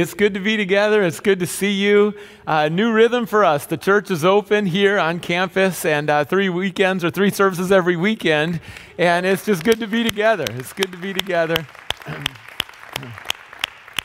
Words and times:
It's 0.00 0.14
good 0.14 0.32
to 0.34 0.38
be 0.38 0.56
together. 0.56 1.02
It's 1.02 1.18
good 1.18 1.40
to 1.40 1.46
see 1.48 1.72
you. 1.72 2.14
Uh, 2.46 2.68
new 2.68 2.92
rhythm 2.92 3.26
for 3.26 3.44
us. 3.44 3.66
The 3.66 3.76
church 3.76 4.12
is 4.12 4.24
open 4.24 4.66
here 4.66 4.96
on 4.96 5.18
campus, 5.18 5.84
and 5.84 6.08
uh, 6.08 6.24
three 6.24 6.48
weekends 6.48 7.02
or 7.02 7.10
three 7.10 7.30
services 7.30 7.72
every 7.72 7.96
weekend. 7.96 8.60
And 8.96 9.26
it's 9.26 9.44
just 9.44 9.64
good 9.64 9.80
to 9.80 9.88
be 9.88 10.04
together. 10.04 10.44
It's 10.50 10.72
good 10.72 10.92
to 10.92 10.98
be 10.98 11.12
together. 11.12 11.66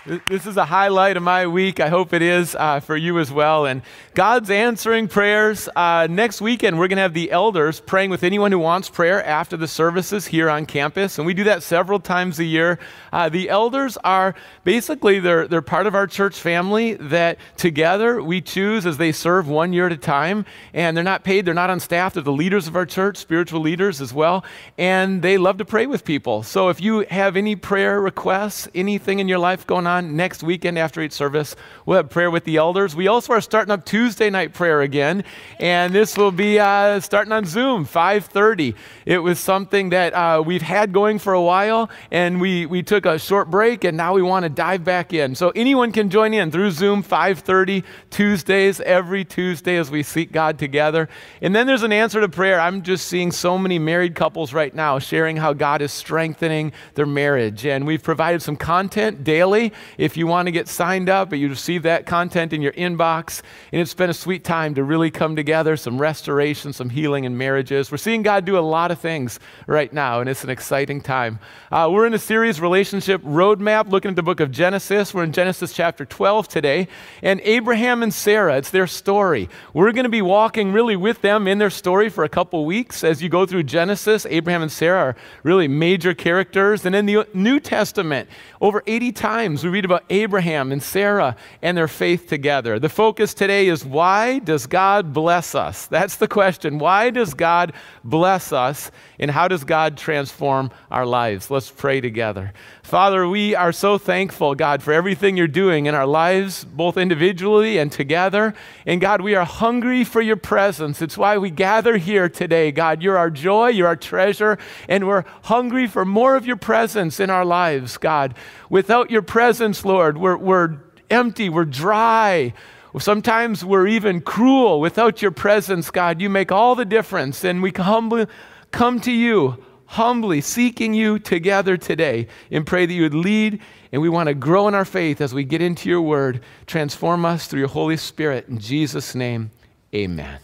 This 0.05 0.45
is 0.45 0.57
a 0.57 0.65
highlight 0.65 1.15
of 1.15 1.23
my 1.23 1.47
week. 1.47 1.79
I 1.79 1.87
hope 1.87 2.11
it 2.11 2.21
is 2.21 2.55
uh, 2.55 2.81
for 2.81 2.97
you 2.97 3.19
as 3.19 3.31
well. 3.31 3.65
And 3.65 3.81
God's 4.15 4.49
answering 4.49 5.07
prayers. 5.07 5.69
Uh, 5.73 6.07
next 6.09 6.41
weekend, 6.41 6.77
we're 6.77 6.89
going 6.89 6.97
to 6.97 7.03
have 7.03 7.13
the 7.13 7.31
elders 7.31 7.79
praying 7.79 8.09
with 8.09 8.25
anyone 8.25 8.51
who 8.51 8.59
wants 8.59 8.89
prayer 8.89 9.25
after 9.25 9.55
the 9.55 9.67
services 9.67 10.27
here 10.27 10.49
on 10.49 10.65
campus. 10.65 11.19
And 11.19 11.25
we 11.25 11.33
do 11.33 11.45
that 11.45 11.63
several 11.63 12.01
times 12.01 12.37
a 12.39 12.43
year. 12.43 12.79
Uh, 13.13 13.29
the 13.29 13.49
elders 13.49 13.97
are 14.03 14.35
basically, 14.65 15.21
they're, 15.21 15.47
they're 15.47 15.61
part 15.61 15.87
of 15.87 15.95
our 15.95 16.05
church 16.05 16.37
family 16.37 16.95
that 16.95 17.37
together 17.55 18.21
we 18.21 18.41
choose 18.41 18.85
as 18.85 18.97
they 18.97 19.13
serve 19.13 19.47
one 19.47 19.71
year 19.71 19.85
at 19.85 19.93
a 19.93 19.97
time. 19.97 20.45
And 20.73 20.97
they're 20.97 21.03
not 21.05 21.23
paid, 21.23 21.45
they're 21.45 21.53
not 21.53 21.69
on 21.69 21.79
staff. 21.79 22.15
They're 22.15 22.23
the 22.23 22.33
leaders 22.33 22.67
of 22.67 22.75
our 22.75 22.85
church, 22.85 23.15
spiritual 23.15 23.61
leaders 23.61 24.01
as 24.01 24.13
well. 24.13 24.43
And 24.77 25.21
they 25.21 25.37
love 25.37 25.59
to 25.59 25.65
pray 25.65 25.85
with 25.85 26.03
people. 26.03 26.43
So 26.43 26.67
if 26.67 26.81
you 26.81 27.05
have 27.09 27.37
any 27.37 27.55
prayer 27.55 28.01
requests, 28.01 28.67
anything 28.75 29.19
in 29.19 29.29
your 29.29 29.39
life 29.39 29.65
going 29.65 29.87
on, 29.87 29.92
on 29.93 30.15
next 30.15 30.43
weekend 30.43 30.77
after 30.77 31.01
each 31.01 31.11
service. 31.11 31.55
We'll 31.85 31.97
have 31.97 32.09
prayer 32.09 32.31
with 32.31 32.43
the 32.43 32.57
elders. 32.57 32.95
We 32.95 33.07
also 33.07 33.33
are 33.33 33.41
starting 33.41 33.71
up 33.71 33.85
Tuesday 33.85 34.29
night 34.29 34.53
prayer 34.53 34.81
again, 34.81 35.23
and 35.59 35.93
this 35.93 36.17
will 36.17 36.31
be 36.31 36.59
uh, 36.59 36.99
starting 36.99 37.31
on 37.31 37.45
Zoom, 37.45 37.85
5:30. 37.85 38.75
It 39.05 39.19
was 39.19 39.39
something 39.39 39.89
that 39.89 40.13
uh, 40.13 40.41
we've 40.45 40.61
had 40.61 40.91
going 40.91 41.19
for 41.19 41.33
a 41.33 41.41
while, 41.41 41.89
and 42.11 42.41
we 42.41 42.65
we 42.65 42.81
took 42.81 43.05
a 43.05 43.19
short 43.19 43.49
break, 43.49 43.83
and 43.83 43.95
now 43.95 44.13
we 44.13 44.21
want 44.21 44.43
to 44.43 44.49
dive 44.49 44.83
back 44.83 45.13
in. 45.13 45.35
So 45.35 45.51
anyone 45.55 45.91
can 45.91 46.09
join 46.09 46.33
in 46.33 46.51
through 46.51 46.71
Zoom, 46.71 47.03
5:30 47.03 47.83
Tuesdays, 48.09 48.81
every 48.81 49.23
Tuesday 49.23 49.77
as 49.77 49.91
we 49.91 50.03
seek 50.03 50.31
God 50.31 50.57
together. 50.57 51.07
And 51.41 51.55
then 51.55 51.67
there's 51.67 51.83
an 51.83 51.93
answer 51.93 52.19
to 52.21 52.29
prayer. 52.29 52.59
I'm 52.59 52.81
just 52.81 53.07
seeing 53.07 53.31
so 53.31 53.57
many 53.57 53.77
married 53.79 54.15
couples 54.15 54.53
right 54.53 54.73
now 54.73 54.99
sharing 54.99 55.37
how 55.37 55.53
God 55.53 55.81
is 55.81 55.91
strengthening 55.91 56.71
their 56.95 57.05
marriage, 57.05 57.65
and 57.65 57.85
we've 57.85 58.03
provided 58.03 58.41
some 58.41 58.55
content 58.55 59.23
daily 59.23 59.71
if 59.97 60.17
you 60.17 60.27
want 60.27 60.47
to 60.47 60.51
get 60.51 60.67
signed 60.67 61.09
up, 61.09 61.33
you 61.33 61.49
receive 61.49 61.83
that 61.83 62.05
content 62.05 62.53
in 62.53 62.61
your 62.61 62.73
inbox. 62.73 63.41
And 63.71 63.81
it's 63.81 63.93
been 63.93 64.09
a 64.09 64.13
sweet 64.13 64.43
time 64.43 64.75
to 64.75 64.83
really 64.83 65.11
come 65.11 65.35
together, 65.35 65.77
some 65.77 65.99
restoration, 65.99 66.73
some 66.73 66.89
healing 66.89 67.23
in 67.23 67.37
marriages. 67.37 67.91
We're 67.91 67.97
seeing 67.97 68.23
God 68.23 68.45
do 68.45 68.57
a 68.57 68.59
lot 68.59 68.91
of 68.91 68.99
things 68.99 69.39
right 69.67 69.91
now, 69.91 70.19
and 70.19 70.29
it's 70.29 70.43
an 70.43 70.49
exciting 70.49 71.01
time. 71.01 71.39
Uh, 71.71 71.89
we're 71.91 72.05
in 72.05 72.13
a 72.13 72.19
series, 72.19 72.61
Relationship 72.61 73.21
Roadmap, 73.23 73.89
looking 73.89 74.09
at 74.09 74.15
the 74.15 74.23
book 74.23 74.39
of 74.39 74.51
Genesis. 74.51 75.13
We're 75.13 75.23
in 75.23 75.31
Genesis 75.31 75.73
chapter 75.73 76.05
12 76.05 76.47
today. 76.47 76.87
And 77.21 77.41
Abraham 77.43 78.03
and 78.03 78.13
Sarah, 78.13 78.57
it's 78.57 78.69
their 78.69 78.87
story. 78.87 79.49
We're 79.73 79.91
going 79.91 80.03
to 80.03 80.09
be 80.09 80.21
walking 80.21 80.71
really 80.71 80.95
with 80.95 81.21
them 81.21 81.47
in 81.47 81.57
their 81.57 81.69
story 81.69 82.09
for 82.09 82.23
a 82.23 82.29
couple 82.29 82.65
weeks. 82.65 83.03
As 83.03 83.21
you 83.21 83.29
go 83.29 83.45
through 83.45 83.63
Genesis, 83.63 84.25
Abraham 84.29 84.61
and 84.61 84.71
Sarah 84.71 84.99
are 84.99 85.15
really 85.43 85.67
major 85.67 86.13
characters. 86.13 86.85
And 86.85 86.95
in 86.95 87.05
the 87.05 87.27
New 87.33 87.59
Testament, 87.59 88.29
over 88.61 88.83
80 88.85 89.11
times 89.11 89.63
we 89.63 89.69
read 89.73 89.85
about 89.85 90.03
Abraham 90.11 90.71
and 90.71 90.83
Sarah 90.83 91.35
and 91.63 91.75
their 91.75 91.87
faith 91.87 92.27
together. 92.27 92.77
The 92.77 92.89
focus 92.89 93.33
today 93.33 93.67
is 93.67 93.83
why 93.83 94.37
does 94.37 94.67
God 94.67 95.13
bless 95.13 95.55
us? 95.55 95.87
That's 95.87 96.15
the 96.15 96.27
question. 96.27 96.77
Why 96.77 97.09
does 97.09 97.33
God 97.33 97.73
bless 98.03 98.53
us 98.53 98.91
and 99.17 99.31
how 99.31 99.47
does 99.47 99.63
God 99.63 99.97
transform 99.97 100.69
our 100.91 101.07
lives? 101.07 101.49
Let's 101.49 101.71
pray 101.71 102.01
together. 102.01 102.53
Father, 102.83 103.27
we 103.27 103.55
are 103.55 103.71
so 103.71 103.97
thankful, 103.97 104.53
God, 104.53 104.83
for 104.83 104.93
everything 104.93 105.37
you're 105.37 105.47
doing 105.47 105.87
in 105.87 105.95
our 105.95 106.05
lives, 106.05 106.65
both 106.65 106.95
individually 106.95 107.79
and 107.79 107.91
together. 107.91 108.53
And 108.85 109.01
God, 109.01 109.21
we 109.21 109.33
are 109.33 109.45
hungry 109.45 110.03
for 110.03 110.21
your 110.21 110.35
presence. 110.35 111.01
It's 111.01 111.17
why 111.17 111.39
we 111.39 111.49
gather 111.49 111.97
here 111.97 112.29
today. 112.29 112.71
God, 112.71 113.01
you're 113.01 113.17
our 113.17 113.31
joy, 113.31 113.69
you're 113.69 113.87
our 113.87 113.95
treasure, 113.95 114.59
and 114.87 115.07
we're 115.07 115.23
hungry 115.43 115.87
for 115.87 116.05
more 116.05 116.35
of 116.35 116.45
your 116.45 116.57
presence 116.57 117.19
in 117.19 117.31
our 117.31 117.45
lives, 117.45 117.97
God. 117.97 118.35
Without 118.73 119.11
your 119.11 119.21
presence, 119.21 119.85
Lord, 119.85 120.17
we're, 120.17 120.35
we're 120.35 120.79
empty, 121.11 121.47
we're 121.47 121.63
dry. 121.63 122.55
Sometimes 122.97 123.63
we're 123.63 123.85
even 123.85 124.19
cruel. 124.19 124.81
Without 124.81 125.21
your 125.21 125.29
presence, 125.29 125.91
God, 125.91 126.19
you 126.19 126.27
make 126.27 126.51
all 126.51 126.73
the 126.73 126.83
difference. 126.83 127.43
And 127.43 127.61
we 127.61 127.69
humbly 127.69 128.25
come 128.71 128.99
to 129.01 129.11
you, 129.11 129.63
humbly 129.85 130.41
seeking 130.41 130.95
you 130.95 131.19
together 131.19 131.77
today, 131.77 132.27
and 132.49 132.65
pray 132.65 132.87
that 132.87 132.93
you 132.93 133.03
would 133.03 133.13
lead. 133.13 133.61
And 133.91 134.01
we 134.01 134.09
want 134.09 134.25
to 134.25 134.33
grow 134.33 134.67
in 134.67 134.73
our 134.73 134.85
faith 134.85 135.21
as 135.21 135.35
we 135.35 135.43
get 135.43 135.61
into 135.61 135.87
your 135.87 136.01
word. 136.01 136.41
Transform 136.65 137.25
us 137.25 137.45
through 137.45 137.59
your 137.59 137.69
Holy 137.69 137.97
Spirit. 137.97 138.47
In 138.47 138.57
Jesus' 138.57 139.13
name, 139.13 139.51
amen. 139.93 140.39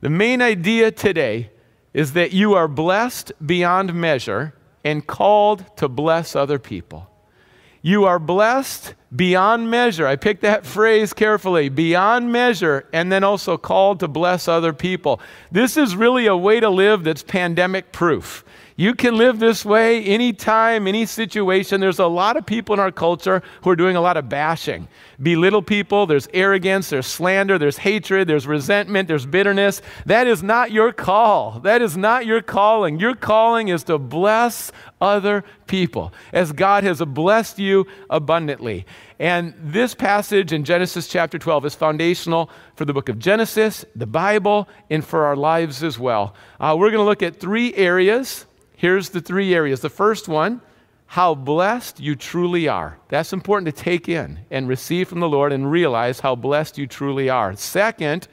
The 0.00 0.08
main 0.08 0.40
idea 0.40 0.90
today 0.90 1.50
is 1.92 2.14
that 2.14 2.32
you 2.32 2.54
are 2.54 2.68
blessed 2.68 3.32
beyond 3.44 3.92
measure 3.92 4.54
and 4.84 5.06
called 5.06 5.76
to 5.76 5.88
bless 5.88 6.34
other 6.36 6.58
people. 6.58 7.08
You 7.82 8.04
are 8.04 8.20
blessed 8.20 8.94
beyond 9.14 9.70
measure. 9.70 10.06
I 10.06 10.16
picked 10.16 10.42
that 10.42 10.64
phrase 10.76 11.12
carefully 11.12 11.68
beyond 11.68 12.32
measure, 12.32 12.88
and 12.92 13.10
then 13.10 13.24
also 13.24 13.56
called 13.58 14.00
to 14.00 14.08
bless 14.08 14.48
other 14.48 14.72
people. 14.72 15.20
This 15.50 15.76
is 15.76 15.96
really 15.96 16.26
a 16.26 16.36
way 16.36 16.60
to 16.60 16.70
live 16.70 17.04
that's 17.04 17.22
pandemic 17.22 17.92
proof. 17.92 18.44
You 18.82 18.96
can 18.96 19.16
live 19.16 19.38
this 19.38 19.64
way 19.64 20.02
anytime, 20.02 20.88
any 20.88 21.06
situation. 21.06 21.80
There's 21.80 22.00
a 22.00 22.06
lot 22.08 22.36
of 22.36 22.44
people 22.44 22.72
in 22.72 22.80
our 22.80 22.90
culture 22.90 23.40
who 23.62 23.70
are 23.70 23.76
doing 23.76 23.94
a 23.94 24.00
lot 24.00 24.16
of 24.16 24.28
bashing. 24.28 24.88
Belittle 25.22 25.62
people, 25.62 26.04
there's 26.04 26.26
arrogance, 26.34 26.90
there's 26.90 27.06
slander, 27.06 27.60
there's 27.60 27.76
hatred, 27.78 28.26
there's 28.26 28.44
resentment, 28.44 29.06
there's 29.06 29.24
bitterness. 29.24 29.82
That 30.06 30.26
is 30.26 30.42
not 30.42 30.72
your 30.72 30.92
call. 30.92 31.60
That 31.60 31.80
is 31.80 31.96
not 31.96 32.26
your 32.26 32.42
calling. 32.42 32.98
Your 32.98 33.14
calling 33.14 33.68
is 33.68 33.84
to 33.84 33.98
bless 33.98 34.72
other 35.00 35.44
people 35.68 36.12
as 36.32 36.50
God 36.50 36.82
has 36.82 37.00
blessed 37.02 37.60
you 37.60 37.86
abundantly. 38.10 38.84
And 39.20 39.54
this 39.60 39.94
passage 39.94 40.52
in 40.52 40.64
Genesis 40.64 41.06
chapter 41.06 41.38
12 41.38 41.66
is 41.66 41.76
foundational 41.76 42.50
for 42.74 42.84
the 42.84 42.92
book 42.92 43.08
of 43.08 43.20
Genesis, 43.20 43.84
the 43.94 44.08
Bible, 44.08 44.68
and 44.90 45.04
for 45.04 45.24
our 45.26 45.36
lives 45.36 45.84
as 45.84 46.00
well. 46.00 46.34
Uh, 46.58 46.74
we're 46.76 46.90
going 46.90 46.98
to 46.98 47.04
look 47.04 47.22
at 47.22 47.38
three 47.38 47.72
areas 47.76 48.44
Here's 48.82 49.10
the 49.10 49.20
three 49.20 49.54
areas. 49.54 49.78
The 49.78 49.88
first 49.88 50.26
one, 50.26 50.60
how 51.06 51.36
blessed 51.36 52.00
you 52.00 52.16
truly 52.16 52.66
are. 52.66 52.98
That's 53.10 53.32
important 53.32 53.66
to 53.66 53.80
take 53.80 54.08
in 54.08 54.40
and 54.50 54.66
receive 54.66 55.08
from 55.08 55.20
the 55.20 55.28
Lord 55.28 55.52
and 55.52 55.70
realize 55.70 56.18
how 56.18 56.34
blessed 56.34 56.78
you 56.78 56.88
truly 56.88 57.30
are. 57.30 57.54
Second, 57.54 58.26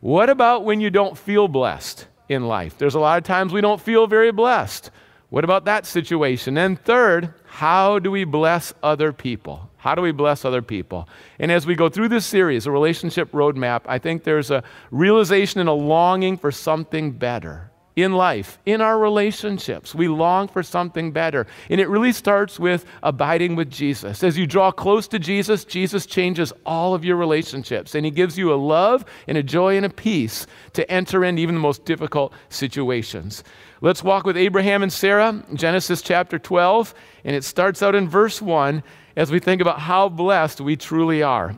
what 0.00 0.30
about 0.30 0.64
when 0.64 0.80
you 0.80 0.90
don't 0.90 1.16
feel 1.16 1.46
blessed 1.46 2.08
in 2.28 2.48
life? 2.48 2.76
There's 2.76 2.96
a 2.96 2.98
lot 2.98 3.18
of 3.18 3.22
times 3.22 3.52
we 3.52 3.60
don't 3.60 3.80
feel 3.80 4.08
very 4.08 4.32
blessed. 4.32 4.90
What 5.30 5.44
about 5.44 5.64
that 5.66 5.86
situation? 5.86 6.58
And 6.58 6.76
third, 6.76 7.32
how 7.44 8.00
do 8.00 8.10
we 8.10 8.24
bless 8.24 8.74
other 8.82 9.12
people? 9.12 9.70
How 9.76 9.94
do 9.94 10.02
we 10.02 10.10
bless 10.10 10.44
other 10.44 10.60
people? 10.60 11.08
And 11.38 11.52
as 11.52 11.66
we 11.66 11.76
go 11.76 11.88
through 11.88 12.08
this 12.08 12.26
series, 12.26 12.66
a 12.66 12.72
relationship 12.72 13.30
roadmap, 13.30 13.82
I 13.86 14.00
think 14.00 14.24
there's 14.24 14.50
a 14.50 14.64
realization 14.90 15.60
and 15.60 15.68
a 15.68 15.72
longing 15.72 16.36
for 16.36 16.50
something 16.50 17.12
better 17.12 17.70
in 17.96 18.12
life, 18.12 18.58
in 18.66 18.80
our 18.80 18.98
relationships. 18.98 19.94
We 19.94 20.08
long 20.08 20.48
for 20.48 20.62
something 20.62 21.12
better. 21.12 21.46
And 21.70 21.80
it 21.80 21.88
really 21.88 22.12
starts 22.12 22.58
with 22.58 22.84
abiding 23.02 23.54
with 23.54 23.70
Jesus. 23.70 24.24
As 24.24 24.36
you 24.36 24.46
draw 24.46 24.72
close 24.72 25.06
to 25.08 25.18
Jesus, 25.18 25.64
Jesus 25.64 26.04
changes 26.04 26.52
all 26.66 26.94
of 26.94 27.04
your 27.04 27.16
relationships. 27.16 27.94
And 27.94 28.04
He 28.04 28.10
gives 28.10 28.36
you 28.36 28.52
a 28.52 28.56
love 28.56 29.04
and 29.28 29.38
a 29.38 29.42
joy 29.42 29.76
and 29.76 29.86
a 29.86 29.90
peace 29.90 30.46
to 30.72 30.90
enter 30.90 31.24
in 31.24 31.38
even 31.38 31.54
the 31.54 31.60
most 31.60 31.84
difficult 31.84 32.32
situations. 32.48 33.44
Let's 33.80 34.02
walk 34.02 34.26
with 34.26 34.36
Abraham 34.36 34.82
and 34.82 34.92
Sarah, 34.92 35.44
Genesis 35.54 36.02
chapter 36.02 36.38
12. 36.38 36.94
And 37.24 37.36
it 37.36 37.44
starts 37.44 37.82
out 37.82 37.94
in 37.94 38.08
verse 38.08 38.42
1 38.42 38.82
as 39.16 39.30
we 39.30 39.38
think 39.38 39.60
about 39.60 39.78
how 39.78 40.08
blessed 40.08 40.60
we 40.60 40.76
truly 40.76 41.22
are. 41.22 41.54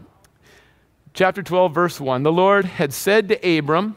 Chapter 1.14 1.42
12, 1.42 1.72
verse 1.72 1.98
1 1.98 2.24
The 2.24 2.32
Lord 2.32 2.66
had 2.66 2.92
said 2.92 3.28
to 3.28 3.58
Abram, 3.58 3.96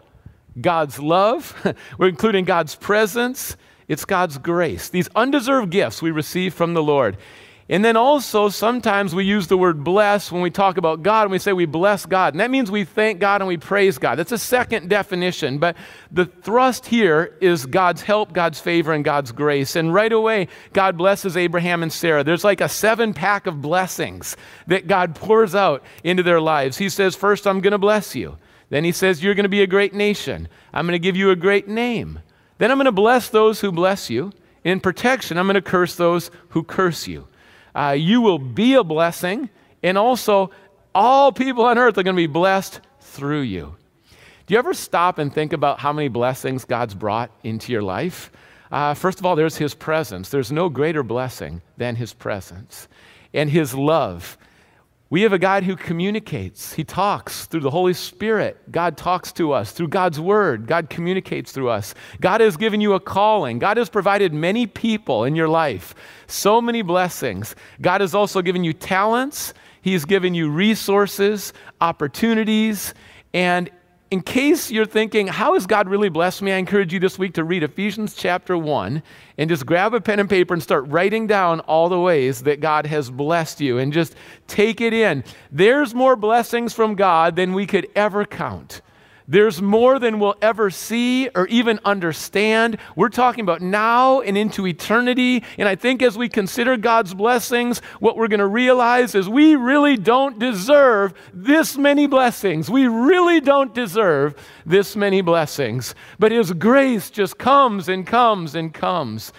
God's 0.59 0.99
love, 0.99 1.55
we're 1.97 2.09
including 2.09 2.45
God's 2.45 2.75
presence, 2.75 3.55
it's 3.87 4.05
God's 4.05 4.37
grace. 4.37 4.89
These 4.89 5.09
undeserved 5.15 5.69
gifts 5.69 6.01
we 6.01 6.11
receive 6.11 6.53
from 6.53 6.73
the 6.73 6.83
Lord. 6.83 7.17
And 7.71 7.85
then 7.85 7.95
also, 7.95 8.49
sometimes 8.49 9.15
we 9.15 9.23
use 9.23 9.47
the 9.47 9.57
word 9.57 9.81
bless 9.81 10.29
when 10.29 10.41
we 10.41 10.51
talk 10.51 10.75
about 10.75 11.03
God 11.03 11.21
and 11.23 11.31
we 11.31 11.39
say 11.39 11.53
we 11.53 11.65
bless 11.65 12.05
God. 12.05 12.33
And 12.33 12.41
that 12.41 12.51
means 12.51 12.69
we 12.69 12.83
thank 12.83 13.21
God 13.21 13.39
and 13.39 13.47
we 13.47 13.55
praise 13.55 13.97
God. 13.97 14.19
That's 14.19 14.33
a 14.33 14.37
second 14.37 14.89
definition. 14.89 15.57
But 15.57 15.77
the 16.11 16.25
thrust 16.25 16.85
here 16.85 17.37
is 17.39 17.65
God's 17.65 18.01
help, 18.01 18.33
God's 18.33 18.59
favor, 18.59 18.91
and 18.91 19.05
God's 19.05 19.31
grace. 19.31 19.77
And 19.77 19.93
right 19.93 20.11
away, 20.11 20.49
God 20.73 20.97
blesses 20.97 21.37
Abraham 21.37 21.81
and 21.81 21.93
Sarah. 21.93 22.25
There's 22.25 22.43
like 22.43 22.59
a 22.59 22.67
seven 22.67 23.13
pack 23.13 23.47
of 23.47 23.61
blessings 23.61 24.35
that 24.67 24.87
God 24.87 25.15
pours 25.15 25.55
out 25.55 25.81
into 26.03 26.23
their 26.23 26.41
lives. 26.41 26.77
He 26.77 26.89
says, 26.89 27.15
First, 27.15 27.47
I'm 27.47 27.61
going 27.61 27.71
to 27.71 27.77
bless 27.77 28.17
you. 28.17 28.37
Then 28.71 28.83
he 28.83 28.91
says, 28.91 29.23
You're 29.23 29.35
going 29.35 29.43
to 29.43 29.49
be 29.49 29.61
a 29.61 29.67
great 29.67 29.93
nation. 29.93 30.47
I'm 30.73 30.87
going 30.87 30.99
to 30.99 30.99
give 30.99 31.15
you 31.15 31.29
a 31.29 31.35
great 31.35 31.67
name. 31.67 32.21
Then 32.57 32.71
I'm 32.71 32.77
going 32.77 32.85
to 32.85 32.91
bless 32.91 33.29
those 33.29 33.61
who 33.61 33.71
bless 33.71 34.09
you. 34.09 34.33
In 34.63 34.79
protection, 34.79 35.37
I'm 35.37 35.45
going 35.45 35.53
to 35.53 35.61
curse 35.61 35.95
those 35.95 36.31
who 36.49 36.63
curse 36.63 37.07
you 37.07 37.27
uh, 37.75 37.95
you 37.97 38.21
will 38.21 38.39
be 38.39 38.73
a 38.73 38.83
blessing, 38.83 39.49
and 39.83 39.97
also 39.97 40.51
all 40.93 41.31
people 41.31 41.65
on 41.65 41.77
earth 41.77 41.97
are 41.97 42.03
going 42.03 42.15
to 42.15 42.21
be 42.21 42.27
blessed 42.27 42.81
through 42.99 43.41
you. 43.41 43.75
Do 44.45 44.53
you 44.53 44.59
ever 44.59 44.73
stop 44.73 45.17
and 45.17 45.33
think 45.33 45.53
about 45.53 45.79
how 45.79 45.93
many 45.93 46.09
blessings 46.09 46.65
God's 46.65 46.93
brought 46.93 47.31
into 47.43 47.71
your 47.71 47.81
life? 47.81 48.31
Uh, 48.71 48.93
first 48.93 49.19
of 49.19 49.25
all, 49.25 49.35
there's 49.35 49.57
His 49.57 49.73
presence. 49.73 50.29
There's 50.29 50.51
no 50.51 50.69
greater 50.69 51.03
blessing 51.03 51.61
than 51.77 51.95
His 51.95 52.13
presence 52.13 52.87
and 53.33 53.49
His 53.49 53.73
love. 53.73 54.37
We 55.11 55.23
have 55.23 55.33
a 55.33 55.39
God 55.39 55.65
who 55.65 55.75
communicates. 55.75 56.71
He 56.71 56.85
talks 56.85 57.45
through 57.45 57.59
the 57.59 57.69
Holy 57.69 57.93
Spirit. 57.93 58.71
God 58.71 58.95
talks 58.95 59.33
to 59.33 59.51
us 59.51 59.73
through 59.73 59.89
God's 59.89 60.21
Word. 60.21 60.67
God 60.67 60.89
communicates 60.89 61.51
through 61.51 61.67
us. 61.67 61.93
God 62.21 62.39
has 62.39 62.55
given 62.55 62.79
you 62.79 62.93
a 62.93 62.99
calling. 63.01 63.59
God 63.59 63.75
has 63.75 63.89
provided 63.89 64.33
many 64.33 64.65
people 64.65 65.25
in 65.25 65.35
your 65.35 65.49
life, 65.49 65.93
so 66.27 66.61
many 66.61 66.81
blessings. 66.81 67.57
God 67.81 67.99
has 67.99 68.15
also 68.15 68.41
given 68.41 68.63
you 68.63 68.71
talents, 68.71 69.53
He 69.81 69.91
has 69.91 70.05
given 70.05 70.33
you 70.33 70.49
resources, 70.49 71.51
opportunities, 71.81 72.93
and 73.33 73.69
in 74.11 74.21
case 74.21 74.69
you're 74.69 74.85
thinking, 74.85 75.27
how 75.27 75.53
has 75.53 75.65
God 75.65 75.87
really 75.87 76.09
blessed 76.09 76.41
me? 76.41 76.51
I 76.51 76.57
encourage 76.57 76.91
you 76.91 76.99
this 76.99 77.17
week 77.17 77.33
to 77.35 77.45
read 77.45 77.63
Ephesians 77.63 78.13
chapter 78.13 78.57
1 78.57 79.01
and 79.37 79.49
just 79.49 79.65
grab 79.65 79.93
a 79.93 80.01
pen 80.01 80.19
and 80.19 80.29
paper 80.29 80.53
and 80.53 80.61
start 80.61 80.85
writing 80.89 81.27
down 81.27 81.61
all 81.61 81.87
the 81.87 81.99
ways 81.99 82.43
that 82.43 82.59
God 82.59 82.85
has 82.87 83.09
blessed 83.09 83.61
you 83.61 83.77
and 83.77 83.93
just 83.93 84.15
take 84.47 84.81
it 84.81 84.93
in. 84.93 85.23
There's 85.49 85.95
more 85.95 86.17
blessings 86.17 86.73
from 86.73 86.95
God 86.95 87.37
than 87.37 87.53
we 87.53 87.65
could 87.65 87.87
ever 87.95 88.25
count. 88.25 88.81
There's 89.31 89.61
more 89.61 89.97
than 89.97 90.19
we'll 90.19 90.35
ever 90.41 90.69
see 90.69 91.29
or 91.29 91.47
even 91.47 91.79
understand. 91.85 92.77
We're 92.97 93.07
talking 93.07 93.43
about 93.43 93.61
now 93.61 94.19
and 94.19 94.37
into 94.37 94.67
eternity. 94.67 95.41
And 95.57 95.69
I 95.69 95.75
think 95.75 96.03
as 96.03 96.17
we 96.17 96.27
consider 96.27 96.75
God's 96.75 97.13
blessings, 97.13 97.79
what 98.01 98.17
we're 98.17 98.27
going 98.27 98.41
to 98.41 98.45
realize 98.45 99.15
is 99.15 99.29
we 99.29 99.55
really 99.55 99.95
don't 99.95 100.37
deserve 100.37 101.13
this 101.33 101.77
many 101.77 102.07
blessings. 102.07 102.69
We 102.69 102.87
really 102.87 103.39
don't 103.39 103.73
deserve 103.73 104.35
this 104.65 104.97
many 104.97 105.21
blessings. 105.21 105.95
But 106.19 106.33
His 106.33 106.51
grace 106.51 107.09
just 107.09 107.37
comes 107.37 107.87
and 107.87 108.05
comes 108.05 108.53
and 108.53 108.73
comes. 108.73 109.31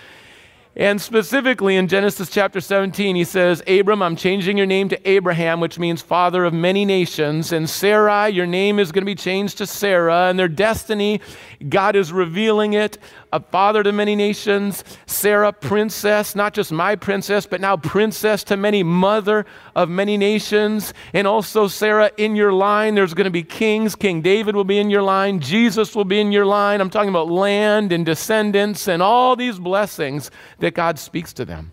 And 0.75 1.03
specifically 1.03 1.77
in 1.77 1.87
Genesis 1.87 2.31
chapter 2.31 2.59
17, 2.59 3.15
he 3.15 3.25
says, 3.25 3.63
Abram, 3.67 4.03
I'm 4.03 4.17
changing 4.17 4.57
your 4.57 4.65
name 4.65 4.89
to 4.89 5.09
Abraham, 5.09 5.61
which 5.61 5.79
means 5.79 6.01
father 6.01 6.47
of 6.47 6.55
many 6.55 6.87
nations. 6.87 7.53
And 7.53 7.69
Sarai, 7.69 8.31
your 8.31 8.47
name 8.47 8.79
is 8.79 8.91
going 8.91 9.03
to 9.03 9.07
be 9.07 9.15
changed 9.15 9.59
to 9.59 9.67
Sarah. 9.67 10.31
And 10.31 10.39
their 10.39 10.49
destiny, 10.49 11.21
God 11.69 11.95
is 11.95 12.11
revealing 12.11 12.73
it 12.73 12.97
a 13.33 13.41
father 13.41 13.83
to 13.83 13.93
many 13.93 14.15
nations, 14.15 14.85
Sarah, 15.07 15.53
princess, 15.53 16.37
not 16.37 16.53
just 16.53 16.71
my 16.71 16.95
princess, 16.95 17.47
but 17.47 17.63
now 17.63 17.79
princess 17.79 18.45
to 18.45 18.59
many, 18.59 18.83
mother 18.83 19.47
of 19.75 19.89
many 19.89 20.19
nations. 20.19 20.93
And 21.15 21.27
also, 21.27 21.67
Sarah, 21.67 22.11
in 22.19 22.37
your 22.37 22.53
line, 22.53 22.95
there's 22.95 23.15
going 23.15 23.25
to 23.25 23.31
be 23.31 23.43
kings. 23.43 23.95
King 23.95 24.21
David 24.21 24.55
will 24.55 24.65
be 24.65 24.79
in 24.79 24.91
your 24.91 25.03
line, 25.03 25.41
Jesus 25.41 25.95
will 25.95 26.05
be 26.05 26.21
in 26.21 26.31
your 26.31 26.45
line. 26.45 26.81
I'm 26.83 26.91
talking 26.91 27.09
about 27.09 27.29
land 27.29 27.91
and 27.91 28.05
descendants 28.05 28.87
and 28.87 29.03
all 29.03 29.35
these 29.35 29.59
blessings 29.59 30.31
that 30.63 30.75
God 30.75 30.99
speaks 30.99 31.33
to 31.35 31.45
them. 31.45 31.73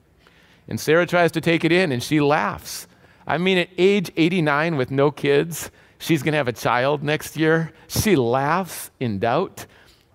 And 0.68 0.80
Sarah 0.80 1.06
tries 1.06 1.32
to 1.32 1.42
take 1.42 1.64
it 1.64 1.72
in 1.72 1.92
and 1.92 2.04
she 2.04 2.20
laughs. 2.20 2.88
I 3.26 3.38
mean, 3.38 3.58
at 3.58 3.70
age 3.78 4.12
89 4.18 4.76
with 4.76 4.92
no 4.92 5.12
kids, 5.12 5.72
she's 6.00 6.22
going 6.22 6.34
to 6.34 6.38
have 6.38 6.48
a 6.48 6.54
child 6.54 7.04
next 7.04 7.38
year. 7.38 7.72
She 7.88 8.16
laughs 8.16 8.92
in 9.00 9.20
doubt. 9.20 9.66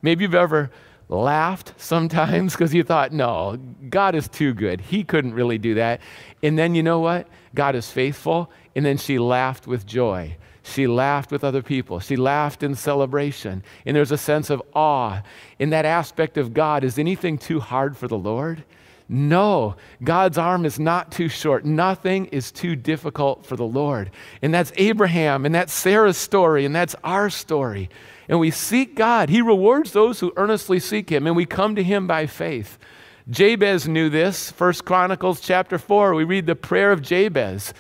Maybe 0.03 0.25
you've 0.25 0.35
ever 0.35 0.71
laughed 1.09 1.75
sometimes 1.77 2.53
because 2.53 2.75
you 2.75 2.83
thought, 2.83 3.13
no, 3.13 3.59
God 3.89 4.15
is 4.15 4.29
too 4.29 4.53
good. 4.53 4.81
He 4.81 5.05
couldn't 5.05 5.35
really 5.35 5.59
do 5.59 5.75
that. 5.75 6.01
And 6.43 6.59
then 6.59 6.75
you 6.75 6.83
know 6.83 7.01
what? 7.01 7.29
God 7.55 7.75
is 7.75 7.91
faithful. 7.91 8.51
And 8.75 8.85
then 8.85 8.97
she 8.97 9.19
laughed 9.19 9.67
with 9.67 9.87
joy. 9.87 10.37
She 10.65 10.89
laughed 10.89 11.31
with 11.31 11.45
other 11.45 11.63
people. 11.63 12.01
She 12.01 12.17
laughed 12.17 12.65
in 12.65 12.75
celebration. 12.75 13.63
And 13.87 13.97
there's 13.97 14.11
a 14.11 14.19
sense 14.19 14.51
of 14.51 14.61
awe 14.75 15.23
in 15.61 15.71
that 15.71 15.85
aspect 15.85 16.37
of 16.37 16.53
God. 16.53 16.83
Is 16.83 16.99
anything 16.99 17.39
too 17.39 17.61
hard 17.61 17.97
for 17.97 18.09
the 18.09 18.19
Lord? 18.19 18.65
No, 19.09 19.77
God's 20.03 20.39
arm 20.39 20.65
is 20.65 20.81
not 20.81 21.13
too 21.13 21.29
short. 21.29 21.65
Nothing 21.65 22.27
is 22.27 22.51
too 22.51 22.75
difficult 22.75 23.47
for 23.47 23.55
the 23.55 23.67
Lord. 23.67 24.11
And 24.43 24.53
that's 24.53 24.73
Abraham, 24.77 25.47
and 25.47 25.55
that's 25.55 25.73
Sarah's 25.73 26.17
story, 26.17 26.65
and 26.65 26.75
that's 26.75 26.97
our 27.05 27.31
story 27.31 27.91
and 28.29 28.41
we 28.41 28.51
seek 28.51 28.95
God. 28.95 29.29
He 29.29 29.43
rewards 29.43 29.93
those 29.93 30.21
who 30.21 30.33
earnestly 30.37 30.81
seek 30.81 31.11
him, 31.11 31.27
and 31.27 31.37
we 31.37 31.47
come 31.47 31.75
to 31.75 31.83
him 31.83 32.07
by 32.07 32.27
faith. 32.27 32.79
Jabez 33.29 33.89
knew 33.89 34.11
this. 34.11 34.51
First 34.51 34.85
Chronicles 34.85 35.41
chapter 35.41 35.79
4, 35.79 36.15
we 36.15 36.25
read 36.25 36.47
the 36.47 36.57
prayer 36.57 36.93
of 36.93 37.03
Jabez. 37.03 37.73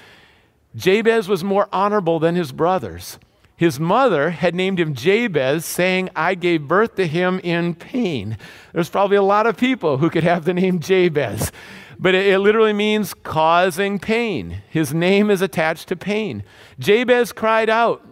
Jabez 0.74 1.28
was 1.28 1.44
more 1.44 1.68
honorable 1.72 2.18
than 2.18 2.34
his 2.34 2.52
brothers. 2.52 3.18
His 3.56 3.78
mother 3.78 4.30
had 4.30 4.54
named 4.54 4.80
him 4.80 4.94
Jabez, 4.94 5.64
saying, 5.64 6.10
I 6.16 6.34
gave 6.34 6.66
birth 6.66 6.96
to 6.96 7.06
him 7.06 7.40
in 7.44 7.74
pain. 7.74 8.36
There's 8.72 8.88
probably 8.88 9.16
a 9.16 9.22
lot 9.22 9.46
of 9.46 9.56
people 9.56 9.98
who 9.98 10.10
could 10.10 10.24
have 10.24 10.44
the 10.44 10.54
name 10.54 10.80
Jabez, 10.80 11.52
but 11.98 12.16
it, 12.16 12.26
it 12.26 12.40
literally 12.40 12.72
means 12.72 13.14
causing 13.14 14.00
pain. 14.00 14.62
His 14.68 14.92
name 14.92 15.30
is 15.30 15.40
attached 15.40 15.88
to 15.88 15.96
pain. 15.96 16.42
Jabez 16.80 17.32
cried 17.32 17.70
out, 17.70 18.04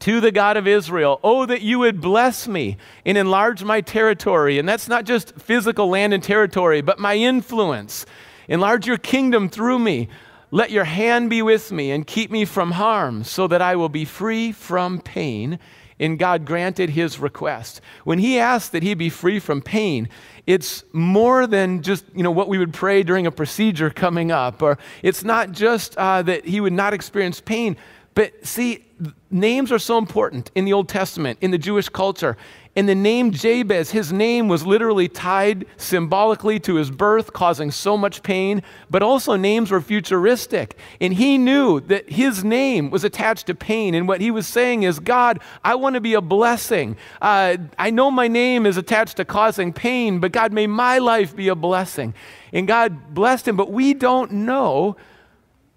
to 0.00 0.20
the 0.20 0.32
God 0.32 0.58
of 0.58 0.66
Israel, 0.66 1.18
Oh, 1.24 1.46
that 1.46 1.62
you 1.62 1.78
would 1.78 2.02
bless 2.02 2.46
me 2.46 2.76
and 3.06 3.16
enlarge 3.16 3.64
my 3.64 3.80
territory. 3.80 4.58
And 4.58 4.68
that's 4.68 4.86
not 4.86 5.06
just 5.06 5.34
physical 5.36 5.88
land 5.88 6.12
and 6.12 6.22
territory, 6.22 6.82
but 6.82 6.98
my 6.98 7.14
influence. 7.14 8.04
Enlarge 8.46 8.86
your 8.86 8.98
kingdom 8.98 9.48
through 9.48 9.78
me. 9.78 10.10
Let 10.54 10.70
your 10.70 10.84
hand 10.84 11.30
be 11.30 11.42
with 11.42 11.72
me 11.72 11.90
and 11.90 12.06
keep 12.06 12.30
me 12.30 12.44
from 12.44 12.70
harm, 12.70 13.24
so 13.24 13.48
that 13.48 13.60
I 13.60 13.74
will 13.74 13.88
be 13.88 14.04
free 14.04 14.52
from 14.52 15.00
pain. 15.00 15.58
And 15.98 16.16
God 16.16 16.44
granted 16.44 16.90
his 16.90 17.18
request. 17.18 17.80
When 18.04 18.20
he 18.20 18.38
asked 18.38 18.70
that 18.70 18.84
he 18.84 18.94
be 18.94 19.08
free 19.08 19.40
from 19.40 19.60
pain, 19.60 20.08
it's 20.46 20.84
more 20.92 21.48
than 21.48 21.82
just 21.82 22.04
you 22.14 22.22
know 22.22 22.30
what 22.30 22.46
we 22.46 22.58
would 22.58 22.72
pray 22.72 23.02
during 23.02 23.26
a 23.26 23.32
procedure 23.32 23.90
coming 23.90 24.30
up, 24.30 24.62
or 24.62 24.78
it's 25.02 25.24
not 25.24 25.50
just 25.50 25.96
uh, 25.96 26.22
that 26.22 26.44
he 26.44 26.60
would 26.60 26.72
not 26.72 26.94
experience 26.94 27.40
pain, 27.40 27.76
but 28.14 28.46
see, 28.46 28.84
names 29.32 29.72
are 29.72 29.80
so 29.80 29.98
important 29.98 30.52
in 30.54 30.64
the 30.64 30.72
Old 30.72 30.88
Testament, 30.88 31.36
in 31.40 31.50
the 31.50 31.58
Jewish 31.58 31.88
culture. 31.88 32.36
And 32.76 32.88
the 32.88 32.94
name 32.94 33.30
Jabez, 33.30 33.92
his 33.92 34.12
name 34.12 34.48
was 34.48 34.66
literally 34.66 35.08
tied 35.08 35.64
symbolically 35.76 36.58
to 36.60 36.74
his 36.74 36.90
birth, 36.90 37.32
causing 37.32 37.70
so 37.70 37.96
much 37.96 38.22
pain, 38.24 38.64
but 38.90 39.00
also 39.00 39.36
names 39.36 39.70
were 39.70 39.80
futuristic. 39.80 40.76
And 41.00 41.14
he 41.14 41.38
knew 41.38 41.80
that 41.82 42.10
his 42.10 42.42
name 42.42 42.90
was 42.90 43.04
attached 43.04 43.46
to 43.46 43.54
pain. 43.54 43.94
And 43.94 44.08
what 44.08 44.20
he 44.20 44.32
was 44.32 44.48
saying 44.48 44.82
is, 44.82 44.98
God, 44.98 45.38
I 45.62 45.76
want 45.76 45.94
to 45.94 46.00
be 46.00 46.14
a 46.14 46.20
blessing. 46.20 46.96
Uh, 47.22 47.58
I 47.78 47.90
know 47.90 48.10
my 48.10 48.26
name 48.26 48.66
is 48.66 48.76
attached 48.76 49.18
to 49.18 49.24
causing 49.24 49.72
pain, 49.72 50.18
but 50.18 50.32
God, 50.32 50.52
may 50.52 50.66
my 50.66 50.98
life 50.98 51.36
be 51.36 51.46
a 51.48 51.54
blessing. 51.54 52.12
And 52.52 52.66
God 52.66 53.14
blessed 53.14 53.46
him, 53.46 53.56
but 53.56 53.70
we 53.70 53.94
don't 53.94 54.32
know 54.32 54.96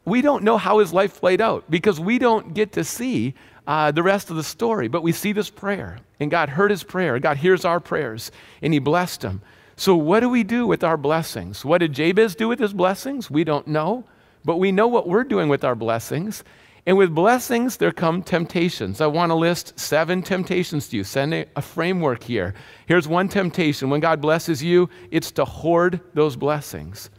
we 0.07 0.21
don't 0.21 0.41
know 0.41 0.57
how 0.57 0.79
his 0.79 0.93
life 0.93 1.19
played 1.19 1.41
out 1.41 1.69
because 1.69 1.99
we 1.99 2.17
don't 2.17 2.53
get 2.53 2.71
to 2.71 2.83
see 2.85 3.33
uh, 3.67 3.91
the 3.91 4.01
rest 4.01 4.29
of 4.29 4.37
the 4.37 4.43
story. 4.43 4.87
But 4.87 5.03
we 5.03 5.11
see 5.11 5.33
this 5.33 5.49
prayer, 5.49 5.99
and 6.19 6.31
God 6.31 6.49
heard 6.49 6.71
his 6.71 6.83
prayer. 6.83 7.19
God 7.19 7.37
hears 7.37 7.65
our 7.65 7.79
prayers, 7.79 8.31
and 8.61 8.73
he 8.73 8.79
blessed 8.79 9.21
him. 9.21 9.41
So, 9.75 9.95
what 9.95 10.21
do 10.21 10.29
we 10.29 10.43
do 10.43 10.65
with 10.65 10.83
our 10.83 10.97
blessings? 10.97 11.63
What 11.63 11.79
did 11.79 11.93
Jabez 11.93 12.33
do 12.33 12.47
with 12.47 12.59
his 12.59 12.73
blessings? 12.73 13.29
We 13.29 13.43
don't 13.43 13.67
know, 13.67 14.05
but 14.43 14.57
we 14.57 14.71
know 14.71 14.87
what 14.87 15.07
we're 15.07 15.23
doing 15.23 15.49
with 15.49 15.63
our 15.63 15.75
blessings. 15.75 16.43
And 16.87 16.97
with 16.97 17.13
blessings, 17.13 17.75
there 17.75 17.91
come 17.91 18.23
temptations. 18.23 19.01
I 19.01 19.07
want 19.07 19.29
to 19.31 19.35
list 19.35 19.77
seven 19.77 20.23
temptations 20.23 20.87
to 20.87 20.97
you. 20.97 21.03
Send 21.03 21.33
a, 21.33 21.45
a 21.57 21.61
framework 21.61 22.23
here. 22.23 22.53
Here's 22.85 23.09
one 23.09 23.27
temptation. 23.27 23.89
When 23.89 23.99
God 23.99 24.21
blesses 24.21 24.63
you, 24.63 24.89
it's 25.11 25.29
to 25.33 25.43
hoard 25.43 25.99
those 26.13 26.37
blessings. 26.37 27.09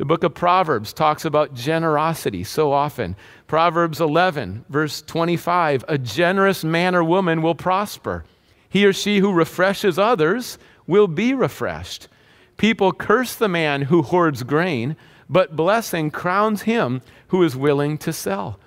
The 0.00 0.06
book 0.06 0.24
of 0.24 0.32
Proverbs 0.32 0.94
talks 0.94 1.26
about 1.26 1.52
generosity 1.52 2.42
so 2.42 2.72
often. 2.72 3.16
Proverbs 3.46 4.00
11, 4.00 4.64
verse 4.70 5.02
25 5.02 5.84
A 5.88 5.98
generous 5.98 6.64
man 6.64 6.94
or 6.94 7.04
woman 7.04 7.42
will 7.42 7.54
prosper. 7.54 8.24
He 8.70 8.86
or 8.86 8.94
she 8.94 9.18
who 9.18 9.30
refreshes 9.30 9.98
others 9.98 10.56
will 10.86 11.06
be 11.06 11.34
refreshed. 11.34 12.08
People 12.56 12.94
curse 12.94 13.34
the 13.34 13.46
man 13.46 13.82
who 13.82 14.00
hoards 14.00 14.42
grain, 14.42 14.96
but 15.28 15.54
blessing 15.54 16.10
crowns 16.10 16.62
him 16.62 17.02
who 17.28 17.42
is 17.42 17.54
willing 17.54 17.98
to 17.98 18.10
sell. 18.10 18.58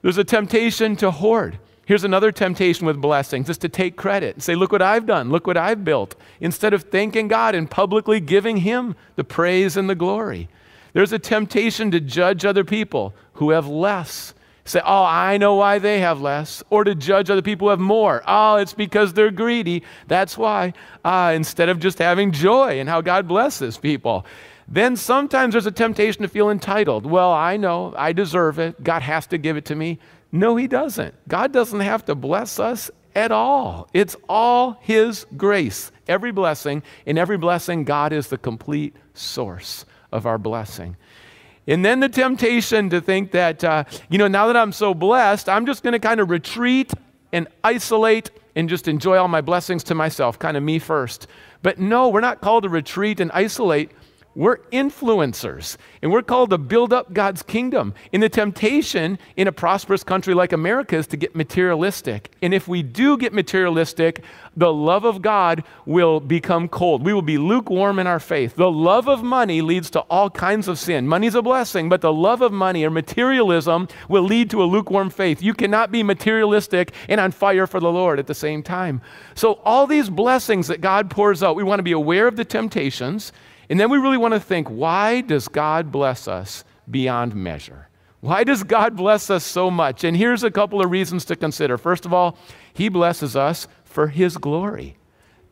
There's 0.00 0.16
a 0.16 0.24
temptation 0.24 0.96
to 0.96 1.10
hoard. 1.10 1.58
Here's 1.84 2.04
another 2.04 2.32
temptation 2.32 2.86
with 2.86 2.98
blessings 2.98 3.50
is 3.50 3.58
to 3.58 3.68
take 3.68 3.96
credit 3.96 4.36
and 4.36 4.42
say, 4.42 4.54
Look 4.54 4.72
what 4.72 4.80
I've 4.80 5.04
done, 5.04 5.28
look 5.28 5.46
what 5.46 5.58
I've 5.58 5.84
built, 5.84 6.14
instead 6.40 6.72
of 6.72 6.84
thanking 6.84 7.28
God 7.28 7.54
and 7.54 7.70
publicly 7.70 8.20
giving 8.20 8.56
Him 8.56 8.96
the 9.16 9.24
praise 9.24 9.76
and 9.76 9.90
the 9.90 9.94
glory. 9.94 10.48
There's 10.92 11.12
a 11.12 11.18
temptation 11.18 11.90
to 11.92 12.00
judge 12.00 12.44
other 12.44 12.64
people 12.64 13.14
who 13.34 13.50
have 13.50 13.66
less. 13.66 14.34
Say, 14.64 14.80
oh, 14.84 15.04
I 15.04 15.38
know 15.38 15.56
why 15.56 15.78
they 15.78 16.00
have 16.00 16.20
less. 16.20 16.62
Or 16.70 16.84
to 16.84 16.94
judge 16.94 17.30
other 17.30 17.42
people 17.42 17.66
who 17.66 17.70
have 17.70 17.80
more. 17.80 18.22
Oh, 18.26 18.56
it's 18.56 18.74
because 18.74 19.12
they're 19.12 19.30
greedy. 19.30 19.82
That's 20.06 20.38
why. 20.38 20.74
Uh, 21.04 21.32
instead 21.34 21.68
of 21.68 21.80
just 21.80 21.98
having 21.98 22.30
joy 22.30 22.78
in 22.78 22.86
how 22.86 23.00
God 23.00 23.26
blesses 23.26 23.76
people. 23.76 24.24
Then 24.68 24.96
sometimes 24.96 25.52
there's 25.52 25.66
a 25.66 25.72
temptation 25.72 26.22
to 26.22 26.28
feel 26.28 26.50
entitled. 26.50 27.06
Well, 27.06 27.32
I 27.32 27.56
know, 27.56 27.92
I 27.96 28.12
deserve 28.12 28.58
it. 28.58 28.82
God 28.84 29.02
has 29.02 29.26
to 29.28 29.38
give 29.38 29.56
it 29.56 29.64
to 29.66 29.74
me. 29.74 29.98
No, 30.30 30.54
He 30.56 30.68
doesn't. 30.68 31.14
God 31.26 31.52
doesn't 31.52 31.80
have 31.80 32.04
to 32.04 32.14
bless 32.14 32.60
us 32.60 32.90
at 33.16 33.32
all. 33.32 33.88
It's 33.92 34.14
all 34.28 34.78
His 34.80 35.26
grace. 35.36 35.90
Every 36.06 36.30
blessing, 36.30 36.82
in 37.04 37.18
every 37.18 37.36
blessing, 37.36 37.84
God 37.84 38.12
is 38.12 38.28
the 38.28 38.38
complete 38.38 38.94
source 39.14 39.84
of 40.12 40.26
our 40.26 40.38
blessing. 40.38 40.96
And 41.66 41.84
then 41.84 42.00
the 42.00 42.08
temptation 42.08 42.90
to 42.90 43.00
think 43.00 43.30
that, 43.32 43.62
uh, 43.62 43.84
you 44.08 44.18
know, 44.18 44.28
now 44.28 44.46
that 44.46 44.56
I'm 44.56 44.72
so 44.72 44.94
blessed, 44.94 45.48
I'm 45.48 45.64
just 45.64 45.82
going 45.82 45.92
to 45.92 46.00
kind 46.00 46.20
of 46.20 46.28
retreat 46.28 46.92
and 47.32 47.46
isolate 47.62 48.30
and 48.56 48.68
just 48.68 48.88
enjoy 48.88 49.16
all 49.16 49.28
my 49.28 49.40
blessings 49.40 49.82
to 49.84 49.94
myself, 49.94 50.38
kind 50.38 50.56
of 50.56 50.62
me 50.62 50.78
first. 50.78 51.26
But 51.62 51.78
no, 51.78 52.08
we're 52.08 52.20
not 52.20 52.40
called 52.40 52.64
to 52.64 52.68
retreat 52.68 53.20
and 53.20 53.30
isolate. 53.32 53.92
We're 54.34 54.58
influencers, 54.72 55.76
and 56.00 56.10
we're 56.10 56.22
called 56.22 56.50
to 56.50 56.58
build 56.58 56.90
up 56.90 57.12
God's 57.12 57.42
kingdom. 57.42 57.92
And 58.14 58.22
the 58.22 58.30
temptation 58.30 59.18
in 59.36 59.46
a 59.46 59.52
prosperous 59.52 60.02
country 60.02 60.32
like 60.32 60.52
America 60.52 60.96
is 60.96 61.06
to 61.08 61.18
get 61.18 61.36
materialistic. 61.36 62.32
And 62.40 62.54
if 62.54 62.66
we 62.66 62.82
do 62.82 63.18
get 63.18 63.34
materialistic, 63.34 64.24
the 64.56 64.72
love 64.72 65.04
of 65.04 65.20
God 65.20 65.64
will 65.84 66.18
become 66.18 66.66
cold. 66.68 67.04
We 67.04 67.12
will 67.12 67.20
be 67.20 67.36
lukewarm 67.36 67.98
in 67.98 68.06
our 68.06 68.20
faith. 68.20 68.56
The 68.56 68.70
love 68.70 69.06
of 69.06 69.22
money 69.22 69.60
leads 69.60 69.90
to 69.90 70.00
all 70.00 70.30
kinds 70.30 70.66
of 70.66 70.78
sin. 70.78 71.06
Money's 71.06 71.34
a 71.34 71.42
blessing, 71.42 71.90
but 71.90 72.00
the 72.00 72.12
love 72.12 72.40
of 72.40 72.52
money 72.52 72.84
or 72.84 72.90
materialism 72.90 73.86
will 74.08 74.22
lead 74.22 74.48
to 74.50 74.62
a 74.62 74.64
lukewarm 74.64 75.10
faith. 75.10 75.42
You 75.42 75.52
cannot 75.52 75.92
be 75.92 76.02
materialistic 76.02 76.94
and 77.06 77.20
on 77.20 77.32
fire 77.32 77.66
for 77.66 77.80
the 77.80 77.92
Lord 77.92 78.18
at 78.18 78.26
the 78.26 78.34
same 78.34 78.62
time. 78.62 79.02
So, 79.34 79.60
all 79.64 79.86
these 79.86 80.08
blessings 80.08 80.68
that 80.68 80.80
God 80.80 81.10
pours 81.10 81.42
out, 81.42 81.54
we 81.54 81.62
want 81.62 81.80
to 81.80 81.84
be 81.84 81.92
aware 81.92 82.26
of 82.26 82.36
the 82.36 82.44
temptations. 82.46 83.32
And 83.72 83.80
then 83.80 83.88
we 83.88 83.96
really 83.96 84.18
want 84.18 84.34
to 84.34 84.40
think 84.40 84.68
why 84.68 85.22
does 85.22 85.48
God 85.48 85.90
bless 85.90 86.28
us 86.28 86.62
beyond 86.90 87.34
measure? 87.34 87.88
Why 88.20 88.44
does 88.44 88.64
God 88.64 88.96
bless 88.96 89.30
us 89.30 89.44
so 89.44 89.70
much? 89.70 90.04
And 90.04 90.14
here's 90.14 90.44
a 90.44 90.50
couple 90.50 90.82
of 90.82 90.90
reasons 90.90 91.24
to 91.24 91.36
consider. 91.36 91.78
First 91.78 92.04
of 92.04 92.12
all, 92.12 92.36
He 92.74 92.90
blesses 92.90 93.34
us 93.34 93.66
for 93.82 94.08
His 94.08 94.36
glory. 94.36 94.98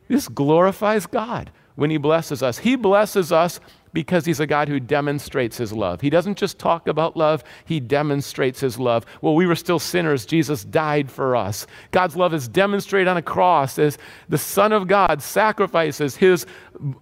This 0.07 0.27
glorifies 0.27 1.07
God 1.07 1.49
when 1.81 1.89
He 1.89 1.97
blesses 1.97 2.43
us. 2.43 2.59
He 2.59 2.75
blesses 2.75 3.31
us 3.31 3.59
because 3.93 4.25
he's 4.25 4.39
a 4.39 4.47
God 4.47 4.67
who 4.67 4.79
demonstrates 4.79 5.57
his 5.57 5.73
love. 5.73 6.01
He 6.01 6.09
doesn't 6.09 6.37
just 6.37 6.57
talk 6.57 6.87
about 6.87 7.17
love, 7.17 7.43
he 7.65 7.79
demonstrates 7.79 8.59
his 8.59 8.79
love. 8.79 9.05
Well, 9.21 9.35
we 9.35 9.45
were 9.45 9.55
still 9.55 9.79
sinners, 9.79 10.25
Jesus 10.25 10.63
died 10.63 11.11
for 11.11 11.35
us. 11.35 11.67
God's 11.91 12.15
love 12.15 12.33
is 12.33 12.47
demonstrated 12.47 13.07
on 13.07 13.17
a 13.17 13.21
cross 13.21 13.77
as 13.79 13.97
the 14.29 14.37
Son 14.37 14.71
of 14.71 14.87
God 14.87 15.21
sacrifices 15.21 16.15
his 16.15 16.45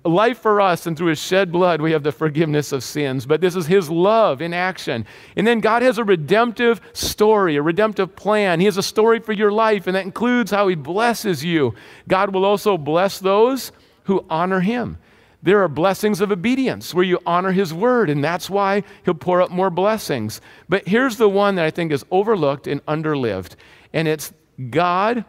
life 0.03 0.39
for 0.39 0.59
us, 0.59 0.87
and 0.87 0.97
through 0.97 1.09
his 1.09 1.21
shed 1.21 1.51
blood, 1.51 1.81
we 1.81 1.91
have 1.91 2.03
the 2.03 2.11
forgiveness 2.11 2.71
of 2.71 2.83
sins. 2.83 3.25
But 3.25 3.41
this 3.41 3.55
is 3.55 3.67
his 3.67 3.89
love 3.89 4.41
in 4.41 4.53
action. 4.53 5.05
And 5.35 5.45
then 5.45 5.59
God 5.59 5.83
has 5.83 5.97
a 5.97 6.03
redemptive 6.03 6.81
story, 6.93 7.55
a 7.55 7.61
redemptive 7.61 8.15
plan. 8.15 8.59
He 8.59 8.65
has 8.65 8.77
a 8.77 8.83
story 8.83 9.19
for 9.19 9.33
your 9.33 9.51
life, 9.51 9.87
and 9.87 9.95
that 9.95 10.05
includes 10.05 10.51
how 10.51 10.67
he 10.67 10.75
blesses 10.75 11.43
you. 11.43 11.75
God 12.07 12.33
will 12.33 12.45
also 12.45 12.77
bless 12.77 13.19
those 13.19 13.71
who 14.09 14.25
honor 14.27 14.59
him. 14.61 14.97
There 15.43 15.63
are 15.63 15.67
blessings 15.67 16.19
of 16.19 16.31
obedience 16.31 16.95
where 16.95 17.05
you 17.05 17.19
honor 17.27 17.51
his 17.51 17.71
word, 17.71 18.09
and 18.09 18.23
that's 18.23 18.49
why 18.49 18.81
he'll 19.05 19.13
pour 19.13 19.39
out 19.39 19.51
more 19.51 19.69
blessings. 19.69 20.41
But 20.67 20.87
here's 20.87 21.17
the 21.17 21.29
one 21.29 21.53
that 21.55 21.65
I 21.65 21.69
think 21.69 21.91
is 21.91 22.03
overlooked 22.09 22.65
and 22.65 22.83
underlived, 22.87 23.53
and 23.93 24.07
it's 24.07 24.33
God 24.71 25.25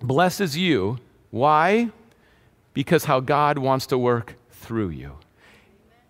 blesses 0.00 0.58
you. 0.58 0.98
Why? 1.30 1.90
Because 2.74 3.04
how 3.04 3.20
God 3.20 3.58
wants 3.58 3.86
to 3.86 3.96
work 3.96 4.34
through 4.50 4.88
you. 4.88 5.12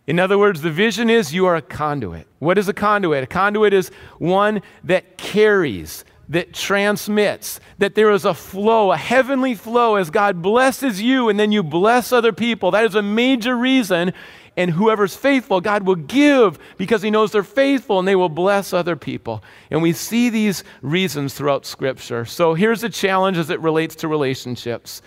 In 0.07 0.19
other 0.19 0.39
words, 0.39 0.63
the 0.63 0.71
vision 0.71 1.11
is 1.11 1.35
you 1.35 1.45
are 1.45 1.57
a 1.57 1.63
conduit. 1.63 2.27
What 2.39 2.57
is 2.57 2.67
a 2.67 2.73
conduit? 2.73 3.25
A 3.25 3.27
conduit 3.27 3.75
is 3.75 3.91
one 4.19 4.63
that 4.85 5.19
carries, 5.19 6.07
that 6.29 6.53
transmits, 6.53 7.61
that 7.79 7.95
there 7.95 8.11
is 8.11 8.25
a 8.25 8.35
flow, 8.35 8.93
a 8.93 8.97
heavenly 8.97 9.55
flow 9.55 9.97
as 9.97 10.11
God 10.11 10.43
blesses 10.43 11.01
you 11.01 11.29
and 11.29 11.39
then 11.39 11.53
you 11.53 11.63
bless 11.63 12.13
other 12.13 12.33
people. 12.33 12.71
That 12.73 12.85
is 12.85 12.95
a 12.95 13.03
major 13.03 13.57
reason. 13.57 14.13
And 14.57 14.71
whoever's 14.71 15.15
faithful, 15.15 15.61
God 15.61 15.85
will 15.85 15.97
give 15.97 16.59
because 16.79 17.03
He 17.03 17.11
knows 17.11 17.31
they're 17.31 17.43
faithful 17.43 17.99
and 17.99 18.09
they 18.09 18.17
will 18.17 18.31
bless 18.31 18.73
other 18.73 18.97
people. 18.97 19.45
And 19.71 19.83
we 19.83 19.93
see 19.93 20.31
these 20.31 20.65
reasons 20.81 21.35
throughout 21.35 21.67
Scripture. 21.67 22.25
So 22.25 22.55
here's 22.55 22.83
a 22.83 22.89
challenge 22.89 23.37
as 23.37 23.51
it 23.51 23.61
relates 23.61 23.95
to 23.97 24.09
relationships 24.09 25.03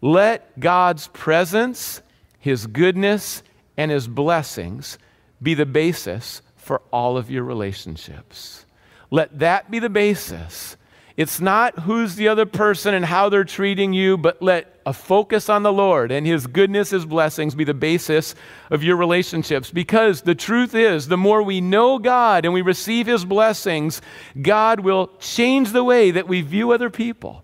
let 0.00 0.60
God's 0.60 1.08
presence, 1.08 2.02
His 2.38 2.66
goodness, 2.66 3.42
and 3.76 3.90
His 3.90 4.06
blessings 4.06 4.98
be 5.42 5.54
the 5.54 5.66
basis 5.66 6.42
for 6.56 6.82
all 6.92 7.16
of 7.16 7.30
your 7.30 7.42
relationships. 7.42 8.66
Let 9.14 9.38
that 9.38 9.70
be 9.70 9.78
the 9.78 9.88
basis. 9.88 10.76
It's 11.16 11.40
not 11.40 11.78
who's 11.78 12.16
the 12.16 12.26
other 12.26 12.46
person 12.46 12.94
and 12.94 13.04
how 13.04 13.28
they're 13.28 13.44
treating 13.44 13.92
you, 13.92 14.18
but 14.18 14.42
let 14.42 14.80
a 14.84 14.92
focus 14.92 15.48
on 15.48 15.62
the 15.62 15.72
Lord 15.72 16.10
and 16.10 16.26
His 16.26 16.48
goodness, 16.48 16.90
His 16.90 17.06
blessings 17.06 17.54
be 17.54 17.62
the 17.62 17.74
basis 17.74 18.34
of 18.72 18.82
your 18.82 18.96
relationships. 18.96 19.70
Because 19.70 20.22
the 20.22 20.34
truth 20.34 20.74
is, 20.74 21.06
the 21.06 21.16
more 21.16 21.44
we 21.44 21.60
know 21.60 22.00
God 22.00 22.44
and 22.44 22.52
we 22.52 22.60
receive 22.60 23.06
His 23.06 23.24
blessings, 23.24 24.02
God 24.42 24.80
will 24.80 25.12
change 25.20 25.70
the 25.70 25.84
way 25.84 26.10
that 26.10 26.26
we 26.26 26.40
view 26.40 26.72
other 26.72 26.90
people 26.90 27.43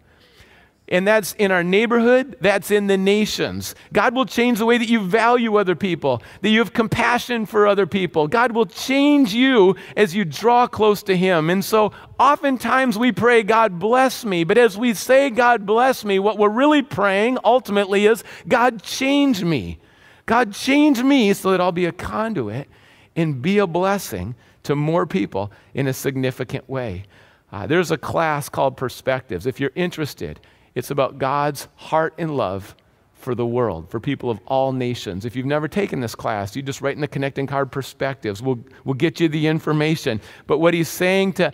and 0.91 1.07
that's 1.07 1.35
in 1.35 1.53
our 1.53 1.63
neighborhood, 1.63 2.37
that's 2.41 2.71
in 2.71 2.89
the 2.89 2.99
nations. 2.99 3.77
God 3.93 4.15
will 4.15 4.27
change 4.27 4.59
the 4.59 4.67
way 4.67 4.77
that 4.77 4.89
you 4.89 5.01
value 5.01 5.57
other 5.57 5.77
people, 5.77 6.21
that 6.43 6.49
you 6.49 6.59
have 6.59 6.73
compassion 6.73 7.47
for 7.47 7.67
other 7.67 7.87
people. 7.87 8.27
God 8.27 8.53
will 8.53 8.67
change 8.67 9.33
you 9.33 9.77
as 9.97 10.15
you 10.15 10.25
draw 10.25 10.67
close 10.67 11.05
to 11.05 11.17
Him. 11.17 11.49
And 11.49 11.65
so 11.65 11.93
oftentimes 12.19 12.99
we 12.99 13.13
pray, 13.13 13.45
God 13.45 13.79
bless 13.79 14.25
me. 14.25 14.43
But 14.43 14.59
as 14.59 14.77
we 14.77 14.93
say, 14.95 15.31
God 15.31 15.65
bless 15.65 16.05
me, 16.05 16.19
what 16.19 16.39
we're 16.39 16.49
really 16.49 16.83
praying 16.83 17.39
ultimately 17.45 18.07
is, 18.07 18.25
God 18.49 18.83
change 18.83 19.45
me. 19.45 19.79
God 20.27 20.53
change 20.53 21.03
me 21.03 21.33
so 21.33 21.53
that 21.53 21.61
I'll 21.61 21.73
be 21.73 21.87
a 21.87 21.93
conduit 21.93 22.69
and 23.15 23.41
be 23.41 23.59
a 23.59 23.67
blessing 23.67 24.35
to 24.65 24.75
more 24.75 25.07
people 25.07 25.53
in 25.73 25.87
a 25.87 25.93
significant 25.93 26.69
way. 26.69 27.05
Uh, 27.53 27.67
there's 27.67 27.91
a 27.91 27.99
class 27.99 28.49
called 28.49 28.77
Perspectives. 28.77 29.47
If 29.47 29.59
you're 29.59 29.73
interested, 29.75 30.41
it's 30.75 30.91
about 30.91 31.19
God's 31.19 31.69
heart 31.77 32.15
and 32.19 32.37
love 32.37 32.75
for 33.15 33.35
the 33.35 33.47
world, 33.47 33.91
for 33.91 34.01
people 34.01 34.31
of 34.31 34.41
all 34.47 34.73
nations. 34.73 35.25
If 35.25 35.37
you've 35.37 35.47
never 35.47 35.69
taken 35.69 36.01
this 36.01 36.15
class, 36.15 36.57
you 36.57 36.63
just 36.63 36.81
write 36.81 36.95
in 36.95 37.01
the 37.01 37.09
connecting 37.09 37.47
card 37.47 37.71
perspectives. 37.71 38.43
We'll, 38.43 38.59
we'll 38.85 38.95
get 38.95 39.21
you 39.21 39.29
the 39.29 39.47
information. 39.47 40.21
But 40.47 40.59
what 40.59 40.73
he's 40.73 40.89
saying 40.89 41.35
to, 41.35 41.53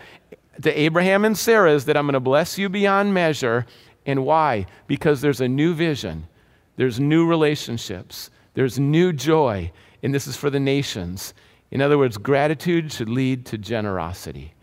to 0.62 0.80
Abraham 0.80 1.24
and 1.24 1.36
Sarah 1.36 1.72
is 1.72 1.84
that 1.86 1.96
I'm 1.96 2.04
going 2.04 2.14
to 2.14 2.20
bless 2.20 2.56
you 2.56 2.68
beyond 2.68 3.12
measure. 3.12 3.66
And 4.06 4.24
why? 4.24 4.66
Because 4.86 5.20
there's 5.20 5.40
a 5.40 5.48
new 5.48 5.74
vision, 5.74 6.28
there's 6.76 7.00
new 7.00 7.26
relationships, 7.26 8.30
there's 8.54 8.78
new 8.78 9.12
joy, 9.12 9.72
and 10.02 10.14
this 10.14 10.28
is 10.28 10.36
for 10.36 10.50
the 10.50 10.60
nations. 10.60 11.34
In 11.72 11.82
other 11.82 11.98
words, 11.98 12.16
gratitude 12.16 12.92
should 12.92 13.08
lead 13.08 13.44
to 13.46 13.58
generosity. 13.58 14.54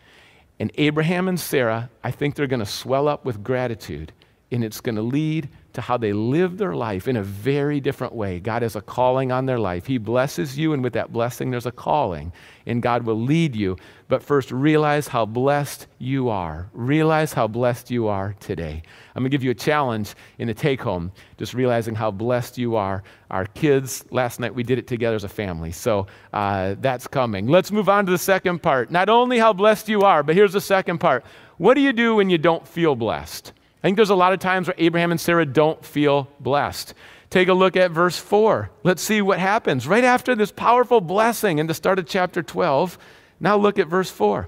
And 0.60 0.72
Abraham 0.76 1.28
and 1.28 1.38
Sarah, 1.38 1.90
I 2.04 2.12
think 2.12 2.36
they're 2.36 2.48
going 2.48 2.62
to 2.62 2.66
swell 2.66 3.10
up 3.10 3.26
with 3.26 3.44
gratitude 3.44 4.14
and 4.54 4.64
it's 4.64 4.82
going 4.82 4.96
to 4.96 5.02
lead 5.02 5.50
to 5.74 5.82
how 5.82 5.98
they 5.98 6.14
live 6.14 6.60
their 6.60 6.76
life 6.76 7.08
in 7.08 7.18
a 7.18 7.24
very 7.24 7.80
different 7.80 8.14
way. 8.14 8.40
God 8.40 8.62
has 8.62 8.76
a 8.76 8.82
calling 8.82 9.32
on 9.32 9.48
their 9.48 9.58
life. 9.58 9.88
He 9.88 9.98
blesses 9.98 10.56
you, 10.56 10.74
and 10.74 10.84
with 10.84 10.94
that 10.94 11.12
blessing, 11.12 11.50
there's 11.50 11.66
a 11.66 11.72
calling, 11.72 12.32
and 12.68 12.80
God 12.80 13.04
will 13.04 13.20
lead 13.20 13.56
you. 13.56 13.76
But 14.08 14.22
first, 14.22 14.52
realize 14.52 15.08
how 15.08 15.26
blessed 15.26 15.88
you 15.98 16.30
are. 16.30 16.70
Realize 16.74 17.34
how 17.34 17.48
blessed 17.48 17.90
you 17.90 18.08
are 18.08 18.36
today. 18.40 18.84
I'm 19.16 19.24
going 19.24 19.32
to 19.32 19.36
give 19.36 19.44
you 19.44 19.50
a 19.50 19.56
challenge 19.56 20.14
in 20.38 20.48
the 20.48 20.54
take 20.54 20.82
home, 20.82 21.12
just 21.38 21.56
realizing 21.56 21.96
how 21.96 22.12
blessed 22.12 22.60
you 22.60 22.76
are. 22.76 23.04
Our 23.32 23.48
kids, 23.48 24.06
last 24.12 24.40
night 24.40 24.54
we 24.54 24.62
did 24.62 24.78
it 24.78 24.86
together 24.86 25.16
as 25.16 25.24
a 25.24 25.30
family, 25.30 25.72
so 25.72 26.06
uh, 26.34 26.76
that's 26.80 27.08
coming. 27.08 27.48
Let's 27.48 27.72
move 27.72 27.90
on 27.90 28.06
to 28.06 28.12
the 28.12 28.20
second 28.20 28.62
part. 28.62 28.92
Not 28.92 29.10
only 29.10 29.40
how 29.40 29.54
blessed 29.54 29.90
you 29.90 30.02
are, 30.02 30.22
but 30.22 30.36
here's 30.36 30.54
the 30.54 30.62
second 30.62 31.00
part. 31.00 31.26
What 31.58 31.74
do 31.74 31.82
you 31.82 31.94
do 31.94 32.16
when 32.16 32.30
you 32.30 32.38
don't 32.38 32.68
feel 32.68 32.96
blessed? 32.96 33.54
I 33.84 33.88
think 33.88 33.98
there's 33.98 34.10
a 34.10 34.16
lot 34.16 34.32
of 34.32 34.40
times 34.40 34.68
where 34.68 34.76
Abraham 34.78 35.12
and 35.12 35.20
Sarah 35.20 35.46
don't 35.46 35.84
feel 35.84 36.30
blessed. 36.40 36.94
take 37.30 37.50
a 37.50 37.54
look 37.54 37.76
at 37.76 37.92
verse 37.92 38.18
4. 38.18 38.70
Let's 38.84 39.02
see 39.02 39.22
what 39.22 39.40
happens. 39.40 39.88
Right 39.88 40.06
after 40.06 40.36
this 40.36 40.52
powerful 40.52 41.02
blessing 41.02 41.58
in 41.60 41.68
the 41.68 41.74
start 41.74 42.00
of 42.00 42.06
chapter 42.06 42.42
12, 42.42 42.98
now 43.42 43.58
look 43.58 43.78
at 43.78 43.88
verse 43.88 44.10
4. 44.10 44.48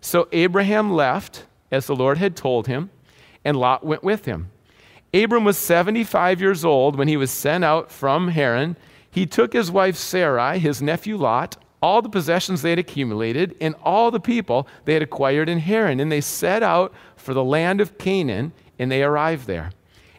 So 0.00 0.28
Abraham 0.30 0.92
left, 0.92 1.46
as 1.72 1.86
the 1.86 1.96
Lord 1.96 2.18
had 2.18 2.36
told 2.36 2.68
him, 2.68 2.90
and 3.44 3.56
Lot 3.56 3.84
went 3.84 4.04
with 4.04 4.26
him. 4.26 4.50
Abram 5.12 5.44
was 5.44 5.58
75 5.58 6.40
years 6.40 6.64
old 6.64 6.96
when 6.96 7.08
he 7.08 7.16
was 7.16 7.30
sent 7.30 7.64
out 7.64 7.90
from 7.90 8.28
Haran. 8.28 8.76
He 9.10 9.26
took 9.26 9.52
his 9.52 9.70
wife 9.70 9.96
Sarai, 9.96 10.60
his 10.60 10.80
nephew 10.80 11.16
Lot, 11.16 11.56
all 11.82 12.02
the 12.02 12.08
possessions 12.08 12.62
they 12.62 12.70
had 12.70 12.78
accumulated, 12.78 13.56
and 13.60 13.74
all 13.82 14.10
the 14.10 14.20
people 14.20 14.68
they 14.84 14.92
had 14.92 15.02
acquired 15.02 15.48
in 15.48 15.58
Haran, 15.58 15.98
and 15.98 16.12
they 16.12 16.20
set 16.20 16.62
out 16.62 16.92
for 17.16 17.34
the 17.34 17.44
land 17.44 17.80
of 17.80 17.98
Canaan, 17.98 18.52
and 18.78 18.90
they 18.90 19.02
arrived 19.02 19.46
there. 19.46 19.70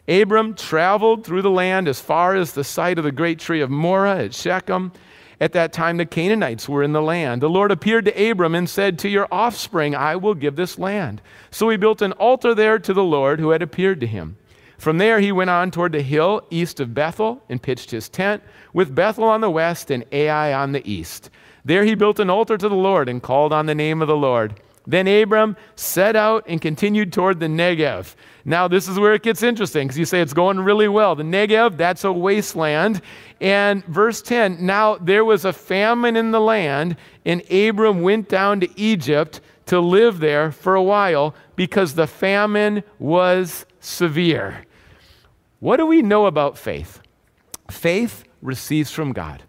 Abram 0.08 0.54
traveled 0.54 1.24
through 1.24 1.42
the 1.42 1.50
land 1.50 1.86
as 1.86 2.00
far 2.00 2.34
as 2.34 2.52
the 2.52 2.64
site 2.64 2.98
of 2.98 3.04
the 3.04 3.12
great 3.12 3.38
tree 3.38 3.60
of 3.60 3.70
Moreh 3.70 4.24
at 4.24 4.34
Shechem. 4.34 4.92
At 5.40 5.52
that 5.52 5.72
time, 5.72 5.98
the 5.98 6.06
Canaanites 6.06 6.68
were 6.68 6.82
in 6.82 6.92
the 6.92 7.02
land. 7.02 7.42
The 7.42 7.50
Lord 7.50 7.70
appeared 7.70 8.06
to 8.06 8.30
Abram 8.30 8.54
and 8.54 8.68
said, 8.68 8.98
To 8.98 9.08
your 9.08 9.28
offspring 9.30 9.94
I 9.94 10.16
will 10.16 10.34
give 10.34 10.56
this 10.56 10.78
land. 10.78 11.20
So 11.50 11.68
he 11.68 11.76
built 11.76 12.02
an 12.02 12.12
altar 12.12 12.54
there 12.54 12.78
to 12.78 12.94
the 12.94 13.04
Lord 13.04 13.38
who 13.38 13.50
had 13.50 13.62
appeared 13.62 14.00
to 14.00 14.06
him. 14.06 14.36
From 14.78 14.98
there, 14.98 15.20
he 15.20 15.32
went 15.32 15.50
on 15.50 15.70
toward 15.70 15.92
the 15.92 16.02
hill 16.02 16.42
east 16.50 16.80
of 16.80 16.94
Bethel 16.94 17.42
and 17.48 17.60
pitched 17.60 17.90
his 17.90 18.08
tent, 18.08 18.42
with 18.72 18.94
Bethel 18.94 19.24
on 19.24 19.40
the 19.40 19.50
west 19.50 19.90
and 19.90 20.04
Ai 20.12 20.52
on 20.52 20.72
the 20.72 20.88
east. 20.90 21.30
There 21.64 21.84
he 21.84 21.94
built 21.94 22.20
an 22.20 22.30
altar 22.30 22.56
to 22.56 22.68
the 22.68 22.74
Lord 22.74 23.08
and 23.08 23.22
called 23.22 23.52
on 23.52 23.66
the 23.66 23.74
name 23.74 24.00
of 24.00 24.08
the 24.08 24.16
Lord. 24.16 24.60
Then 24.88 25.06
Abram 25.06 25.54
set 25.76 26.16
out 26.16 26.44
and 26.48 26.62
continued 26.62 27.12
toward 27.12 27.40
the 27.40 27.46
Negev. 27.46 28.14
Now, 28.46 28.68
this 28.68 28.88
is 28.88 28.98
where 28.98 29.12
it 29.12 29.22
gets 29.22 29.42
interesting 29.42 29.86
because 29.86 29.98
you 29.98 30.06
say 30.06 30.22
it's 30.22 30.32
going 30.32 30.58
really 30.58 30.88
well. 30.88 31.14
The 31.14 31.24
Negev, 31.24 31.76
that's 31.76 32.04
a 32.04 32.12
wasteland. 32.12 33.02
And 33.38 33.84
verse 33.84 34.22
10 34.22 34.64
now 34.64 34.96
there 34.96 35.26
was 35.26 35.44
a 35.44 35.52
famine 35.52 36.16
in 36.16 36.30
the 36.30 36.40
land, 36.40 36.96
and 37.26 37.42
Abram 37.52 38.00
went 38.00 38.30
down 38.30 38.60
to 38.60 38.80
Egypt 38.80 39.42
to 39.66 39.78
live 39.78 40.20
there 40.20 40.50
for 40.50 40.74
a 40.74 40.82
while 40.82 41.34
because 41.54 41.94
the 41.94 42.06
famine 42.06 42.82
was 42.98 43.66
severe. 43.80 44.64
What 45.60 45.76
do 45.76 45.84
we 45.84 46.00
know 46.00 46.24
about 46.24 46.56
faith? 46.56 47.02
Faith 47.70 48.24
receives 48.40 48.90
from 48.90 49.12
God, 49.12 49.42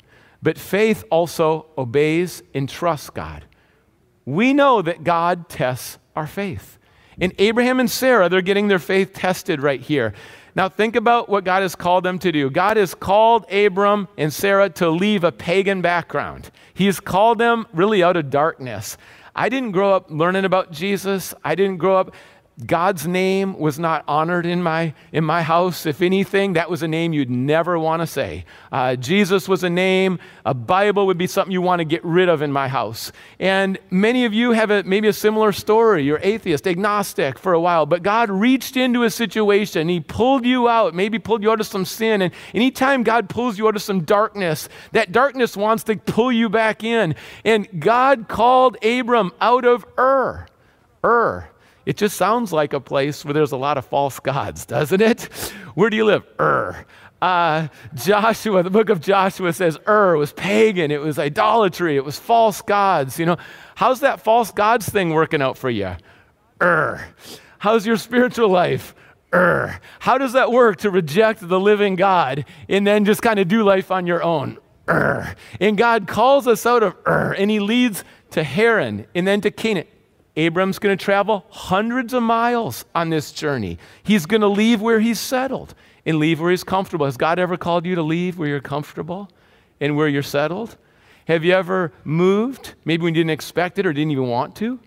but 0.43 0.57
faith 0.57 1.05
also 1.09 1.67
obeys 1.77 2.43
and 2.53 2.67
trusts 2.67 3.09
God 3.09 3.45
we 4.25 4.53
know 4.53 4.81
that 4.81 5.03
God 5.03 5.49
tests 5.49 5.97
our 6.15 6.27
faith. 6.27 6.77
In 7.19 7.33
Abraham 7.37 7.79
and 7.79 7.89
Sarah, 7.91 8.29
they're 8.29 8.41
getting 8.41 8.67
their 8.67 8.79
faith 8.79 9.13
tested 9.13 9.61
right 9.61 9.81
here. 9.81 10.13
Now, 10.55 10.67
think 10.67 10.95
about 10.95 11.29
what 11.29 11.43
God 11.43 11.61
has 11.61 11.75
called 11.75 12.03
them 12.03 12.19
to 12.19 12.31
do. 12.31 12.49
God 12.49 12.77
has 12.77 12.95
called 12.95 13.49
Abram 13.51 14.07
and 14.17 14.33
Sarah 14.33 14.69
to 14.71 14.89
leave 14.89 15.23
a 15.23 15.31
pagan 15.31 15.81
background. 15.81 16.49
He 16.73 16.85
has 16.87 16.99
called 16.99 17.37
them 17.37 17.67
really 17.73 18.03
out 18.03 18.17
of 18.17 18.29
darkness. 18.29 18.97
I 19.35 19.49
didn't 19.49 19.71
grow 19.71 19.93
up 19.93 20.09
learning 20.09 20.45
about 20.45 20.71
Jesus. 20.71 21.33
I 21.43 21.55
didn't 21.55 21.77
grow 21.77 21.97
up 21.97 22.13
God's 22.65 23.07
name 23.07 23.57
was 23.57 23.79
not 23.79 24.03
honored 24.05 24.45
in 24.45 24.61
my, 24.61 24.93
in 25.13 25.23
my 25.23 25.43
house. 25.43 25.85
If 25.85 26.01
anything, 26.01 26.53
that 26.53 26.69
was 26.69 26.83
a 26.83 26.89
name 26.89 27.13
you'd 27.13 27.29
never 27.29 27.79
want 27.79 28.01
to 28.01 28.07
say. 28.07 28.43
Uh, 28.69 28.97
Jesus 28.97 29.47
was 29.47 29.63
a 29.63 29.69
name. 29.69 30.19
A 30.45 30.53
Bible 30.53 31.07
would 31.07 31.17
be 31.17 31.27
something 31.27 31.53
you 31.53 31.61
want 31.61 31.79
to 31.79 31.85
get 31.85 32.03
rid 32.03 32.27
of 32.27 32.41
in 32.41 32.51
my 32.51 32.67
house. 32.67 33.13
And 33.39 33.79
many 33.89 34.25
of 34.25 34.33
you 34.33 34.51
have 34.51 34.71
a, 34.71 34.83
maybe 34.83 35.07
a 35.07 35.13
similar 35.13 35.53
story. 35.53 36.03
You're 36.03 36.19
atheist, 36.21 36.67
agnostic 36.67 37.39
for 37.39 37.53
a 37.53 37.61
while, 37.61 37.85
but 37.85 38.03
God 38.03 38.29
reached 38.29 38.75
into 38.75 39.03
a 39.03 39.09
situation. 39.09 39.87
He 39.87 40.01
pulled 40.01 40.45
you 40.45 40.67
out, 40.67 40.93
maybe 40.93 41.17
pulled 41.17 41.43
you 41.43 41.51
out 41.51 41.61
of 41.61 41.67
some 41.67 41.85
sin. 41.85 42.21
And 42.21 42.33
anytime 42.53 43.03
God 43.03 43.29
pulls 43.29 43.57
you 43.57 43.69
out 43.69 43.77
of 43.77 43.81
some 43.81 44.01
darkness, 44.01 44.67
that 44.91 45.13
darkness 45.13 45.55
wants 45.55 45.83
to 45.85 45.95
pull 45.95 46.31
you 46.31 46.49
back 46.49 46.83
in. 46.83 47.15
And 47.45 47.67
God 47.79 48.27
called 48.27 48.83
Abram 48.83 49.31
out 49.39 49.63
of 49.63 49.85
Ur. 49.97 50.45
Ur. 51.05 51.49
It 51.89 51.97
just 51.97 52.17
sounds 52.17 52.53
like 52.53 52.73
a 52.73 52.79
place 52.79 53.25
where 53.25 53.33
there's 53.33 53.51
a 53.51 53.57
lot 53.57 53.79
of 53.79 53.83
false 53.83 54.19
gods, 54.19 54.63
doesn't 54.63 55.01
it? 55.01 55.23
Where 55.73 55.89
do 55.89 55.97
you 55.97 56.05
live? 56.05 56.23
Ur. 56.39 56.85
Uh, 57.19 57.67
Joshua, 57.95 58.61
the 58.61 58.69
book 58.69 58.89
of 58.89 59.01
Joshua 59.01 59.51
says 59.53 59.75
Ur 59.87 60.15
was 60.15 60.31
pagan, 60.31 60.91
it 60.91 61.01
was 61.01 61.17
idolatry, 61.17 61.95
it 61.95 62.05
was 62.05 62.19
false 62.19 62.61
gods. 62.61 63.17
You 63.17 63.25
know, 63.25 63.37
how's 63.73 64.01
that 64.01 64.21
false 64.21 64.51
gods 64.51 64.87
thing 64.87 65.15
working 65.15 65.41
out 65.41 65.57
for 65.57 65.71
you? 65.71 65.95
Ur. 66.61 67.03
How's 67.57 67.87
your 67.87 67.97
spiritual 67.97 68.49
life? 68.49 68.93
Ur. 69.33 69.79
How 69.97 70.19
does 70.19 70.33
that 70.33 70.51
work 70.51 70.77
to 70.81 70.91
reject 70.91 71.39
the 71.41 71.59
living 71.59 71.95
God 71.95 72.45
and 72.67 72.85
then 72.85 73.03
just 73.03 73.23
kind 73.23 73.39
of 73.39 73.47
do 73.47 73.63
life 73.63 73.89
on 73.89 74.05
your 74.05 74.21
own? 74.21 74.59
Ur. 74.87 75.33
And 75.59 75.75
God 75.75 76.07
calls 76.07 76.45
us 76.45 76.67
out 76.67 76.83
of 76.83 76.95
Ur 77.07 77.33
and 77.33 77.49
he 77.49 77.59
leads 77.59 78.03
to 78.29 78.43
Haran 78.43 79.07
and 79.15 79.27
then 79.27 79.41
to 79.41 79.49
Canaan. 79.49 79.87
Abram's 80.35 80.79
going 80.79 80.97
to 80.97 81.03
travel 81.03 81.45
hundreds 81.49 82.13
of 82.13 82.23
miles 82.23 82.85
on 82.95 83.09
this 83.09 83.31
journey. 83.31 83.77
He's 84.03 84.25
going 84.25 84.41
to 84.41 84.47
leave 84.47 84.81
where 84.81 84.99
he's 84.99 85.19
settled 85.19 85.73
and 86.05 86.17
leave 86.17 86.39
where 86.39 86.51
he's 86.51 86.63
comfortable. 86.63 87.05
Has 87.05 87.17
God 87.17 87.39
ever 87.39 87.57
called 87.57 87.85
you 87.85 87.95
to 87.95 88.03
leave 88.03 88.37
where 88.37 88.47
you're 88.47 88.59
comfortable 88.59 89.29
and 89.81 89.95
where 89.97 90.07
you're 90.07 90.23
settled? 90.23 90.77
Have 91.27 91.43
you 91.43 91.53
ever 91.53 91.91
moved, 92.03 92.73
maybe 92.85 93.05
you 93.05 93.11
didn't 93.11 93.29
expect 93.29 93.77
it 93.79 93.85
or 93.85 93.93
didn't 93.93 94.11
even 94.11 94.27
want 94.27 94.55
to? 94.57 94.79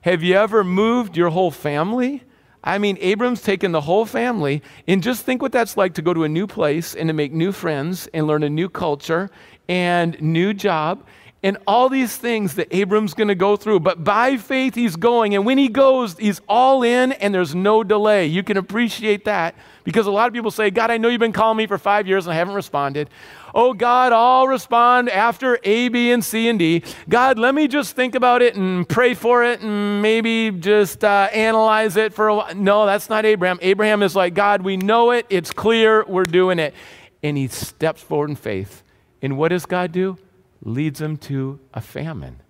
Have 0.00 0.22
you 0.22 0.34
ever 0.34 0.64
moved 0.64 1.16
your 1.16 1.30
whole 1.30 1.50
family? 1.50 2.22
I 2.64 2.78
mean, 2.78 2.98
Abram's 3.00 3.42
taken 3.42 3.70
the 3.70 3.80
whole 3.80 4.04
family, 4.04 4.60
and 4.88 5.00
just 5.00 5.24
think 5.24 5.40
what 5.40 5.52
that's 5.52 5.76
like 5.76 5.94
to 5.94 6.02
go 6.02 6.12
to 6.12 6.24
a 6.24 6.28
new 6.28 6.48
place 6.48 6.96
and 6.96 7.08
to 7.08 7.12
make 7.12 7.32
new 7.32 7.52
friends 7.52 8.08
and 8.12 8.26
learn 8.26 8.42
a 8.42 8.50
new 8.50 8.68
culture 8.68 9.30
and 9.68 10.20
new 10.20 10.52
job 10.52 11.04
and 11.42 11.58
all 11.66 11.88
these 11.88 12.16
things 12.16 12.54
that 12.54 12.68
Abram's 12.74 13.14
going 13.14 13.28
to 13.28 13.34
go 13.34 13.56
through. 13.56 13.80
But 13.80 14.02
by 14.02 14.36
faith, 14.36 14.74
he's 14.74 14.96
going. 14.96 15.34
And 15.34 15.44
when 15.44 15.58
he 15.58 15.68
goes, 15.68 16.16
he's 16.18 16.40
all 16.48 16.82
in 16.82 17.12
and 17.12 17.34
there's 17.34 17.54
no 17.54 17.84
delay. 17.84 18.26
You 18.26 18.42
can 18.42 18.56
appreciate 18.56 19.26
that 19.26 19.54
because 19.84 20.06
a 20.06 20.10
lot 20.10 20.28
of 20.28 20.34
people 20.34 20.50
say, 20.50 20.70
God, 20.70 20.90
I 20.90 20.96
know 20.96 21.08
you've 21.08 21.20
been 21.20 21.32
calling 21.32 21.58
me 21.58 21.66
for 21.66 21.78
five 21.78 22.08
years 22.08 22.26
and 22.26 22.32
I 22.32 22.36
haven't 22.36 22.54
responded. 22.54 23.10
Oh, 23.54 23.74
God, 23.74 24.12
I'll 24.12 24.48
respond 24.48 25.08
after 25.08 25.58
A, 25.62 25.88
B, 25.88 26.10
and 26.10 26.24
C 26.24 26.48
and 26.48 26.58
D. 26.58 26.82
God, 27.08 27.38
let 27.38 27.54
me 27.54 27.68
just 27.68 27.94
think 27.94 28.14
about 28.14 28.42
it 28.42 28.56
and 28.56 28.88
pray 28.88 29.14
for 29.14 29.44
it 29.44 29.60
and 29.60 30.02
maybe 30.02 30.50
just 30.50 31.04
uh, 31.04 31.28
analyze 31.32 31.96
it 31.96 32.12
for 32.12 32.28
a 32.28 32.34
while. 32.34 32.54
No, 32.54 32.86
that's 32.86 33.08
not 33.08 33.24
Abraham. 33.24 33.58
Abraham 33.62 34.02
is 34.02 34.16
like, 34.16 34.34
God, 34.34 34.62
we 34.62 34.76
know 34.76 35.10
it. 35.10 35.26
It's 35.30 35.52
clear. 35.52 36.04
We're 36.06 36.24
doing 36.24 36.58
it. 36.58 36.74
And 37.22 37.36
he 37.36 37.48
steps 37.48 38.02
forward 38.02 38.30
in 38.30 38.36
faith. 38.36 38.82
And 39.22 39.38
what 39.38 39.48
does 39.48 39.64
God 39.64 39.92
do? 39.92 40.18
Leads 40.66 40.98
them 40.98 41.16
to 41.16 41.60
a 41.72 41.80
famine. 41.80 42.40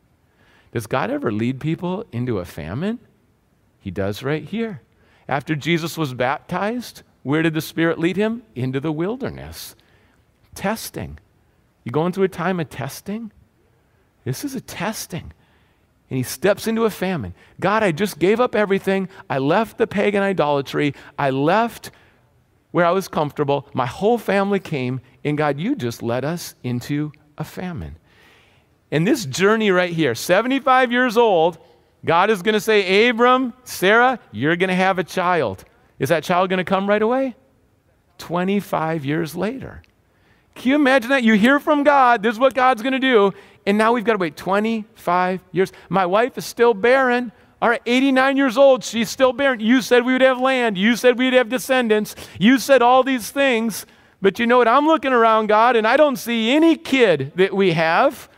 Does 0.73 0.87
God 0.87 1.11
ever 1.11 1.31
lead 1.31 1.61
people 1.61 2.05
into 2.11 2.39
a 2.39 2.45
famine? 2.45 2.99
He 3.81 3.91
does 3.91 4.23
right 4.23 4.43
here. 4.43 4.81
After 5.29 5.55
Jesus 5.55 5.99
was 5.99 6.15
baptized, 6.15 7.03
where 7.23 7.43
did 7.43 7.55
the 7.55 7.61
Spirit 7.61 7.99
lead 7.99 8.17
him? 8.17 8.43
Into 8.55 8.81
the 8.81 8.93
wilderness. 8.93 9.77
Testing. 10.55 11.19
You 11.85 11.93
going 11.93 12.13
through 12.13 12.25
a 12.25 12.29
time 12.29 12.59
of 12.59 12.71
testing? 12.71 13.33
This 14.25 14.45
is 14.45 14.55
a 14.55 14.61
testing. 14.61 15.33
And 16.09 16.17
he 16.17 16.23
steps 16.23 16.67
into 16.67 16.85
a 16.85 16.91
famine. 16.91 17.35
God, 17.61 17.83
I 17.83 17.93
just 17.93 18.19
gave 18.19 18.41
up 18.41 18.55
everything. 18.55 19.09
I 19.29 19.39
left 19.39 19.77
the 19.77 19.87
pagan 19.87 20.23
idolatry. 20.23 20.95
I 21.19 21.31
left 21.31 21.91
where 22.71 22.87
I 22.87 22.93
was 22.93 23.09
comfortable. 23.09 23.69
My 23.75 23.87
whole 23.87 24.19
family 24.19 24.61
came. 24.61 25.01
And 25.25 25.37
God, 25.37 25.61
you 25.61 25.77
just 25.77 26.03
led 26.03 26.25
us 26.25 26.55
into 26.63 27.13
a 27.37 27.45
famine. 27.45 27.97
And 28.91 29.07
this 29.07 29.25
journey 29.27 29.71
right 29.71 29.93
here, 29.93 30.15
75 30.15 30.93
years 30.93 31.17
old, 31.17 31.59
God 32.05 32.31
is 32.31 32.43
going 32.43 32.55
to 32.55 32.61
say, 32.61 33.09
Abram, 33.09 33.53
Sarah, 33.65 34.21
you're 34.31 34.57
going 34.57 34.69
to 34.69 34.75
have 34.77 34.99
a 34.99 35.05
child. 35.05 35.65
Is 35.99 36.11
that 36.11 36.23
child 36.23 36.51
going 36.51 36.59
to 36.59 36.65
come 36.65 36.89
right 36.89 37.03
away? 37.03 37.35
25 38.19 39.05
years 39.05 39.35
later. 39.35 39.83
Can 40.55 40.71
you 40.71 40.75
imagine 40.77 41.11
that? 41.11 41.23
You 41.23 41.35
hear 41.35 41.59
from 41.59 41.85
God, 41.85 42.23
this 42.23 42.35
is 42.35 42.39
what 42.39 42.55
God's 42.55 42.83
going 42.83 42.93
to 42.93 42.99
do, 42.99 43.33
and 43.67 43.77
now 43.77 43.93
we've 43.93 44.05
got 44.05 44.13
to 44.13 44.19
wait 44.19 44.37
25 44.37 45.41
years. 45.53 45.73
My 45.89 46.07
wife 46.07 46.39
is 46.39 46.47
still 46.47 46.73
barren. 46.73 47.33
All 47.61 47.69
right, 47.69 47.83
89 47.85 48.37
years 48.37 48.57
old, 48.57 48.85
she's 48.85 49.11
still 49.11 49.33
barren. 49.33 49.61
You 49.61 49.83
said 49.83 50.05
we 50.05 50.13
would 50.13 50.23
have 50.23 50.41
land. 50.41 50.79
You 50.79 50.97
said 50.97 51.19
we'd 51.19 51.33
have 51.33 51.49
descendants. 51.49 52.15
You 52.39 52.59
said 52.59 52.81
all 52.81 53.03
these 53.03 53.31
things. 53.31 53.85
But 54.23 54.39
you 54.39 54.47
know 54.47 54.59
what? 54.59 54.69
I'm 54.69 54.87
looking 54.87 55.13
around, 55.13 55.49
God, 55.49 55.77
and 55.77 55.87
I 55.87 55.97
don't 55.97 56.17
see 56.17 56.51
any 56.51 56.77
kid 56.77 57.33
that 57.37 57.53
we 57.53 57.73
have. 57.73 58.29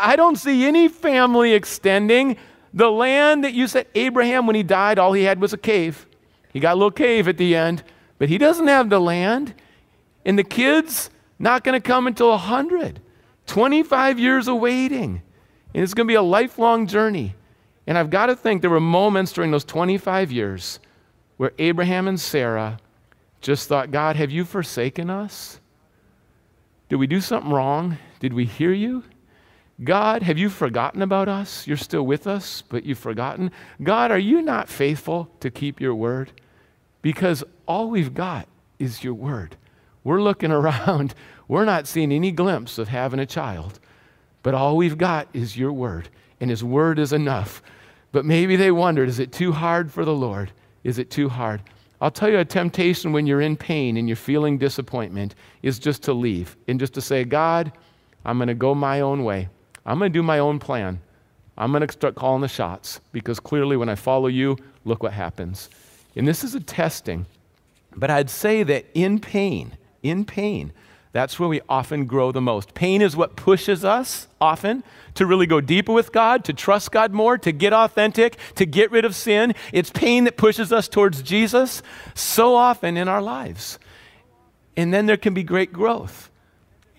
I 0.00 0.16
don't 0.16 0.36
see 0.36 0.64
any 0.64 0.88
family 0.88 1.52
extending. 1.52 2.38
The 2.72 2.90
land 2.90 3.44
that 3.44 3.52
you 3.52 3.66
said, 3.66 3.86
Abraham, 3.94 4.46
when 4.46 4.56
he 4.56 4.62
died, 4.62 4.98
all 4.98 5.12
he 5.12 5.24
had 5.24 5.38
was 5.38 5.52
a 5.52 5.58
cave. 5.58 6.06
He 6.52 6.60
got 6.60 6.72
a 6.72 6.76
little 6.76 6.90
cave 6.90 7.28
at 7.28 7.36
the 7.36 7.54
end, 7.54 7.82
but 8.18 8.30
he 8.30 8.38
doesn't 8.38 8.68
have 8.68 8.88
the 8.88 8.98
land. 8.98 9.54
And 10.24 10.38
the 10.38 10.44
kids, 10.44 11.10
not 11.38 11.62
going 11.62 11.78
to 11.78 11.86
come 11.86 12.06
until 12.06 12.30
100. 12.30 13.00
25 13.46 14.18
years 14.18 14.48
of 14.48 14.56
waiting. 14.56 15.20
And 15.74 15.82
it's 15.82 15.92
going 15.92 16.06
to 16.06 16.10
be 16.10 16.16
a 16.16 16.22
lifelong 16.22 16.86
journey. 16.86 17.34
And 17.86 17.98
I've 17.98 18.10
got 18.10 18.26
to 18.26 18.36
think 18.36 18.62
there 18.62 18.70
were 18.70 18.80
moments 18.80 19.32
during 19.32 19.50
those 19.50 19.64
25 19.64 20.32
years 20.32 20.80
where 21.36 21.52
Abraham 21.58 22.08
and 22.08 22.18
Sarah 22.18 22.78
just 23.42 23.68
thought, 23.68 23.90
God, 23.90 24.16
have 24.16 24.30
you 24.30 24.44
forsaken 24.46 25.10
us? 25.10 25.60
Did 26.88 26.96
we 26.96 27.06
do 27.06 27.20
something 27.20 27.50
wrong? 27.50 27.98
Did 28.20 28.32
we 28.32 28.46
hear 28.46 28.72
you? 28.72 29.02
God, 29.84 30.22
have 30.22 30.38
you 30.38 30.48
forgotten 30.48 31.02
about 31.02 31.28
us? 31.28 31.66
You're 31.66 31.76
still 31.76 32.04
with 32.04 32.26
us, 32.26 32.62
but 32.68 32.84
you've 32.84 32.98
forgotten. 32.98 33.50
God, 33.82 34.10
are 34.10 34.18
you 34.18 34.42
not 34.42 34.68
faithful 34.68 35.30
to 35.40 35.50
keep 35.50 35.80
your 35.80 35.94
word? 35.94 36.30
Because 37.00 37.42
all 37.66 37.88
we've 37.90 38.14
got 38.14 38.46
is 38.78 39.02
your 39.02 39.14
word. 39.14 39.56
We're 40.04 40.20
looking 40.20 40.52
around, 40.52 41.14
we're 41.48 41.64
not 41.64 41.86
seeing 41.86 42.12
any 42.12 42.30
glimpse 42.30 42.78
of 42.78 42.88
having 42.88 43.20
a 43.20 43.26
child, 43.26 43.80
but 44.42 44.54
all 44.54 44.76
we've 44.76 44.98
got 44.98 45.28
is 45.32 45.56
your 45.56 45.72
word, 45.72 46.08
and 46.40 46.50
his 46.50 46.62
word 46.62 46.98
is 46.98 47.12
enough. 47.12 47.62
But 48.12 48.24
maybe 48.26 48.56
they 48.56 48.70
wondered 48.70 49.08
is 49.08 49.18
it 49.18 49.32
too 49.32 49.52
hard 49.52 49.90
for 49.90 50.04
the 50.04 50.14
Lord? 50.14 50.52
Is 50.84 50.98
it 50.98 51.10
too 51.10 51.28
hard? 51.28 51.62
I'll 52.00 52.10
tell 52.10 52.28
you 52.28 52.40
a 52.40 52.44
temptation 52.44 53.12
when 53.12 53.26
you're 53.26 53.40
in 53.40 53.56
pain 53.56 53.96
and 53.96 54.08
you're 54.08 54.16
feeling 54.16 54.58
disappointment 54.58 55.36
is 55.62 55.78
just 55.78 56.02
to 56.02 56.12
leave 56.12 56.56
and 56.66 56.78
just 56.78 56.94
to 56.94 57.00
say, 57.00 57.24
God, 57.24 57.72
I'm 58.24 58.38
going 58.38 58.48
to 58.48 58.54
go 58.54 58.74
my 58.74 59.00
own 59.00 59.22
way. 59.22 59.48
I'm 59.84 59.98
going 59.98 60.12
to 60.12 60.18
do 60.18 60.22
my 60.22 60.38
own 60.38 60.58
plan. 60.58 61.00
I'm 61.56 61.72
going 61.72 61.86
to 61.86 61.92
start 61.92 62.14
calling 62.14 62.40
the 62.40 62.48
shots 62.48 63.00
because 63.12 63.40
clearly 63.40 63.76
when 63.76 63.88
I 63.88 63.94
follow 63.94 64.28
you, 64.28 64.56
look 64.84 65.02
what 65.02 65.12
happens. 65.12 65.68
And 66.16 66.26
this 66.26 66.44
is 66.44 66.54
a 66.54 66.60
testing. 66.60 67.26
But 67.94 68.10
I'd 68.10 68.30
say 68.30 68.62
that 68.62 68.86
in 68.94 69.18
pain, 69.18 69.76
in 70.02 70.24
pain, 70.24 70.72
that's 71.12 71.38
where 71.38 71.48
we 71.48 71.60
often 71.68 72.06
grow 72.06 72.32
the 72.32 72.40
most. 72.40 72.72
Pain 72.72 73.02
is 73.02 73.14
what 73.14 73.36
pushes 73.36 73.84
us 73.84 74.28
often 74.40 74.82
to 75.14 75.26
really 75.26 75.46
go 75.46 75.60
deeper 75.60 75.92
with 75.92 76.10
God, 76.10 76.42
to 76.44 76.54
trust 76.54 76.90
God 76.90 77.12
more, 77.12 77.36
to 77.36 77.52
get 77.52 77.74
authentic, 77.74 78.38
to 78.54 78.64
get 78.64 78.90
rid 78.90 79.04
of 79.04 79.14
sin. 79.14 79.54
It's 79.74 79.90
pain 79.90 80.24
that 80.24 80.38
pushes 80.38 80.72
us 80.72 80.88
towards 80.88 81.22
Jesus 81.22 81.82
so 82.14 82.54
often 82.56 82.96
in 82.96 83.08
our 83.08 83.20
lives. 83.20 83.78
And 84.74 84.92
then 84.92 85.04
there 85.04 85.18
can 85.18 85.34
be 85.34 85.42
great 85.42 85.70
growth. 85.70 86.30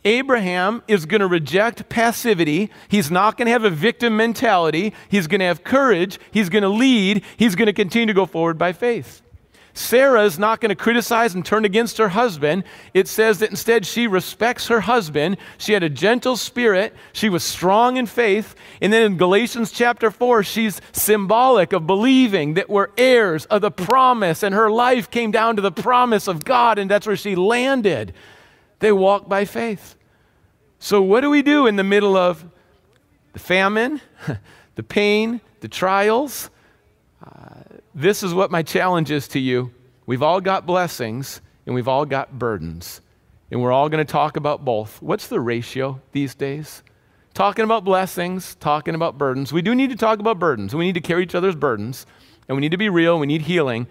Abraham 0.05 0.83
is 0.87 1.05
going 1.05 1.21
to 1.21 1.27
reject 1.27 1.87
passivity. 1.89 2.69
He's 2.87 3.09
not 3.09 3.37
going 3.37 3.45
to 3.45 3.51
have 3.51 3.63
a 3.63 3.69
victim 3.69 4.17
mentality. 4.17 4.93
He's 5.09 5.27
going 5.27 5.39
to 5.39 5.45
have 5.45 5.63
courage. 5.63 6.19
He's 6.31 6.49
going 6.49 6.63
to 6.63 6.69
lead. 6.69 7.23
He's 7.37 7.55
going 7.55 7.67
to 7.67 7.73
continue 7.73 8.07
to 8.07 8.13
go 8.13 8.25
forward 8.25 8.57
by 8.57 8.73
faith. 8.73 9.21
Sarah 9.75 10.23
is 10.23 10.37
not 10.37 10.61
going 10.61 10.69
to 10.69 10.75
criticize 10.75 11.33
and 11.33 11.43
turn 11.43 11.65
against 11.65 11.97
her 11.97 12.09
husband. 12.09 12.63
It 12.93 13.07
says 13.07 13.39
that 13.39 13.49
instead 13.49 13.87
she 13.87 14.05
respects 14.05 14.67
her 14.67 14.81
husband. 14.81 15.37
She 15.57 15.73
had 15.73 15.81
a 15.81 15.89
gentle 15.89 16.37
spirit. 16.37 16.93
She 17.11 17.27
was 17.27 17.43
strong 17.43 17.97
in 17.97 18.05
faith. 18.05 18.53
And 18.81 18.93
then 18.93 19.03
in 19.03 19.17
Galatians 19.17 19.71
chapter 19.71 20.11
4, 20.11 20.43
she's 20.43 20.79
symbolic 20.91 21.73
of 21.73 21.87
believing 21.87 22.53
that 22.53 22.69
we're 22.69 22.89
heirs 22.97 23.45
of 23.45 23.61
the 23.61 23.71
promise, 23.71 24.43
and 24.43 24.53
her 24.53 24.69
life 24.69 25.09
came 25.09 25.31
down 25.31 25.55
to 25.55 25.61
the 25.61 25.71
promise 25.71 26.27
of 26.27 26.45
God, 26.45 26.77
and 26.77 26.89
that's 26.89 27.07
where 27.07 27.15
she 27.15 27.35
landed. 27.35 28.13
They 28.83 28.91
walk 28.91 29.29
by 29.29 29.45
faith. 29.45 29.95
So, 30.77 31.01
what 31.01 31.21
do 31.21 31.29
we 31.29 31.41
do 31.41 31.67
in 31.67 31.77
the 31.77 31.85
middle 31.85 32.17
of 32.17 32.43
the 33.31 33.39
famine, 33.39 34.01
the 34.75 34.83
pain, 34.83 35.39
the 35.61 35.69
trials? 35.69 36.49
Uh, 37.25 37.61
this 37.95 38.23
is 38.23 38.33
what 38.33 38.51
my 38.51 38.61
challenge 38.61 39.09
is 39.09 39.29
to 39.29 39.39
you. 39.39 39.71
We've 40.05 40.21
all 40.21 40.41
got 40.41 40.65
blessings 40.65 41.39
and 41.65 41.73
we've 41.73 41.87
all 41.87 42.03
got 42.03 42.37
burdens. 42.37 42.99
And 43.51 43.61
we're 43.61 43.71
all 43.71 43.87
going 43.87 44.05
to 44.05 44.11
talk 44.11 44.35
about 44.35 44.65
both. 44.65 45.01
What's 45.01 45.27
the 45.27 45.39
ratio 45.39 46.01
these 46.11 46.35
days? 46.35 46.83
Talking 47.33 47.63
about 47.63 47.85
blessings, 47.85 48.55
talking 48.55 48.95
about 48.95 49.17
burdens. 49.17 49.53
We 49.53 49.61
do 49.61 49.73
need 49.73 49.91
to 49.91 49.95
talk 49.95 50.19
about 50.19 50.39
burdens. 50.39 50.75
We 50.75 50.85
need 50.85 50.95
to 50.95 50.99
carry 50.99 51.23
each 51.23 51.35
other's 51.35 51.55
burdens. 51.55 52.05
And 52.49 52.57
we 52.57 52.59
need 52.59 52.71
to 52.71 52.77
be 52.77 52.89
real. 52.89 53.17
We 53.17 53.27
need 53.27 53.43
healing. 53.43 53.87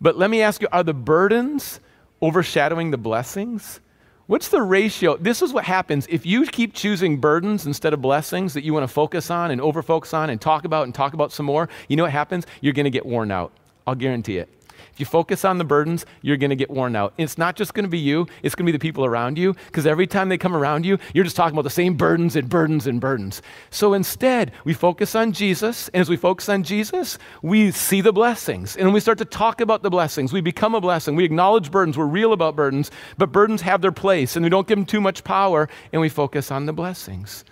But 0.00 0.16
let 0.16 0.30
me 0.30 0.40
ask 0.40 0.62
you 0.62 0.68
are 0.70 0.84
the 0.84 0.94
burdens 0.94 1.80
overshadowing 2.22 2.92
the 2.92 2.96
blessings? 2.96 3.80
What's 4.28 4.48
the 4.48 4.60
ratio? 4.60 5.16
This 5.16 5.40
is 5.40 5.52
what 5.52 5.64
happens 5.64 6.08
if 6.10 6.26
you 6.26 6.46
keep 6.46 6.74
choosing 6.74 7.18
burdens 7.18 7.64
instead 7.64 7.92
of 7.92 8.02
blessings 8.02 8.54
that 8.54 8.64
you 8.64 8.74
want 8.74 8.82
to 8.82 8.92
focus 8.92 9.30
on 9.30 9.52
and 9.52 9.60
overfocus 9.60 10.12
on 10.14 10.30
and 10.30 10.40
talk 10.40 10.64
about 10.64 10.82
and 10.82 10.92
talk 10.92 11.14
about 11.14 11.30
some 11.30 11.46
more. 11.46 11.68
You 11.86 11.94
know 11.94 12.02
what 12.02 12.10
happens? 12.10 12.44
You're 12.60 12.72
going 12.72 12.84
to 12.84 12.90
get 12.90 13.06
worn 13.06 13.30
out. 13.30 13.52
I'll 13.86 13.94
guarantee 13.94 14.38
it. 14.38 14.48
If 14.96 15.00
you 15.00 15.06
focus 15.06 15.44
on 15.44 15.58
the 15.58 15.64
burdens, 15.64 16.06
you're 16.22 16.36
going 16.36 16.50
to 16.50 16.56
get 16.56 16.70
worn 16.70 16.96
out. 16.96 17.14
It's 17.18 17.38
not 17.38 17.54
just 17.54 17.74
going 17.74 17.84
to 17.84 17.90
be 17.90 17.98
you, 17.98 18.26
it's 18.42 18.54
going 18.54 18.64
to 18.64 18.72
be 18.72 18.76
the 18.76 18.82
people 18.82 19.04
around 19.04 19.36
you 19.38 19.54
because 19.66 19.86
every 19.86 20.06
time 20.06 20.28
they 20.28 20.38
come 20.38 20.56
around 20.56 20.84
you, 20.84 20.98
you're 21.14 21.24
just 21.24 21.36
talking 21.36 21.54
about 21.54 21.64
the 21.64 21.70
same 21.70 21.94
burdens 21.94 22.34
and 22.34 22.48
burdens 22.48 22.86
and 22.86 23.00
burdens. 23.00 23.42
So 23.70 23.94
instead, 23.94 24.52
we 24.64 24.74
focus 24.74 25.14
on 25.14 25.32
Jesus, 25.32 25.88
and 25.88 26.00
as 26.00 26.08
we 26.08 26.16
focus 26.16 26.48
on 26.48 26.62
Jesus, 26.62 27.18
we 27.42 27.70
see 27.70 28.00
the 28.00 28.12
blessings. 28.12 28.76
And 28.76 28.86
when 28.86 28.94
we 28.94 29.00
start 29.00 29.18
to 29.18 29.24
talk 29.26 29.60
about 29.60 29.82
the 29.82 29.90
blessings. 29.90 30.32
We 30.32 30.40
become 30.40 30.74
a 30.74 30.80
blessing. 30.80 31.14
We 31.14 31.24
acknowledge 31.24 31.70
burdens. 31.70 31.98
We're 31.98 32.06
real 32.06 32.32
about 32.32 32.56
burdens, 32.56 32.90
but 33.18 33.32
burdens 33.32 33.60
have 33.62 33.82
their 33.82 33.92
place, 33.92 34.34
and 34.34 34.44
we 34.44 34.48
don't 34.48 34.66
give 34.66 34.78
them 34.78 34.86
too 34.86 35.00
much 35.00 35.24
power, 35.24 35.68
and 35.92 36.00
we 36.00 36.08
focus 36.08 36.50
on 36.50 36.66
the 36.66 36.72
blessings. 36.72 37.44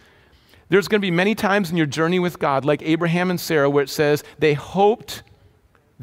There's 0.70 0.88
going 0.88 1.00
to 1.00 1.06
be 1.06 1.10
many 1.10 1.34
times 1.34 1.70
in 1.70 1.76
your 1.76 1.86
journey 1.86 2.18
with 2.18 2.38
God, 2.38 2.64
like 2.64 2.80
Abraham 2.82 3.30
and 3.30 3.38
Sarah, 3.38 3.68
where 3.68 3.84
it 3.84 3.90
says 3.90 4.24
they 4.38 4.54
hoped 4.54 5.22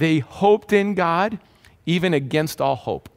they 0.02 0.18
hoped 0.18 0.74
in 0.74 0.96
God, 0.96 1.38
even 1.86 2.16
against 2.16 2.60
all 2.60 2.76
hope. 2.76 3.08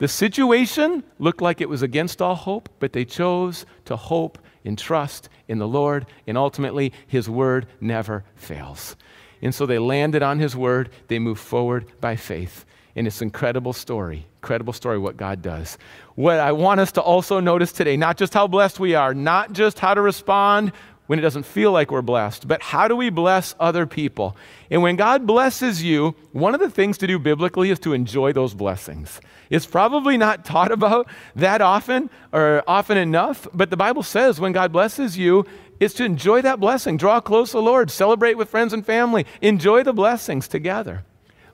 The 0.00 0.08
situation 0.08 1.04
looked 1.20 1.40
like 1.40 1.60
it 1.60 1.68
was 1.68 1.82
against 1.82 2.20
all 2.20 2.34
hope, 2.34 2.68
but 2.80 2.92
they 2.92 3.04
chose 3.04 3.64
to 3.84 3.94
hope 3.94 4.40
and 4.64 4.76
trust 4.76 5.28
in 5.46 5.58
the 5.58 5.68
Lord, 5.68 6.06
and 6.26 6.36
ultimately, 6.36 6.92
His 7.06 7.30
word 7.30 7.68
never 7.80 8.24
fails. 8.34 8.96
And 9.42 9.54
so 9.54 9.64
they 9.64 9.78
landed 9.78 10.24
on 10.24 10.40
His 10.40 10.56
word, 10.56 10.90
they 11.06 11.20
moved 11.20 11.40
forward 11.40 11.86
by 12.00 12.16
faith. 12.16 12.64
And 12.96 13.06
it's 13.06 13.22
incredible 13.22 13.72
story, 13.72 14.26
incredible 14.42 14.72
story 14.72 14.98
what 14.98 15.16
God 15.16 15.40
does. 15.40 15.78
What 16.16 16.40
I 16.40 16.50
want 16.50 16.80
us 16.80 16.90
to 16.92 17.00
also 17.00 17.38
notice 17.38 17.70
today, 17.70 17.96
not 17.96 18.16
just 18.16 18.34
how 18.34 18.48
blessed 18.48 18.80
we 18.80 18.96
are, 18.96 19.14
not 19.14 19.52
just 19.52 19.78
how 19.78 19.94
to 19.94 20.00
respond 20.00 20.72
when 21.06 21.18
it 21.18 21.22
doesn't 21.22 21.44
feel 21.44 21.70
like 21.70 21.90
we're 21.90 22.02
blessed, 22.02 22.48
but 22.48 22.62
how 22.62 22.88
do 22.88 22.96
we 22.96 23.10
bless 23.10 23.54
other 23.60 23.86
people? 23.86 24.36
And 24.70 24.82
when 24.82 24.96
God 24.96 25.26
blesses 25.26 25.82
you, 25.82 26.14
one 26.32 26.54
of 26.54 26.60
the 26.60 26.70
things 26.70 26.96
to 26.98 27.06
do 27.06 27.18
biblically 27.18 27.70
is 27.70 27.78
to 27.80 27.92
enjoy 27.92 28.32
those 28.32 28.54
blessings. 28.54 29.20
It's 29.50 29.66
probably 29.66 30.16
not 30.16 30.44
taught 30.44 30.72
about 30.72 31.06
that 31.36 31.60
often 31.60 32.08
or 32.32 32.64
often 32.66 32.96
enough, 32.96 33.46
but 33.52 33.70
the 33.70 33.76
Bible 33.76 34.02
says 34.02 34.40
when 34.40 34.52
God 34.52 34.72
blesses 34.72 35.18
you, 35.18 35.44
it's 35.80 35.94
to 35.94 36.04
enjoy 36.04 36.40
that 36.42 36.60
blessing, 36.60 36.96
draw 36.96 37.20
close 37.20 37.50
to 37.50 37.58
the 37.58 37.62
Lord, 37.62 37.90
celebrate 37.90 38.34
with 38.34 38.48
friends 38.48 38.72
and 38.72 38.86
family, 38.86 39.26
enjoy 39.42 39.82
the 39.82 39.92
blessings 39.92 40.48
together. 40.48 41.04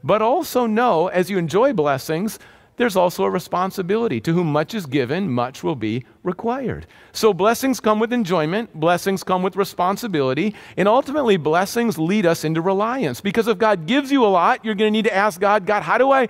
But 0.05 0.23
also 0.23 0.67
know 0.67 1.09
as 1.09 1.31
you 1.31 1.39
enjoy 1.39 1.73
blessings, 1.73 2.39
there's 2.81 2.97
also 2.97 3.25
a 3.25 3.31
responsibility. 3.31 4.23
To 4.23 4.33
whom 4.33 4.51
much 4.51 4.73
is 4.73 4.87
given, 4.87 5.31
much 5.31 5.63
will 5.63 5.77
be 5.77 6.07
required. 6.23 6.87
So 7.13 7.35
blessings 7.35 7.79
come 7.79 8.01
with 8.01 8.11
enjoyment, 8.11 8.73
blessings 8.73 9.23
come 9.23 9.43
with 9.43 9.55
responsibility, 9.55 10.55
and 10.79 10.89
ultimately 10.89 11.37
blessings 11.37 11.99
lead 11.99 12.25
us 12.25 12.43
into 12.43 12.63
reliance. 12.63 13.21
Because 13.21 13.49
if 13.49 13.59
God 13.59 13.87
gives 13.87 14.11
you 14.11 14.25
a 14.25 14.29
lot, 14.29 14.65
you're 14.65 14.75
going 14.75 14.91
to 14.91 14.97
need 14.97 15.05
to 15.05 15.15
ask 15.15 15.39
God, 15.39 15.67
God, 15.67 15.83
how 15.83 15.99
do 15.99 16.11
I 16.11 16.29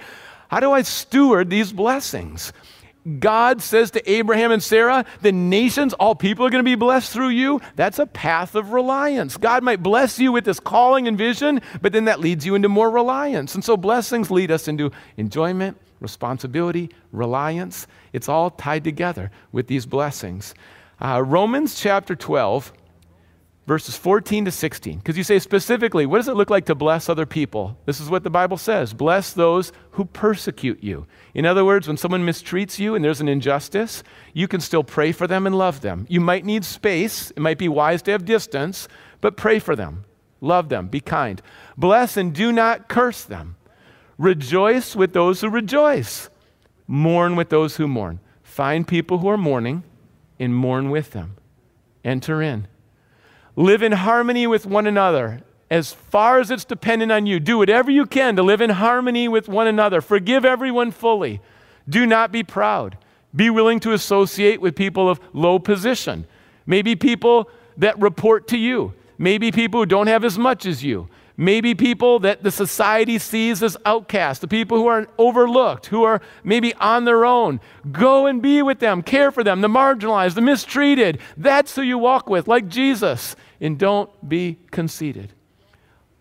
how 0.48 0.58
do 0.58 0.72
I 0.72 0.82
steward 0.82 1.50
these 1.50 1.72
blessings? 1.72 2.52
God 3.20 3.62
says 3.62 3.92
to 3.92 4.10
Abraham 4.10 4.50
and 4.50 4.60
Sarah, 4.60 5.04
the 5.22 5.30
nations, 5.30 5.94
all 5.94 6.16
people 6.16 6.44
are 6.44 6.50
going 6.50 6.64
to 6.64 6.68
be 6.68 6.74
blessed 6.74 7.12
through 7.12 7.28
you. 7.28 7.60
That's 7.76 8.00
a 8.00 8.06
path 8.06 8.56
of 8.56 8.72
reliance. 8.72 9.36
God 9.36 9.62
might 9.62 9.84
bless 9.84 10.18
you 10.18 10.32
with 10.32 10.44
this 10.44 10.58
calling 10.58 11.06
and 11.06 11.16
vision, 11.16 11.60
but 11.80 11.92
then 11.92 12.06
that 12.06 12.18
leads 12.18 12.44
you 12.44 12.56
into 12.56 12.68
more 12.68 12.90
reliance. 12.90 13.54
And 13.54 13.64
so 13.64 13.76
blessings 13.76 14.32
lead 14.32 14.50
us 14.50 14.66
into 14.66 14.90
enjoyment, 15.16 15.78
responsibility, 16.00 16.90
reliance. 17.12 17.86
It's 18.12 18.28
all 18.28 18.50
tied 18.50 18.84
together 18.84 19.30
with 19.52 19.66
these 19.68 19.86
blessings. 19.86 20.54
Uh, 21.00 21.22
Romans 21.22 21.80
chapter 21.80 22.14
12, 22.14 22.72
verses 23.66 23.96
14 23.96 24.46
to 24.46 24.50
16. 24.50 24.98
Because 24.98 25.16
you 25.16 25.22
say 25.22 25.38
specifically, 25.38 26.04
what 26.04 26.16
does 26.18 26.28
it 26.28 26.34
look 26.34 26.50
like 26.50 26.66
to 26.66 26.74
bless 26.74 27.08
other 27.08 27.24
people? 27.24 27.78
This 27.86 28.00
is 28.00 28.10
what 28.10 28.24
the 28.24 28.30
Bible 28.30 28.56
says 28.56 28.92
bless 28.92 29.32
those 29.32 29.72
who 29.92 30.04
persecute 30.06 30.82
you. 30.82 31.06
In 31.34 31.46
other 31.46 31.64
words, 31.64 31.86
when 31.86 31.96
someone 31.96 32.26
mistreats 32.26 32.78
you 32.78 32.94
and 32.94 33.04
there's 33.04 33.20
an 33.20 33.28
injustice, 33.28 34.02
you 34.32 34.48
can 34.48 34.60
still 34.60 34.82
pray 34.82 35.12
for 35.12 35.26
them 35.26 35.46
and 35.46 35.56
love 35.56 35.82
them. 35.82 36.06
You 36.08 36.20
might 36.20 36.44
need 36.44 36.64
space, 36.64 37.30
it 37.30 37.38
might 37.38 37.58
be 37.58 37.68
wise 37.68 38.02
to 38.02 38.10
have 38.10 38.24
distance, 38.24 38.88
but 39.20 39.36
pray 39.36 39.58
for 39.58 39.76
them, 39.76 40.04
love 40.40 40.68
them, 40.68 40.88
be 40.88 41.00
kind. 41.00 41.40
Bless 41.76 42.16
and 42.16 42.34
do 42.34 42.50
not 42.50 42.88
curse 42.88 43.22
them. 43.22 43.56
Rejoice 44.20 44.94
with 44.94 45.14
those 45.14 45.40
who 45.40 45.48
rejoice. 45.48 46.28
Mourn 46.86 47.36
with 47.36 47.48
those 47.48 47.76
who 47.76 47.88
mourn. 47.88 48.20
Find 48.42 48.86
people 48.86 49.16
who 49.16 49.28
are 49.28 49.38
mourning 49.38 49.82
and 50.38 50.54
mourn 50.54 50.90
with 50.90 51.12
them. 51.12 51.38
Enter 52.04 52.42
in. 52.42 52.68
Live 53.56 53.82
in 53.82 53.92
harmony 53.92 54.46
with 54.46 54.66
one 54.66 54.86
another 54.86 55.40
as 55.70 55.94
far 55.94 56.38
as 56.38 56.50
it's 56.50 56.66
dependent 56.66 57.10
on 57.10 57.24
you. 57.24 57.40
Do 57.40 57.56
whatever 57.56 57.90
you 57.90 58.04
can 58.04 58.36
to 58.36 58.42
live 58.42 58.60
in 58.60 58.68
harmony 58.68 59.26
with 59.26 59.48
one 59.48 59.66
another. 59.66 60.02
Forgive 60.02 60.44
everyone 60.44 60.90
fully. 60.90 61.40
Do 61.88 62.04
not 62.04 62.30
be 62.30 62.42
proud. 62.42 62.98
Be 63.34 63.48
willing 63.48 63.80
to 63.80 63.94
associate 63.94 64.60
with 64.60 64.76
people 64.76 65.08
of 65.08 65.18
low 65.32 65.58
position. 65.58 66.26
Maybe 66.66 66.94
people 66.94 67.48
that 67.78 67.98
report 67.98 68.48
to 68.48 68.58
you. 68.58 68.92
Maybe 69.16 69.50
people 69.50 69.80
who 69.80 69.86
don't 69.86 70.08
have 70.08 70.24
as 70.24 70.36
much 70.36 70.66
as 70.66 70.84
you. 70.84 71.08
Maybe 71.40 71.74
people 71.74 72.18
that 72.18 72.42
the 72.42 72.50
society 72.50 73.18
sees 73.18 73.62
as 73.62 73.74
outcasts, 73.86 74.42
the 74.42 74.46
people 74.46 74.76
who 74.76 74.86
are 74.86 75.08
overlooked, 75.16 75.86
who 75.86 76.04
are 76.04 76.20
maybe 76.44 76.74
on 76.74 77.06
their 77.06 77.24
own. 77.24 77.58
Go 77.90 78.26
and 78.26 78.42
be 78.42 78.60
with 78.60 78.78
them, 78.78 79.02
care 79.02 79.32
for 79.32 79.42
them, 79.42 79.62
the 79.62 79.68
marginalized, 79.68 80.34
the 80.34 80.42
mistreated. 80.42 81.18
That's 81.38 81.74
who 81.74 81.80
you 81.80 81.96
walk 81.96 82.28
with, 82.28 82.46
like 82.46 82.68
Jesus. 82.68 83.36
And 83.58 83.78
don't 83.78 84.10
be 84.28 84.58
conceited. 84.70 85.32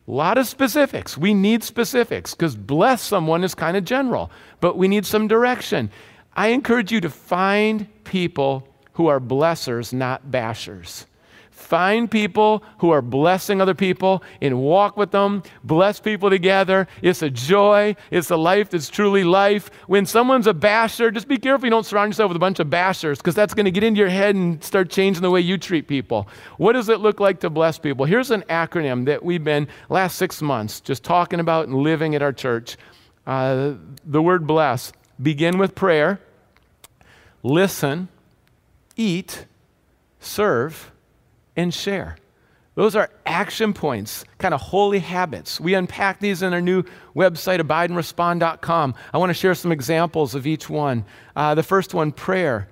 A 0.07 0.11
lot 0.11 0.37
of 0.37 0.47
specifics. 0.47 1.17
We 1.17 1.33
need 1.33 1.65
specifics 1.65 2.33
because 2.33 2.55
bless 2.55 3.01
someone 3.01 3.43
is 3.43 3.53
kind 3.53 3.75
of 3.75 3.83
general, 3.83 4.31
but 4.61 4.77
we 4.77 4.87
need 4.87 5.05
some 5.05 5.27
direction. 5.27 5.91
I 6.33 6.47
encourage 6.47 6.93
you 6.93 7.01
to 7.01 7.09
find 7.09 7.87
people 8.05 8.69
who 8.93 9.07
are 9.07 9.19
blessers, 9.19 9.91
not 9.91 10.31
bashers. 10.31 11.05
Find 11.59 12.09
people 12.09 12.63
who 12.79 12.89
are 12.89 13.01
blessing 13.01 13.61
other 13.61 13.75
people 13.75 14.23
and 14.41 14.59
walk 14.59 14.95
with 14.95 15.11
them. 15.11 15.43
Bless 15.63 15.99
people 15.99 16.29
together. 16.29 16.87
It's 17.01 17.21
a 17.21 17.29
joy. 17.29 17.95
It's 18.09 18.31
a 18.31 18.37
life 18.37 18.69
that's 18.69 18.89
truly 18.89 19.25
life. 19.25 19.69
When 19.85 20.05
someone's 20.05 20.47
a 20.47 20.53
basher, 20.53 21.11
just 21.11 21.27
be 21.27 21.37
careful 21.37 21.65
you 21.65 21.69
don't 21.69 21.85
surround 21.85 22.09
yourself 22.09 22.29
with 22.29 22.37
a 22.37 22.39
bunch 22.39 22.59
of 22.59 22.67
bashers 22.67 23.17
because 23.17 23.35
that's 23.35 23.53
going 23.53 23.65
to 23.65 23.71
get 23.71 23.83
into 23.83 23.99
your 23.99 24.09
head 24.09 24.35
and 24.35 24.63
start 24.63 24.89
changing 24.89 25.21
the 25.21 25.29
way 25.29 25.41
you 25.41 25.57
treat 25.57 25.87
people. 25.87 26.29
What 26.57 26.73
does 26.73 26.87
it 26.87 27.01
look 27.01 27.19
like 27.19 27.41
to 27.41 27.49
bless 27.49 27.77
people? 27.77 28.05
Here's 28.05 28.31
an 28.31 28.43
acronym 28.49 29.05
that 29.05 29.23
we've 29.23 29.43
been 29.43 29.67
last 29.89 30.17
six 30.17 30.41
months 30.41 30.79
just 30.79 31.03
talking 31.03 31.41
about 31.41 31.67
and 31.67 31.75
living 31.75 32.15
at 32.15 32.21
our 32.21 32.33
church. 32.33 32.77
Uh, 33.27 33.73
the 34.05 34.21
word 34.21 34.47
bless. 34.47 34.93
Begin 35.21 35.57
with 35.57 35.75
prayer, 35.75 36.21
listen, 37.43 38.07
eat, 38.95 39.45
serve, 40.21 40.91
and 41.59 41.73
share. 41.73 42.15
Those 42.75 42.95
are 42.95 43.09
action 43.25 43.73
points, 43.73 44.23
kind 44.37 44.53
of 44.53 44.61
holy 44.61 44.99
habits. 44.99 45.59
We 45.59 45.73
unpack 45.73 46.19
these 46.21 46.41
in 46.41 46.53
our 46.53 46.61
new 46.61 46.83
website, 47.13 47.59
abideandrespond.com. 47.59 48.95
I 49.13 49.17
want 49.17 49.29
to 49.31 49.33
share 49.33 49.53
some 49.53 49.73
examples 49.73 50.35
of 50.35 50.47
each 50.47 50.69
one. 50.69 51.03
Uh, 51.35 51.55
the 51.55 51.63
first 51.63 51.93
one, 51.93 52.13
prayer. 52.13 52.69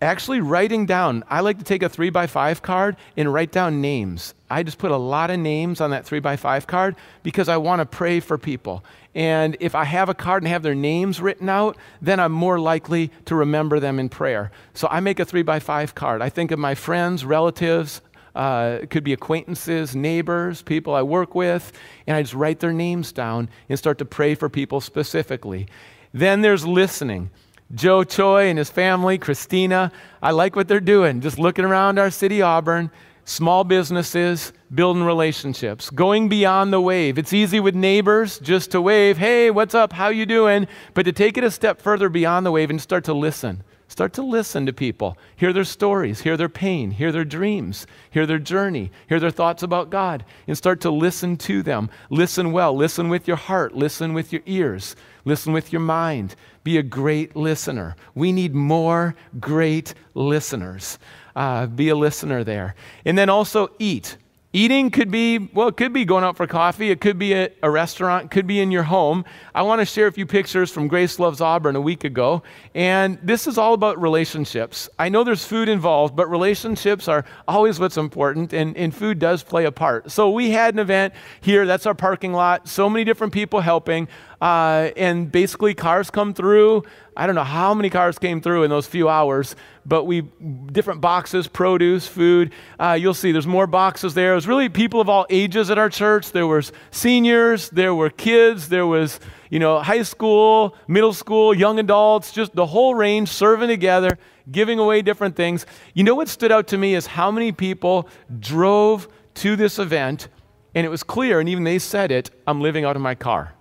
Actually, 0.00 0.40
writing 0.40 0.86
down. 0.86 1.24
I 1.28 1.40
like 1.40 1.58
to 1.58 1.64
take 1.64 1.82
a 1.82 1.88
three 1.88 2.10
by 2.10 2.28
five 2.28 2.62
card 2.62 2.96
and 3.16 3.32
write 3.32 3.50
down 3.50 3.80
names. 3.80 4.34
I 4.48 4.62
just 4.62 4.78
put 4.78 4.92
a 4.92 4.96
lot 4.96 5.30
of 5.30 5.40
names 5.40 5.80
on 5.80 5.90
that 5.90 6.04
three 6.04 6.20
by 6.20 6.36
five 6.36 6.68
card 6.68 6.94
because 7.24 7.48
I 7.48 7.56
want 7.56 7.80
to 7.80 7.86
pray 7.86 8.20
for 8.20 8.38
people. 8.38 8.84
And 9.14 9.56
if 9.60 9.74
I 9.74 9.84
have 9.84 10.08
a 10.08 10.14
card 10.14 10.42
and 10.42 10.50
have 10.50 10.62
their 10.62 10.74
names 10.74 11.20
written 11.20 11.48
out, 11.48 11.76
then 12.02 12.18
I'm 12.18 12.32
more 12.32 12.58
likely 12.58 13.12
to 13.26 13.34
remember 13.34 13.78
them 13.78 13.98
in 13.98 14.08
prayer. 14.08 14.50
So 14.74 14.88
I 14.90 15.00
make 15.00 15.20
a 15.20 15.24
three 15.24 15.42
by 15.42 15.60
five 15.60 15.94
card. 15.94 16.20
I 16.20 16.28
think 16.28 16.50
of 16.50 16.58
my 16.58 16.74
friends, 16.74 17.24
relatives, 17.24 18.00
uh, 18.34 18.80
could 18.90 19.04
be 19.04 19.12
acquaintances, 19.12 19.94
neighbors, 19.94 20.62
people 20.62 20.94
I 20.94 21.02
work 21.02 21.34
with, 21.34 21.72
and 22.06 22.16
I 22.16 22.22
just 22.22 22.34
write 22.34 22.58
their 22.58 22.72
names 22.72 23.12
down 23.12 23.48
and 23.68 23.78
start 23.78 23.98
to 23.98 24.04
pray 24.04 24.34
for 24.34 24.48
people 24.48 24.80
specifically. 24.80 25.68
Then 26.12 26.42
there's 26.42 26.66
listening. 26.66 27.30
Joe 27.74 28.04
Choi 28.04 28.48
and 28.48 28.58
his 28.58 28.70
family, 28.70 29.18
Christina, 29.18 29.90
I 30.22 30.32
like 30.32 30.54
what 30.56 30.68
they're 30.68 30.80
doing, 30.80 31.20
just 31.20 31.38
looking 31.38 31.64
around 31.64 31.98
our 31.98 32.10
city, 32.10 32.42
Auburn, 32.42 32.90
small 33.24 33.64
businesses, 33.64 34.52
building 34.74 35.02
relationships, 35.02 35.90
going 35.90 36.28
beyond 36.28 36.72
the 36.72 36.80
wave. 36.80 37.18
It's 37.18 37.32
easy 37.32 37.60
with 37.60 37.74
neighbors 37.74 38.38
just 38.38 38.70
to 38.72 38.80
wave, 38.80 39.18
hey, 39.18 39.50
what's 39.50 39.74
up, 39.74 39.92
how 39.92 40.08
you 40.08 40.26
doing? 40.26 40.66
But 40.94 41.04
to 41.04 41.12
take 41.12 41.38
it 41.38 41.44
a 41.44 41.50
step 41.50 41.80
further 41.80 42.08
beyond 42.08 42.44
the 42.44 42.52
wave 42.52 42.70
and 42.70 42.80
start 42.80 43.04
to 43.04 43.14
listen. 43.14 43.62
Start 43.86 44.14
to 44.14 44.22
listen 44.22 44.66
to 44.66 44.72
people, 44.72 45.16
hear 45.36 45.52
their 45.52 45.62
stories, 45.62 46.22
hear 46.22 46.36
their 46.36 46.48
pain, 46.48 46.90
hear 46.90 47.12
their 47.12 47.24
dreams, 47.24 47.86
hear 48.10 48.26
their 48.26 48.38
journey, 48.38 48.90
hear 49.08 49.20
their 49.20 49.30
thoughts 49.30 49.62
about 49.62 49.90
God, 49.90 50.24
and 50.48 50.56
start 50.56 50.80
to 50.80 50.90
listen 50.90 51.36
to 51.36 51.62
them. 51.62 51.90
Listen 52.10 52.50
well, 52.50 52.74
listen 52.74 53.08
with 53.08 53.28
your 53.28 53.36
heart, 53.36 53.76
listen 53.76 54.14
with 54.14 54.32
your 54.32 54.42
ears, 54.46 54.96
listen 55.24 55.52
with 55.52 55.72
your 55.72 55.82
mind. 55.82 56.34
Be 56.64 56.78
a 56.78 56.82
great 56.82 57.36
listener. 57.36 57.94
We 58.14 58.32
need 58.32 58.54
more 58.54 59.14
great 59.38 59.94
listeners. 60.14 60.98
Uh, 61.36 61.66
be 61.66 61.88
a 61.88 61.96
listener 61.96 62.44
there. 62.44 62.74
And 63.04 63.18
then 63.18 63.28
also 63.28 63.70
eat. 63.78 64.16
Eating 64.56 64.92
could 64.92 65.10
be, 65.10 65.38
well, 65.38 65.66
it 65.66 65.76
could 65.76 65.92
be 65.92 66.04
going 66.04 66.22
out 66.22 66.36
for 66.36 66.46
coffee. 66.46 66.92
It 66.92 67.00
could 67.00 67.18
be 67.18 67.34
at 67.34 67.56
a 67.60 67.68
restaurant. 67.68 68.26
It 68.26 68.30
could 68.30 68.46
be 68.46 68.60
in 68.60 68.70
your 68.70 68.84
home. 68.84 69.24
I 69.52 69.62
want 69.62 69.80
to 69.80 69.84
share 69.84 70.06
a 70.06 70.12
few 70.12 70.26
pictures 70.26 70.70
from 70.70 70.86
Grace 70.86 71.18
Loves 71.18 71.40
Auburn 71.40 71.74
a 71.74 71.80
week 71.80 72.04
ago. 72.04 72.44
And 72.72 73.18
this 73.20 73.48
is 73.48 73.58
all 73.58 73.74
about 73.74 74.00
relationships. 74.00 74.88
I 74.96 75.08
know 75.08 75.24
there's 75.24 75.44
food 75.44 75.68
involved, 75.68 76.14
but 76.14 76.30
relationships 76.30 77.08
are 77.08 77.24
always 77.48 77.80
what's 77.80 77.96
important, 77.96 78.52
and, 78.52 78.76
and 78.76 78.94
food 78.94 79.18
does 79.18 79.42
play 79.42 79.64
a 79.64 79.72
part. 79.72 80.12
So 80.12 80.30
we 80.30 80.52
had 80.52 80.74
an 80.74 80.78
event 80.78 81.14
here. 81.40 81.66
That's 81.66 81.84
our 81.84 81.94
parking 81.96 82.32
lot. 82.32 82.68
So 82.68 82.88
many 82.88 83.02
different 83.02 83.32
people 83.32 83.58
helping. 83.58 84.06
Uh, 84.44 84.90
and 84.98 85.32
basically, 85.32 85.72
cars 85.72 86.10
come 86.10 86.34
through. 86.34 86.82
I 87.16 87.24
don't 87.24 87.34
know 87.34 87.44
how 87.44 87.72
many 87.72 87.88
cars 87.88 88.18
came 88.18 88.42
through 88.42 88.64
in 88.64 88.68
those 88.68 88.86
few 88.86 89.08
hours, 89.08 89.56
but 89.86 90.04
we 90.04 90.20
different 90.20 91.00
boxes, 91.00 91.48
produce, 91.48 92.06
food. 92.06 92.52
Uh, 92.78 92.92
you'll 93.00 93.14
see 93.14 93.32
there's 93.32 93.46
more 93.46 93.66
boxes 93.66 94.12
there. 94.12 94.32
It 94.32 94.34
was 94.34 94.46
really 94.46 94.68
people 94.68 95.00
of 95.00 95.08
all 95.08 95.24
ages 95.30 95.70
at 95.70 95.78
our 95.78 95.88
church. 95.88 96.30
There 96.32 96.46
was 96.46 96.72
seniors, 96.90 97.70
there 97.70 97.94
were 97.94 98.10
kids, 98.10 98.68
there 98.68 98.86
was 98.86 99.18
you 99.48 99.58
know 99.58 99.80
high 99.80 100.02
school, 100.02 100.76
middle 100.88 101.14
school, 101.14 101.54
young 101.54 101.78
adults, 101.78 102.30
just 102.30 102.54
the 102.54 102.66
whole 102.66 102.94
range 102.94 103.30
serving 103.30 103.68
together, 103.68 104.18
giving 104.52 104.78
away 104.78 105.00
different 105.00 105.36
things. 105.36 105.64
You 105.94 106.04
know 106.04 106.14
what 106.14 106.28
stood 106.28 106.52
out 106.52 106.66
to 106.66 106.76
me 106.76 106.94
is 106.94 107.06
how 107.06 107.30
many 107.30 107.50
people 107.50 108.10
drove 108.40 109.08
to 109.36 109.56
this 109.56 109.78
event, 109.78 110.28
and 110.74 110.84
it 110.84 110.90
was 110.90 111.02
clear, 111.02 111.40
and 111.40 111.48
even 111.48 111.64
they 111.64 111.78
said 111.78 112.10
it. 112.10 112.30
I'm 112.46 112.60
living 112.60 112.84
out 112.84 112.94
of 112.94 113.00
my 113.00 113.14
car. 113.14 113.54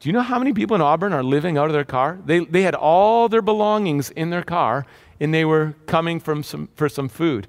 Do 0.00 0.08
you 0.08 0.12
know 0.12 0.20
how 0.20 0.38
many 0.38 0.52
people 0.52 0.74
in 0.74 0.82
Auburn 0.82 1.12
are 1.12 1.22
living 1.22 1.56
out 1.56 1.66
of 1.66 1.72
their 1.72 1.84
car? 1.84 2.18
They, 2.24 2.40
they 2.40 2.62
had 2.62 2.74
all 2.74 3.28
their 3.28 3.42
belongings 3.42 4.10
in 4.10 4.30
their 4.30 4.42
car 4.42 4.84
and 5.20 5.32
they 5.32 5.44
were 5.44 5.74
coming 5.86 6.20
from 6.20 6.42
some, 6.42 6.68
for 6.74 6.88
some 6.88 7.08
food. 7.08 7.46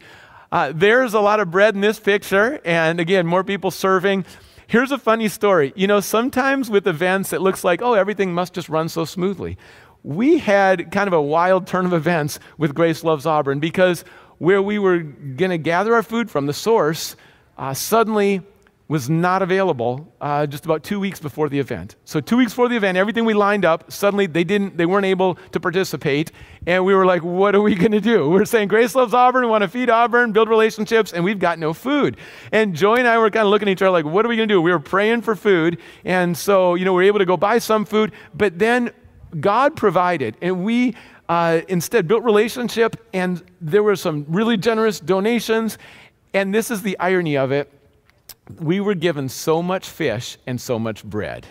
Uh, 0.52 0.72
there's 0.74 1.14
a 1.14 1.20
lot 1.20 1.40
of 1.40 1.52
bread 1.52 1.76
in 1.76 1.82
this 1.82 2.00
picture, 2.00 2.62
and 2.64 3.02
again, 3.02 3.28
more 3.28 3.44
people 3.44 3.70
serving. 3.70 4.24
Here's 4.68 4.92
a 4.92 4.98
funny 4.98 5.28
story. 5.28 5.74
You 5.76 5.88
know, 5.88 6.00
sometimes 6.00 6.70
with 6.70 6.88
events, 6.88 7.34
it 7.34 7.42
looks 7.42 7.64
like, 7.64 7.82
oh, 7.82 7.94
everything 7.94 8.34
must 8.34 8.54
just 8.54 8.70
run 8.70 8.88
so 8.88 9.04
smoothly. 9.04 9.58
We 10.04 10.38
had 10.38 10.92
kind 10.92 11.08
of 11.08 11.14
a 11.14 11.22
wild 11.22 11.68
turn 11.68 11.86
of 11.86 11.92
events 11.92 12.40
with 12.58 12.74
Grace 12.74 13.04
Loves 13.04 13.26
Auburn 13.26 13.60
because 13.60 14.06
where 14.38 14.62
we 14.62 14.80
were 14.80 15.00
going 15.00 15.52
to 15.52 15.58
gather 15.58 15.94
our 15.94 16.04
food 16.04 16.32
from, 16.32 16.46
the 16.46 16.54
source, 16.54 17.18
uh, 17.58 17.74
suddenly 17.74 18.42
was 18.90 19.10
not 19.10 19.42
available 19.42 20.14
uh, 20.22 20.48
just 20.48 20.64
about 20.64 20.82
two 20.82 21.00
weeks 21.00 21.20
before 21.20 21.50
the 21.50 21.60
event. 21.60 21.98
So 22.06 22.22
two 22.22 22.38
weeks 22.38 22.54
before 22.54 22.70
the 22.70 22.78
event, 22.78 22.98
everything 22.98 23.26
we 23.26 23.34
lined 23.34 23.66
up, 23.66 23.92
suddenly 23.92 24.28
they 24.28 24.46
didn't, 24.46 24.78
they 24.78 24.86
weren't 24.86 25.06
able 25.06 25.36
to 25.52 25.60
participate, 25.60 26.32
and 26.66 26.86
we 26.86 26.94
were 26.96 27.06
like, 27.06 27.22
"What 27.22 27.54
are 27.54 27.62
we 27.62 27.76
going 27.84 27.92
to 27.92 28.00
do?" 28.00 28.30
We 28.30 28.40
are 28.40 28.46
saying, 28.46 28.70
"Grace 28.70 28.96
loves 28.96 29.14
Auburn. 29.14 29.44
We 29.44 29.50
want 29.50 29.64
to 29.64 29.68
feed 29.68 29.90
Auburn, 29.90 30.32
build 30.32 30.48
relationships, 30.48 31.12
and 31.12 31.24
we've 31.24 31.40
got 31.40 31.60
no 31.60 31.74
food." 31.74 32.18
And 32.52 32.76
Joy 32.76 32.96
and 32.96 33.08
I 33.08 33.18
were 33.18 33.30
kind 33.30 33.46
of 33.46 33.52
looking 33.52 33.68
at 33.68 33.74
each 33.74 33.82
other 33.82 33.92
like, 33.92 34.06
"What 34.06 34.26
are 34.26 34.30
we 34.30 34.38
going 34.38 34.48
to 34.48 34.54
do?" 34.56 34.62
We 34.62 34.72
were 34.72 34.80
praying 34.80 35.22
for 35.22 35.36
food, 35.36 35.80
and 36.06 36.38
so 36.38 36.76
you 36.76 36.86
know 36.86 36.94
we 36.94 37.04
were 37.04 37.08
able 37.08 37.20
to 37.20 37.26
go 37.26 37.36
buy 37.36 37.58
some 37.58 37.84
food, 37.84 38.14
but 38.34 38.58
then 38.58 38.92
God 39.40 39.76
provided, 39.76 40.38
and 40.42 40.64
we. 40.64 40.96
Uh, 41.30 41.60
instead, 41.68 42.08
built 42.08 42.24
relationship, 42.24 43.06
and 43.12 43.44
there 43.60 43.84
were 43.84 43.98
some 43.98 44.26
really 44.30 44.56
generous 44.56 45.02
donations. 45.02 45.78
And 46.34 46.56
this 46.56 46.72
is 46.72 46.82
the 46.84 46.98
irony 47.00 47.36
of 47.36 47.52
it 47.52 47.70
we 48.60 48.80
were 48.80 48.96
given 48.96 49.30
so 49.30 49.62
much 49.62 49.90
fish 49.90 50.38
and 50.46 50.60
so 50.60 50.80
much 50.80 51.04
bread. 51.04 51.46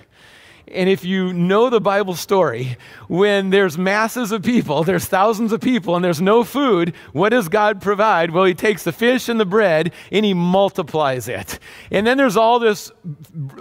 And 0.69 0.89
if 0.89 1.05
you 1.05 1.33
know 1.33 1.71
the 1.71 1.81
Bible 1.81 2.17
story, 2.17 2.77
when 3.07 3.51
there's 3.51 3.79
masses 3.79 4.33
of 4.33 4.43
people, 4.43 4.83
there's 4.83 5.05
thousands 5.05 5.53
of 5.53 5.61
people, 5.61 5.95
and 5.95 6.05
there's 6.05 6.21
no 6.21 6.43
food, 6.43 6.93
what 7.13 7.29
does 7.29 7.49
God 7.49 7.81
provide? 7.81 8.33
Well, 8.33 8.45
He 8.45 8.55
takes 8.55 8.83
the 8.83 8.91
fish 8.91 9.29
and 9.29 9.39
the 9.39 9.45
bread 9.45 9.93
and 10.11 10.25
He 10.25 10.35
multiplies 10.35 11.29
it. 11.29 11.61
And 11.93 12.05
then 12.05 12.19
there's 12.19 12.37
all 12.37 12.59
this 12.59 12.91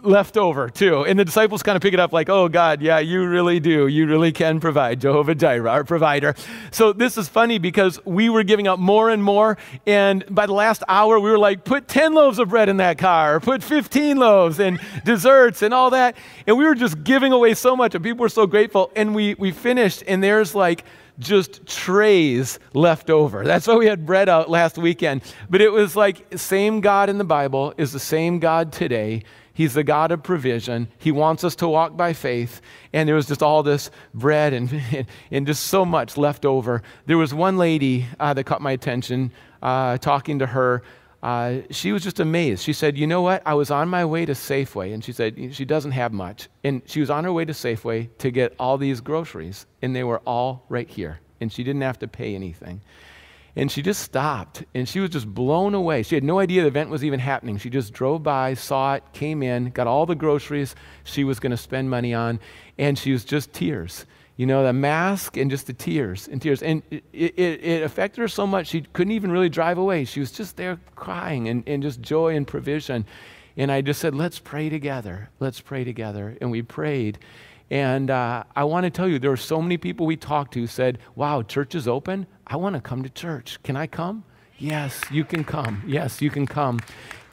left 0.01 0.35
over, 0.35 0.67
too. 0.67 1.05
And 1.05 1.19
the 1.19 1.25
disciples 1.25 1.61
kind 1.61 1.75
of 1.75 1.83
pick 1.83 1.93
it 1.93 1.99
up 1.99 2.11
like, 2.11 2.27
oh, 2.27 2.49
God, 2.49 2.81
yeah, 2.81 2.97
you 2.97 3.23
really 3.27 3.59
do. 3.59 3.85
You 3.85 4.07
really 4.07 4.31
can 4.31 4.59
provide. 4.59 4.99
Jehovah 4.99 5.35
Jireh, 5.35 5.69
our 5.69 5.83
provider. 5.83 6.33
So 6.71 6.91
this 6.91 7.19
is 7.19 7.29
funny 7.29 7.59
because 7.59 8.03
we 8.05 8.29
were 8.29 8.43
giving 8.43 8.67
up 8.67 8.79
more 8.79 9.11
and 9.11 9.23
more. 9.23 9.57
And 9.85 10.25
by 10.29 10.47
the 10.47 10.53
last 10.53 10.81
hour, 10.87 11.19
we 11.19 11.29
were 11.29 11.37
like, 11.37 11.65
put 11.65 11.87
10 11.87 12.15
loaves 12.15 12.39
of 12.39 12.49
bread 12.49 12.67
in 12.67 12.77
that 12.77 12.97
car, 12.97 13.39
put 13.39 13.61
15 13.61 14.17
loaves 14.17 14.59
and 14.59 14.79
desserts 15.03 15.61
and 15.61 15.71
all 15.71 15.91
that. 15.91 16.17
And 16.47 16.57
we 16.57 16.65
were 16.65 16.73
just 16.73 16.94
giving 17.03 17.31
away 17.31 17.53
so 17.53 17.75
much, 17.75 17.95
and 17.95 18.03
people 18.03 18.21
were 18.21 18.29
so 18.29 18.47
grateful. 18.47 18.91
And 18.95 19.13
we, 19.13 19.35
we 19.35 19.51
finished, 19.51 20.03
and 20.07 20.23
there's 20.23 20.55
like 20.55 20.83
just 21.19 21.65
trays 21.65 22.59
left 22.73 23.09
over. 23.09 23.43
That's 23.43 23.67
why 23.67 23.75
we 23.75 23.85
had 23.85 24.05
bread 24.05 24.29
out 24.29 24.49
last 24.49 24.77
weekend. 24.77 25.21
But 25.49 25.61
it 25.61 25.71
was 25.71 25.95
like, 25.95 26.25
same 26.37 26.81
God 26.81 27.09
in 27.09 27.17
the 27.17 27.23
Bible 27.23 27.73
is 27.77 27.93
the 27.93 27.99
same 27.99 28.39
God 28.39 28.71
today. 28.71 29.23
He's 29.53 29.73
the 29.73 29.85
God 29.85 30.11
of 30.11 30.21
provision. 30.21 30.89
He 30.97 31.13
wants 31.13 31.45
us 31.45 31.55
to 31.57 31.67
walk 31.67 31.95
by 31.95 32.11
faith. 32.11 32.59
And 32.91 33.07
there 33.07 33.15
was 33.15 33.27
just 33.27 33.41
all 33.41 33.63
this 33.63 33.89
bread 34.13 34.51
and, 34.51 35.07
and 35.31 35.47
just 35.47 35.63
so 35.67 35.85
much 35.85 36.17
left 36.17 36.45
over. 36.45 36.83
There 37.05 37.17
was 37.17 37.33
one 37.33 37.57
lady 37.57 38.07
uh, 38.19 38.33
that 38.33 38.43
caught 38.43 38.61
my 38.61 38.73
attention, 38.73 39.31
uh, 39.61 39.97
talking 39.97 40.39
to 40.39 40.45
her. 40.47 40.83
Uh, 41.25 41.63
she 41.71 41.91
was 41.91 42.03
just 42.03 42.19
amazed. 42.19 42.61
She 42.61 42.71
said, 42.71 42.99
You 42.99 43.07
know 43.07 43.23
what? 43.23 43.41
I 43.47 43.55
was 43.55 43.71
on 43.71 43.89
my 43.89 44.05
way 44.05 44.27
to 44.27 44.33
Safeway. 44.33 44.93
And 44.93 45.03
she 45.03 45.11
said, 45.11 45.55
She 45.55 45.65
doesn't 45.65 45.93
have 45.93 46.13
much. 46.13 46.49
And 46.63 46.83
she 46.85 46.99
was 46.99 47.09
on 47.09 47.23
her 47.23 47.33
way 47.33 47.45
to 47.45 47.51
Safeway 47.51 48.09
to 48.19 48.29
get 48.29 48.53
all 48.59 48.77
these 48.77 49.01
groceries, 49.01 49.65
and 49.81 49.95
they 49.95 50.03
were 50.03 50.19
all 50.19 50.67
right 50.69 50.87
here. 50.87 51.21
And 51.41 51.51
she 51.51 51.63
didn't 51.63 51.81
have 51.81 51.97
to 51.99 52.07
pay 52.07 52.35
anything. 52.35 52.81
And 53.55 53.71
she 53.71 53.81
just 53.81 54.03
stopped 54.03 54.65
and 54.75 54.87
she 54.87 54.99
was 54.99 55.09
just 55.09 55.33
blown 55.33 55.73
away. 55.73 56.03
She 56.03 56.13
had 56.13 56.25
no 56.25 56.39
idea 56.39 56.61
the 56.61 56.67
event 56.67 56.89
was 56.89 57.05
even 57.05 57.21
happening. 57.21 57.57
She 57.57 57.69
just 57.69 57.93
drove 57.93 58.21
by, 58.21 58.53
saw 58.53 58.95
it, 58.95 59.03
came 59.13 59.41
in, 59.41 59.69
got 59.69 59.87
all 59.87 60.05
the 60.05 60.13
groceries 60.13 60.75
she 61.05 61.23
was 61.23 61.39
going 61.39 61.51
to 61.51 61.57
spend 61.57 61.89
money 61.89 62.13
on, 62.13 62.39
and 62.77 62.99
she 62.99 63.13
was 63.13 63.23
just 63.23 63.51
tears. 63.51 64.05
You 64.37 64.45
know, 64.45 64.63
the 64.63 64.73
mask 64.73 65.37
and 65.37 65.49
just 65.49 65.67
the 65.67 65.73
tears 65.73 66.27
and 66.27 66.41
tears. 66.41 66.61
And 66.61 66.83
it, 66.91 67.03
it, 67.13 67.63
it, 67.63 67.83
affected 67.83 68.19
her 68.21 68.27
so 68.27 68.45
much 68.45 68.67
she 68.67 68.81
couldn't 68.81 69.13
even 69.13 69.31
really 69.31 69.47
drive 69.47 69.77
away. 69.77 70.03
She 70.03 70.19
was 70.19 70.31
just 70.31 70.57
there 70.57 70.77
crying 70.95 71.47
and, 71.47 71.63
and 71.67 71.81
just 71.81 72.01
joy 72.01 72.35
and 72.35 72.45
provision. 72.45 73.05
And 73.55 73.71
I 73.71 73.81
just 73.81 74.01
said, 74.01 74.13
let's 74.13 74.39
pray 74.39 74.67
together. 74.67 75.29
Let's 75.39 75.61
pray 75.61 75.85
together. 75.85 76.37
And 76.41 76.51
we 76.51 76.61
prayed. 76.61 77.19
And 77.71 78.11
uh, 78.11 78.43
I 78.55 78.63
want 78.63 78.83
to 78.83 78.89
tell 78.89 79.07
you, 79.07 79.17
there 79.17 79.29
were 79.29 79.37
so 79.37 79.61
many 79.61 79.77
people 79.77 80.05
we 80.05 80.17
talked 80.17 80.53
to 80.53 80.67
said, 80.67 80.99
Wow, 81.15 81.41
church 81.41 81.73
is 81.73 81.87
open. 81.87 82.27
I 82.45 82.57
want 82.57 82.75
to 82.75 82.81
come 82.81 83.01
to 83.03 83.09
church. 83.09 83.61
Can 83.63 83.75
I 83.75 83.87
come? 83.87 84.23
Yes, 84.57 85.01
you 85.11 85.25
can 85.25 85.43
come. 85.43 85.83
Yes, 85.85 86.21
you 86.21 86.29
can 86.29 86.45
come. 86.45 86.79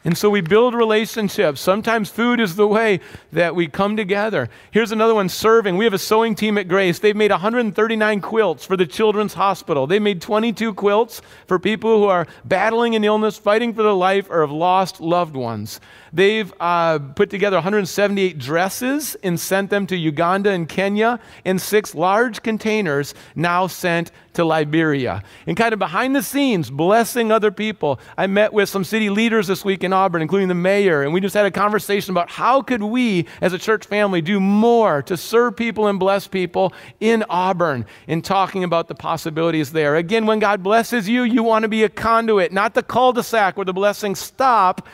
And 0.05 0.19
so 0.19 0.31
we 0.31 0.41
build 0.41 0.75
relationships. 0.75 1.61
Sometimes 1.61 2.11
food 2.11 2.41
is 2.41 2.57
the 2.57 2.67
way 2.67 2.99
that 3.31 3.55
we 3.55 3.69
come 3.69 3.97
together. 3.97 4.49
Here's 4.73 4.91
another 4.91 5.15
one 5.15 5.29
serving. 5.29 5.77
We 5.77 5.85
have 5.85 5.95
a 5.95 5.99
sewing 5.99 6.35
team 6.35 6.59
at 6.59 6.67
Grace. 6.67 6.99
They've 6.99 7.15
made 7.15 7.31
139 7.31 8.21
quilts 8.21 8.67
for 8.67 8.77
the 8.77 8.85
Children's 8.85 9.35
Hospital. 9.35 9.87
They 9.87 10.01
made 10.01 10.21
22 10.21 10.75
quilts 10.75 11.23
for 11.47 11.61
people 11.61 11.99
who 11.99 12.07
are 12.07 12.27
battling 12.45 12.97
an 12.97 13.05
illness, 13.05 13.39
fighting 13.39 13.75
for 13.75 13.85
their 13.85 13.93
life, 13.93 14.29
or 14.29 14.41
have 14.41 14.51
lost 14.51 15.01
loved 15.01 15.37
ones. 15.37 15.81
They've 16.13 16.53
uh, 16.59 16.99
put 16.99 17.31
together 17.31 17.57
178 17.57 18.39
dresses 18.39 19.15
and 19.23 19.39
sent 19.39 19.71
them 19.71 19.87
to 19.87 19.97
Uganda 19.97 20.51
and 20.51 20.69
Kenya, 20.69 21.21
and 21.45 21.61
six 21.61 21.95
large 21.95 22.43
containers 22.43 23.15
now 23.37 23.69
sent 23.69 24.11
to 24.35 24.45
Liberia. 24.45 25.23
And 25.47 25.57
kind 25.57 25.73
of 25.73 25.79
behind 25.79 26.17
the 26.17 26.23
scenes, 26.23 26.71
blessing 26.71 27.31
other 27.31 27.51
people. 27.51 28.01
I 28.17 28.27
met 28.27 28.53
with 28.53 28.69
some 28.69 28.85
city 28.85 29.11
leaders 29.11 29.47
this 29.47 29.65
week 29.65 29.85
in 29.85 29.93
Auburn, 29.93 30.23
including 30.23 30.49
the 30.49 30.55
mayor, 30.55 31.03
and 31.03 31.13
we 31.13 31.21
just 31.21 31.35
had 31.35 31.47
a 31.47 31.51
conversation 31.51 32.11
about 32.13 32.31
how 32.31 32.63
could 32.63 32.83
we 32.83 33.27
as 33.41 33.53
a 33.53 33.59
church 33.59 33.87
family 33.87 34.21
do 34.21 34.41
more 34.41 35.03
to 35.03 35.17
serve 35.17 35.57
people 35.57 35.87
and 35.87 35.99
bless 35.99 36.27
people 36.27 36.73
in 37.01 37.25
Auburn 37.29 37.87
and 38.09 38.25
talking 38.25 38.65
about 38.65 38.89
the 38.89 38.95
possibilities 38.95 39.73
there. 39.73 39.97
Again, 39.97 40.27
when 40.27 40.39
God 40.39 40.63
blesses 40.63 41.09
you, 41.09 41.23
you 41.23 41.43
want 41.43 41.63
to 41.65 41.69
be 41.69 41.85
a 41.85 41.89
conduit, 41.89 42.53
not 42.53 42.75
the 42.75 42.83
cul-de-sac 42.83 43.57
where 43.57 43.65
the 43.65 43.73
blessings 43.73 44.19
stop 44.19 44.87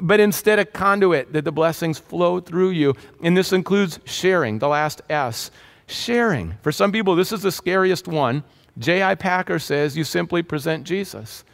but 0.00 0.20
instead 0.20 0.58
a 0.58 0.64
conduit 0.64 1.32
that 1.32 1.44
the 1.44 1.52
blessings 1.52 1.98
flow 1.98 2.40
through 2.40 2.70
you. 2.70 2.94
And 3.22 3.36
this 3.36 3.52
includes 3.52 3.98
sharing, 4.04 4.58
the 4.58 4.68
last 4.68 5.02
S. 5.08 5.50
Sharing. 5.86 6.54
For 6.62 6.70
some 6.70 6.92
people, 6.92 7.16
this 7.16 7.32
is 7.32 7.42
the 7.42 7.52
scariest 7.52 8.06
one. 8.06 8.44
J.I. 8.78 9.14
Packer 9.16 9.58
says 9.58 9.96
you 9.96 10.04
simply 10.04 10.42
present 10.42 10.84
Jesus. 10.84 11.44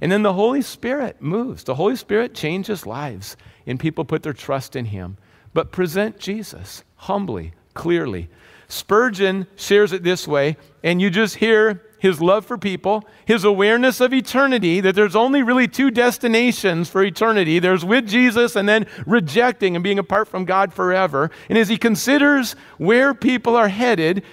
And 0.00 0.10
then 0.10 0.22
the 0.22 0.32
Holy 0.32 0.62
Spirit 0.62 1.20
moves. 1.20 1.64
The 1.64 1.74
Holy 1.74 1.96
Spirit 1.96 2.34
changes 2.34 2.86
lives, 2.86 3.36
and 3.66 3.78
people 3.78 4.04
put 4.04 4.22
their 4.22 4.32
trust 4.32 4.74
in 4.74 4.86
Him. 4.86 5.18
But 5.54 5.70
present 5.72 6.18
Jesus 6.18 6.82
humbly, 6.96 7.52
clearly. 7.74 8.30
Spurgeon 8.68 9.46
shares 9.54 9.92
it 9.92 10.02
this 10.02 10.26
way, 10.26 10.56
and 10.82 11.00
you 11.00 11.10
just 11.10 11.36
hear 11.36 11.82
his 12.02 12.20
love 12.20 12.44
for 12.44 12.58
people, 12.58 13.04
his 13.26 13.44
awareness 13.44 14.00
of 14.00 14.12
eternity, 14.12 14.80
that 14.80 14.96
there's 14.96 15.14
only 15.14 15.40
really 15.40 15.68
two 15.68 15.88
destinations 15.88 16.90
for 16.90 17.04
eternity 17.04 17.60
there's 17.60 17.84
with 17.84 18.08
Jesus 18.08 18.56
and 18.56 18.68
then 18.68 18.88
rejecting 19.06 19.76
and 19.76 19.84
being 19.84 20.00
apart 20.00 20.26
from 20.26 20.44
God 20.44 20.74
forever. 20.74 21.30
And 21.48 21.56
as 21.56 21.68
he 21.68 21.76
considers 21.78 22.56
where 22.76 23.14
people 23.14 23.54
are 23.54 23.68
headed, 23.68 24.24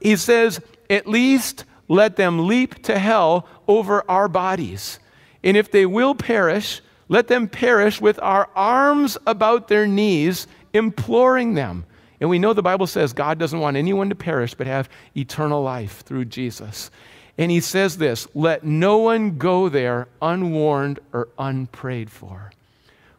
he 0.00 0.14
says, 0.14 0.60
At 0.88 1.08
least 1.08 1.64
let 1.88 2.16
them 2.16 2.46
leap 2.46 2.82
to 2.84 2.98
hell 2.98 3.48
over 3.66 4.08
our 4.08 4.28
bodies. 4.28 5.00
And 5.42 5.56
if 5.56 5.70
they 5.70 5.86
will 5.86 6.14
perish, 6.14 6.80
let 7.08 7.28
them 7.28 7.48
perish 7.48 8.00
with 8.00 8.20
our 8.22 8.48
arms 8.54 9.16
about 9.26 9.68
their 9.68 9.86
knees, 9.86 10.46
imploring 10.74 11.54
them. 11.54 11.84
And 12.20 12.28
we 12.28 12.38
know 12.38 12.52
the 12.52 12.62
Bible 12.62 12.86
says 12.86 13.12
God 13.12 13.38
doesn't 13.38 13.60
want 13.60 13.76
anyone 13.76 14.08
to 14.08 14.14
perish 14.14 14.54
but 14.54 14.66
have 14.66 14.88
eternal 15.16 15.62
life 15.62 16.00
through 16.00 16.26
Jesus. 16.26 16.90
And 17.38 17.50
he 17.50 17.60
says 17.60 17.96
this 17.96 18.26
let 18.34 18.64
no 18.64 18.98
one 18.98 19.38
go 19.38 19.68
there 19.68 20.08
unwarned 20.20 21.00
or 21.12 21.28
unprayed 21.38 22.10
for. 22.10 22.52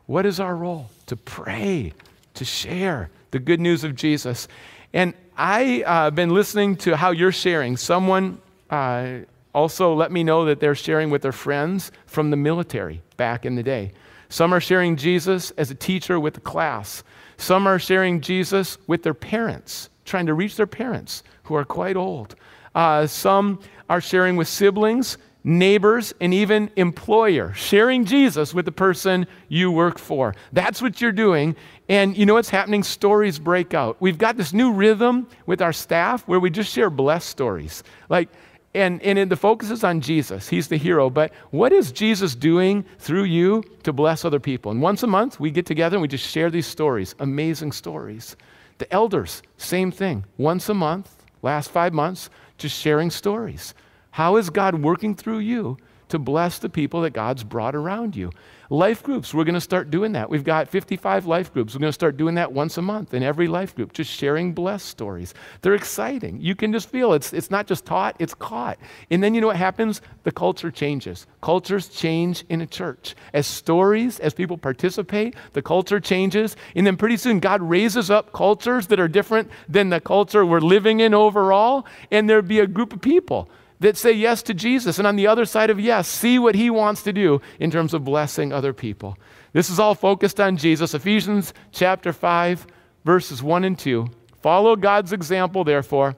What 0.05 0.25
is 0.25 0.39
our 0.39 0.55
role? 0.55 0.89
To 1.07 1.15
pray, 1.15 1.93
to 2.33 2.45
share 2.45 3.09
the 3.31 3.39
good 3.39 3.59
news 3.59 3.83
of 3.83 3.95
Jesus. 3.95 4.47
And 4.93 5.13
I've 5.37 5.83
uh, 5.85 6.11
been 6.11 6.33
listening 6.33 6.75
to 6.77 6.97
how 6.97 7.11
you're 7.11 7.31
sharing. 7.31 7.77
Someone 7.77 8.39
uh, 8.69 9.19
also 9.53 9.93
let 9.93 10.11
me 10.11 10.23
know 10.23 10.45
that 10.45 10.59
they're 10.59 10.75
sharing 10.75 11.09
with 11.09 11.21
their 11.21 11.31
friends 11.31 11.91
from 12.05 12.29
the 12.29 12.37
military 12.37 13.01
back 13.17 13.45
in 13.45 13.55
the 13.55 13.63
day. 13.63 13.91
Some 14.29 14.53
are 14.53 14.61
sharing 14.61 14.95
Jesus 14.95 15.51
as 15.51 15.71
a 15.71 15.75
teacher 15.75 16.19
with 16.19 16.37
a 16.37 16.41
class. 16.41 17.03
Some 17.37 17.65
are 17.67 17.79
sharing 17.79 18.21
Jesus 18.21 18.77
with 18.85 19.01
their 19.01 19.13
parents, 19.13 19.89
trying 20.05 20.27
to 20.27 20.33
reach 20.33 20.55
their 20.55 20.67
parents 20.67 21.23
who 21.43 21.55
are 21.55 21.65
quite 21.65 21.97
old. 21.97 22.35
Uh, 22.75 23.07
some 23.07 23.59
are 23.89 24.01
sharing 24.01 24.35
with 24.35 24.47
siblings, 24.47 25.17
neighbors, 25.43 26.13
and 26.21 26.33
even 26.33 26.69
employer, 26.75 27.53
sharing 27.53 28.05
Jesus 28.05 28.53
with 28.53 28.65
the 28.65 28.71
person 28.71 29.25
you 29.47 29.71
work 29.71 29.97
for. 29.97 30.35
That's 30.53 30.81
what 30.81 31.01
you're 31.01 31.11
doing. 31.11 31.55
And 31.87 32.15
you 32.15 32.25
know 32.27 32.35
what's 32.35 32.49
happening? 32.49 32.83
Stories 32.83 33.39
break 33.39 33.73
out. 33.73 33.97
We've 33.99 34.17
got 34.17 34.37
this 34.37 34.53
new 34.53 34.71
rhythm 34.71 35.27
with 35.47 35.61
our 35.61 35.73
staff 35.73 36.21
where 36.27 36.39
we 36.39 36.51
just 36.51 36.71
share 36.71 36.91
blessed 36.91 37.29
stories. 37.29 37.83
Like, 38.09 38.29
and, 38.73 39.01
and 39.01 39.31
the 39.31 39.35
focus 39.35 39.71
is 39.71 39.83
on 39.83 39.99
Jesus. 39.99 40.47
He's 40.47 40.67
the 40.67 40.77
hero. 40.77 41.09
But 41.09 41.33
what 41.49 41.73
is 41.73 41.91
Jesus 41.91 42.35
doing 42.35 42.85
through 42.99 43.23
you 43.23 43.63
to 43.83 43.91
bless 43.91 44.23
other 44.23 44.39
people? 44.39 44.71
And 44.71 44.81
once 44.81 45.01
a 45.01 45.07
month, 45.07 45.39
we 45.39 45.49
get 45.49 45.65
together 45.65 45.95
and 45.97 46.01
we 46.01 46.07
just 46.07 46.27
share 46.27 46.51
these 46.51 46.67
stories, 46.67 47.15
amazing 47.19 47.71
stories. 47.71 48.35
The 48.77 48.91
elders, 48.93 49.41
same 49.57 49.91
thing. 49.91 50.23
Once 50.37 50.69
a 50.69 50.73
month, 50.73 51.25
last 51.41 51.71
five 51.71 51.93
months, 51.93 52.29
just 52.57 52.79
sharing 52.79 53.09
stories. 53.09 53.73
How 54.11 54.35
is 54.35 54.49
God 54.49 54.75
working 54.81 55.15
through 55.15 55.39
you 55.39 55.77
to 56.09 56.19
bless 56.19 56.59
the 56.59 56.69
people 56.69 57.01
that 57.01 57.11
God's 57.11 57.43
brought 57.43 57.75
around 57.75 58.15
you? 58.15 58.31
Life 58.71 59.01
groups, 59.01 59.33
we're 59.33 59.45
going 59.45 59.55
to 59.55 59.61
start 59.61 59.89
doing 59.89 60.11
that. 60.11 60.29
We've 60.29 60.43
got 60.43 60.69
55 60.69 61.25
life 61.25 61.51
groups. 61.51 61.73
We're 61.73 61.79
going 61.79 61.89
to 61.89 61.93
start 61.93 62.17
doing 62.17 62.35
that 62.35 62.51
once 62.51 62.77
a 62.77 62.83
month 62.83 63.15
in 63.15 63.23
every 63.23 63.47
life 63.47 63.75
group, 63.75 63.93
just 63.93 64.11
sharing 64.11 64.53
blessed 64.53 64.85
stories. 64.85 65.33
They're 65.61 65.73
exciting. 65.73 66.39
You 66.39 66.53
can 66.53 66.71
just 66.71 66.87
feel 66.87 67.13
it's, 67.13 67.33
it's 67.33 67.49
not 67.49 67.65
just 67.65 67.83
taught, 67.83 68.15
it's 68.19 68.35
caught. 68.35 68.77
And 69.09 69.23
then 69.23 69.33
you 69.33 69.41
know 69.41 69.47
what 69.47 69.55
happens? 69.55 70.03
The 70.21 70.31
culture 70.31 70.69
changes. 70.69 71.25
Cultures 71.41 71.87
change 71.87 72.45
in 72.49 72.61
a 72.61 72.67
church. 72.67 73.15
As 73.33 73.47
stories, 73.47 74.19
as 74.19 74.35
people 74.35 74.57
participate, 74.57 75.33
the 75.53 75.63
culture 75.63 75.99
changes. 75.99 76.55
And 76.75 76.85
then 76.85 76.95
pretty 76.95 77.17
soon, 77.17 77.39
God 77.39 77.63
raises 77.63 78.11
up 78.11 78.33
cultures 78.33 78.85
that 78.87 78.99
are 78.99 79.07
different 79.07 79.49
than 79.67 79.89
the 79.89 79.99
culture 79.99 80.45
we're 80.45 80.59
living 80.59 80.99
in 80.99 81.15
overall. 81.15 81.87
And 82.11 82.29
there'd 82.29 82.47
be 82.47 82.59
a 82.59 82.67
group 82.67 82.93
of 82.93 83.01
people 83.01 83.49
that 83.79 83.97
say 83.97 84.11
yes 84.11 84.43
to 84.43 84.53
Jesus, 84.53 84.97
and 84.97 85.07
on 85.07 85.15
the 85.15 85.27
other 85.27 85.45
side 85.45 85.69
of 85.69 85.79
yes, 85.79 86.07
see 86.07 86.37
what 86.37 86.55
he 86.55 86.69
wants 86.69 87.03
to 87.03 87.13
do 87.13 87.41
in 87.59 87.71
terms 87.71 87.93
of 87.93 88.03
blessing 88.03 88.51
other 88.51 88.73
people. 88.73 89.17
This 89.53 89.69
is 89.69 89.79
all 89.79 89.95
focused 89.95 90.39
on 90.39 90.57
Jesus. 90.57 90.93
Ephesians 90.93 91.53
chapter 91.71 92.13
5, 92.13 92.67
verses 93.05 93.41
1 93.41 93.63
and 93.63 93.79
2. 93.79 94.07
Follow 94.41 94.75
God's 94.75 95.13
example, 95.13 95.63
therefore 95.63 96.15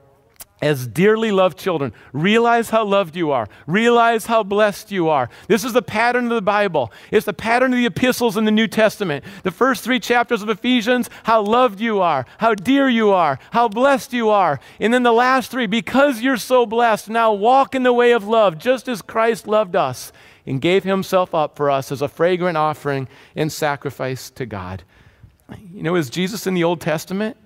as 0.62 0.86
dearly 0.86 1.32
loved 1.32 1.58
children. 1.58 1.92
Realize 2.12 2.70
how 2.70 2.84
loved 2.84 3.16
you 3.16 3.32
are. 3.32 3.48
Realize 3.66 4.26
how 4.26 4.44
blessed 4.44 4.92
you 4.92 5.08
are. 5.08 5.28
This 5.48 5.64
is 5.64 5.72
the 5.72 5.82
pattern 5.82 6.26
of 6.26 6.30
the 6.30 6.40
Bible. 6.40 6.92
It's 7.10 7.26
the 7.26 7.32
pattern 7.32 7.72
of 7.72 7.78
the 7.78 7.86
epistles 7.86 8.36
in 8.36 8.44
the 8.44 8.52
New 8.52 8.68
Testament. 8.68 9.24
The 9.42 9.50
first 9.50 9.82
three 9.82 9.98
chapters 9.98 10.40
of 10.40 10.48
Ephesians, 10.48 11.10
how 11.24 11.42
loved 11.42 11.80
you 11.80 12.00
are, 12.00 12.24
how 12.38 12.54
dear 12.54 12.88
you 12.88 13.10
are, 13.10 13.40
how 13.50 13.68
blessed 13.68 14.12
you 14.12 14.30
are. 14.30 14.60
And 14.78 14.94
then 14.94 15.02
the 15.02 15.12
last 15.12 15.50
three, 15.50 15.66
because 15.66 16.22
you're 16.22 16.36
so 16.36 16.64
blessed, 16.64 17.10
now 17.10 17.32
walk 17.32 17.74
in 17.74 17.82
the 17.82 17.92
way 17.92 18.12
of 18.12 18.28
love, 18.28 18.56
just 18.56 18.86
as 18.86 19.02
Christ 19.02 19.48
loved 19.48 19.74
us 19.74 20.12
and 20.46 20.60
gave 20.60 20.84
himself 20.84 21.34
up 21.34 21.56
for 21.56 21.70
us 21.70 21.90
as 21.90 22.02
a 22.02 22.08
fragrant 22.08 22.56
offering 22.56 23.08
and 23.34 23.50
sacrifice 23.50 24.30
to 24.30 24.46
God. 24.46 24.84
You 25.72 25.82
know, 25.82 25.96
is 25.96 26.08
Jesus 26.08 26.46
in 26.46 26.54
the 26.54 26.64
Old 26.64 26.80
Testament? 26.80 27.36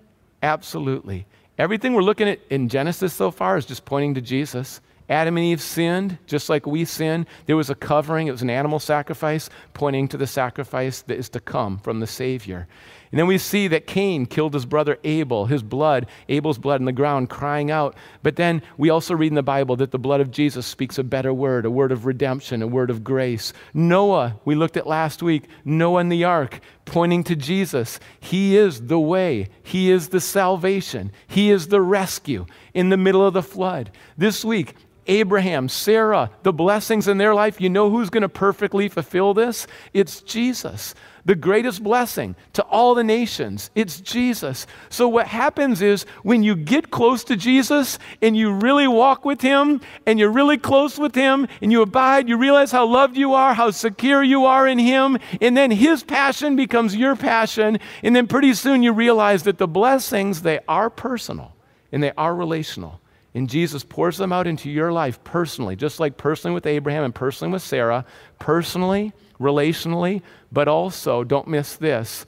Absolutely. 0.42 1.26
Everything 1.58 1.94
we're 1.94 2.02
looking 2.02 2.28
at 2.28 2.40
in 2.50 2.68
Genesis 2.68 3.14
so 3.14 3.30
far 3.30 3.56
is 3.56 3.64
just 3.64 3.84
pointing 3.84 4.14
to 4.14 4.20
Jesus. 4.20 4.80
Adam 5.08 5.36
and 5.36 5.46
Eve 5.46 5.62
sinned 5.62 6.18
just 6.26 6.48
like 6.48 6.66
we 6.66 6.84
sin. 6.84 7.26
There 7.46 7.56
was 7.56 7.70
a 7.70 7.74
covering, 7.74 8.26
it 8.26 8.32
was 8.32 8.42
an 8.42 8.50
animal 8.50 8.78
sacrifice 8.78 9.48
pointing 9.72 10.08
to 10.08 10.16
the 10.16 10.26
sacrifice 10.26 11.02
that 11.02 11.16
is 11.16 11.28
to 11.30 11.40
come 11.40 11.78
from 11.78 12.00
the 12.00 12.06
Savior. 12.06 12.66
And 13.10 13.18
then 13.18 13.26
we 13.26 13.38
see 13.38 13.68
that 13.68 13.86
Cain 13.86 14.26
killed 14.26 14.54
his 14.54 14.66
brother 14.66 14.98
Abel, 15.04 15.46
his 15.46 15.62
blood, 15.62 16.06
Abel's 16.28 16.58
blood 16.58 16.80
in 16.80 16.86
the 16.86 16.92
ground, 16.92 17.30
crying 17.30 17.70
out. 17.70 17.96
But 18.22 18.36
then 18.36 18.62
we 18.76 18.90
also 18.90 19.14
read 19.14 19.28
in 19.28 19.36
the 19.36 19.42
Bible 19.42 19.76
that 19.76 19.90
the 19.90 19.98
blood 19.98 20.20
of 20.20 20.30
Jesus 20.30 20.66
speaks 20.66 20.98
a 20.98 21.04
better 21.04 21.32
word, 21.32 21.64
a 21.64 21.70
word 21.70 21.92
of 21.92 22.06
redemption, 22.06 22.62
a 22.62 22.66
word 22.66 22.90
of 22.90 23.04
grace. 23.04 23.52
Noah, 23.72 24.38
we 24.44 24.54
looked 24.54 24.76
at 24.76 24.86
last 24.86 25.22
week, 25.22 25.44
Noah 25.64 26.00
in 26.00 26.08
the 26.08 26.24
ark, 26.24 26.60
pointing 26.84 27.24
to 27.24 27.36
Jesus. 27.36 28.00
He 28.18 28.56
is 28.56 28.86
the 28.86 29.00
way, 29.00 29.48
He 29.62 29.90
is 29.90 30.08
the 30.08 30.20
salvation, 30.20 31.12
He 31.26 31.50
is 31.50 31.68
the 31.68 31.82
rescue 31.82 32.46
in 32.74 32.88
the 32.88 32.96
middle 32.96 33.26
of 33.26 33.34
the 33.34 33.42
flood. 33.42 33.90
This 34.18 34.44
week, 34.44 34.74
Abraham, 35.06 35.68
Sarah, 35.68 36.30
the 36.42 36.52
blessings 36.52 37.08
in 37.08 37.18
their 37.18 37.34
life, 37.34 37.60
you 37.60 37.68
know 37.68 37.90
who's 37.90 38.10
going 38.10 38.22
to 38.22 38.28
perfectly 38.28 38.88
fulfill 38.88 39.34
this? 39.34 39.66
It's 39.92 40.20
Jesus. 40.20 40.94
The 41.24 41.34
greatest 41.34 41.82
blessing 41.82 42.36
to 42.52 42.62
all 42.62 42.94
the 42.94 43.02
nations, 43.02 43.70
it's 43.74 44.00
Jesus. 44.00 44.64
So, 44.90 45.08
what 45.08 45.26
happens 45.26 45.82
is 45.82 46.04
when 46.22 46.44
you 46.44 46.54
get 46.54 46.92
close 46.92 47.24
to 47.24 47.36
Jesus 47.36 47.98
and 48.22 48.36
you 48.36 48.52
really 48.52 48.86
walk 48.86 49.24
with 49.24 49.40
Him 49.40 49.80
and 50.06 50.20
you're 50.20 50.30
really 50.30 50.56
close 50.56 50.98
with 50.98 51.16
Him 51.16 51.48
and 51.60 51.72
you 51.72 51.82
abide, 51.82 52.28
you 52.28 52.36
realize 52.36 52.70
how 52.70 52.86
loved 52.86 53.16
you 53.16 53.34
are, 53.34 53.54
how 53.54 53.72
secure 53.72 54.22
you 54.22 54.44
are 54.44 54.68
in 54.68 54.78
Him, 54.78 55.18
and 55.40 55.56
then 55.56 55.72
His 55.72 56.04
passion 56.04 56.54
becomes 56.54 56.94
your 56.94 57.16
passion. 57.16 57.80
And 58.04 58.14
then 58.14 58.28
pretty 58.28 58.54
soon 58.54 58.84
you 58.84 58.92
realize 58.92 59.42
that 59.42 59.58
the 59.58 59.66
blessings, 59.66 60.42
they 60.42 60.60
are 60.68 60.88
personal 60.88 61.56
and 61.90 62.04
they 62.04 62.12
are 62.16 62.36
relational. 62.36 63.00
And 63.36 63.50
Jesus 63.50 63.84
pours 63.84 64.16
them 64.16 64.32
out 64.32 64.46
into 64.46 64.70
your 64.70 64.90
life 64.92 65.22
personally, 65.22 65.76
just 65.76 66.00
like 66.00 66.16
personally 66.16 66.54
with 66.54 66.64
Abraham 66.64 67.04
and 67.04 67.14
personally 67.14 67.52
with 67.52 67.60
Sarah, 67.60 68.06
personally, 68.38 69.12
relationally, 69.38 70.22
but 70.50 70.68
also, 70.68 71.22
don't 71.22 71.46
miss 71.46 71.76
this, 71.76 72.24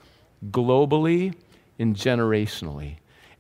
globally 0.51 1.33
and 1.79 1.97
generationally. 1.97 2.97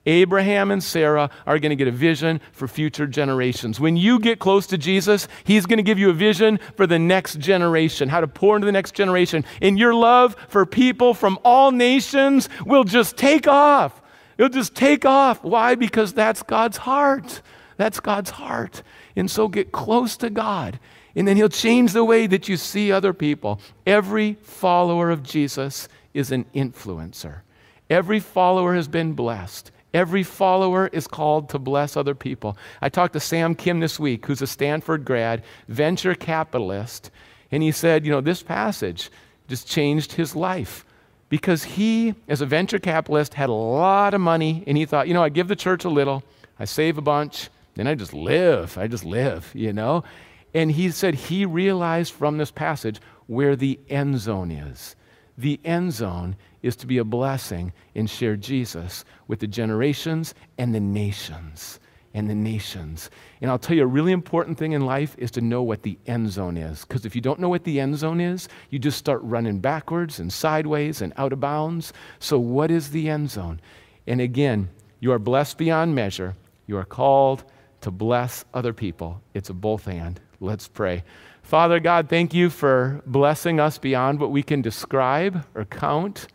Abraham 0.06 0.70
and 0.70 0.82
Sarah 0.82 1.28
are 1.46 1.58
going 1.58 1.68
to 1.68 1.76
get 1.76 1.88
a 1.88 1.92
vision 1.92 2.40
for 2.52 2.66
future 2.66 3.06
generations. 3.06 3.78
When 3.78 3.98
you 3.98 4.18
get 4.18 4.38
close 4.38 4.66
to 4.68 4.78
Jesus, 4.78 5.28
He's 5.44 5.66
going 5.66 5.76
to 5.76 5.82
give 5.82 5.98
you 5.98 6.08
a 6.08 6.14
vision 6.14 6.60
for 6.74 6.86
the 6.86 6.98
next 6.98 7.38
generation, 7.38 8.08
how 8.08 8.22
to 8.22 8.28
pour 8.28 8.56
into 8.56 8.64
the 8.64 8.72
next 8.72 8.94
generation. 8.94 9.44
And 9.60 9.78
your 9.78 9.92
love 9.92 10.36
for 10.48 10.64
people 10.64 11.12
from 11.12 11.38
all 11.44 11.70
nations 11.70 12.48
will 12.64 12.84
just 12.84 13.18
take 13.18 13.46
off. 13.46 14.00
It'll 14.38 14.48
just 14.48 14.74
take 14.74 15.04
off. 15.04 15.44
Why? 15.44 15.74
Because 15.74 16.14
that's 16.14 16.42
God's 16.42 16.78
heart. 16.78 17.42
That's 17.78 18.00
God's 18.00 18.30
heart. 18.30 18.82
And 19.16 19.30
so 19.30 19.48
get 19.48 19.72
close 19.72 20.18
to 20.18 20.28
God. 20.28 20.78
And 21.16 21.26
then 21.26 21.36
He'll 21.36 21.48
change 21.48 21.94
the 21.94 22.04
way 22.04 22.26
that 22.26 22.48
you 22.48 22.58
see 22.58 22.92
other 22.92 23.14
people. 23.14 23.60
Every 23.86 24.34
follower 24.42 25.10
of 25.10 25.22
Jesus 25.22 25.88
is 26.12 26.30
an 26.30 26.44
influencer. 26.54 27.40
Every 27.88 28.20
follower 28.20 28.74
has 28.74 28.88
been 28.88 29.14
blessed. 29.14 29.70
Every 29.94 30.22
follower 30.22 30.88
is 30.88 31.06
called 31.06 31.48
to 31.50 31.58
bless 31.58 31.96
other 31.96 32.14
people. 32.14 32.58
I 32.82 32.90
talked 32.90 33.14
to 33.14 33.20
Sam 33.20 33.54
Kim 33.54 33.80
this 33.80 33.98
week, 33.98 34.26
who's 34.26 34.42
a 34.42 34.46
Stanford 34.46 35.04
grad, 35.04 35.42
venture 35.68 36.14
capitalist, 36.14 37.10
and 37.50 37.62
he 37.62 37.72
said, 37.72 38.04
you 38.04 38.12
know, 38.12 38.20
this 38.20 38.42
passage 38.42 39.10
just 39.48 39.66
changed 39.66 40.12
his 40.12 40.36
life 40.36 40.84
because 41.30 41.64
he, 41.64 42.14
as 42.28 42.42
a 42.42 42.46
venture 42.46 42.78
capitalist, 42.78 43.32
had 43.34 43.48
a 43.48 43.54
lot 43.54 44.12
of 44.12 44.20
money 44.20 44.62
and 44.66 44.76
he 44.76 44.84
thought, 44.84 45.08
you 45.08 45.14
know, 45.14 45.22
I 45.22 45.30
give 45.30 45.48
the 45.48 45.56
church 45.56 45.86
a 45.86 45.88
little, 45.88 46.22
I 46.58 46.66
save 46.66 46.98
a 46.98 47.02
bunch, 47.02 47.48
then 47.78 47.86
I 47.86 47.94
just 47.94 48.12
live. 48.12 48.76
I 48.76 48.88
just 48.88 49.04
live, 49.04 49.52
you 49.54 49.72
know? 49.72 50.02
And 50.52 50.72
he 50.72 50.90
said 50.90 51.14
he 51.14 51.46
realized 51.46 52.12
from 52.12 52.36
this 52.36 52.50
passage 52.50 53.00
where 53.28 53.54
the 53.54 53.78
end 53.88 54.18
zone 54.18 54.50
is. 54.50 54.96
The 55.36 55.60
end 55.64 55.92
zone 55.92 56.34
is 56.60 56.74
to 56.76 56.88
be 56.88 56.98
a 56.98 57.04
blessing 57.04 57.72
and 57.94 58.10
share 58.10 58.34
Jesus 58.34 59.04
with 59.28 59.38
the 59.38 59.46
generations 59.46 60.34
and 60.58 60.74
the 60.74 60.80
nations. 60.80 61.78
And 62.14 62.28
the 62.28 62.34
nations. 62.34 63.10
And 63.40 63.48
I'll 63.48 63.60
tell 63.60 63.76
you 63.76 63.84
a 63.84 63.86
really 63.86 64.10
important 64.10 64.58
thing 64.58 64.72
in 64.72 64.84
life 64.84 65.14
is 65.16 65.30
to 65.32 65.40
know 65.40 65.62
what 65.62 65.82
the 65.84 65.98
end 66.06 66.32
zone 66.32 66.56
is. 66.56 66.84
Because 66.84 67.06
if 67.06 67.14
you 67.14 67.20
don't 67.20 67.38
know 67.38 67.48
what 67.48 67.62
the 67.62 67.78
end 67.78 67.96
zone 67.96 68.20
is, 68.20 68.48
you 68.70 68.80
just 68.80 68.98
start 68.98 69.22
running 69.22 69.60
backwards 69.60 70.18
and 70.18 70.32
sideways 70.32 71.00
and 71.00 71.12
out 71.16 71.32
of 71.32 71.38
bounds. 71.38 71.92
So, 72.18 72.40
what 72.40 72.72
is 72.72 72.90
the 72.90 73.08
end 73.08 73.30
zone? 73.30 73.60
And 74.08 74.20
again, 74.20 74.70
you 74.98 75.12
are 75.12 75.20
blessed 75.20 75.58
beyond 75.58 75.94
measure. 75.94 76.34
You 76.66 76.76
are 76.78 76.84
called 76.84 77.44
to 77.88 77.92
bless 77.92 78.44
other 78.52 78.74
people. 78.74 79.22
It's 79.32 79.48
a 79.48 79.54
both 79.54 79.88
and. 79.88 80.20
Let's 80.40 80.68
pray. 80.68 81.04
Father 81.42 81.80
God, 81.80 82.10
thank 82.10 82.34
you 82.34 82.50
for 82.50 83.00
blessing 83.06 83.58
us 83.58 83.78
beyond 83.78 84.20
what 84.20 84.30
we 84.30 84.42
can 84.42 84.60
describe 84.60 85.46
or 85.54 85.64
count. 85.64 86.28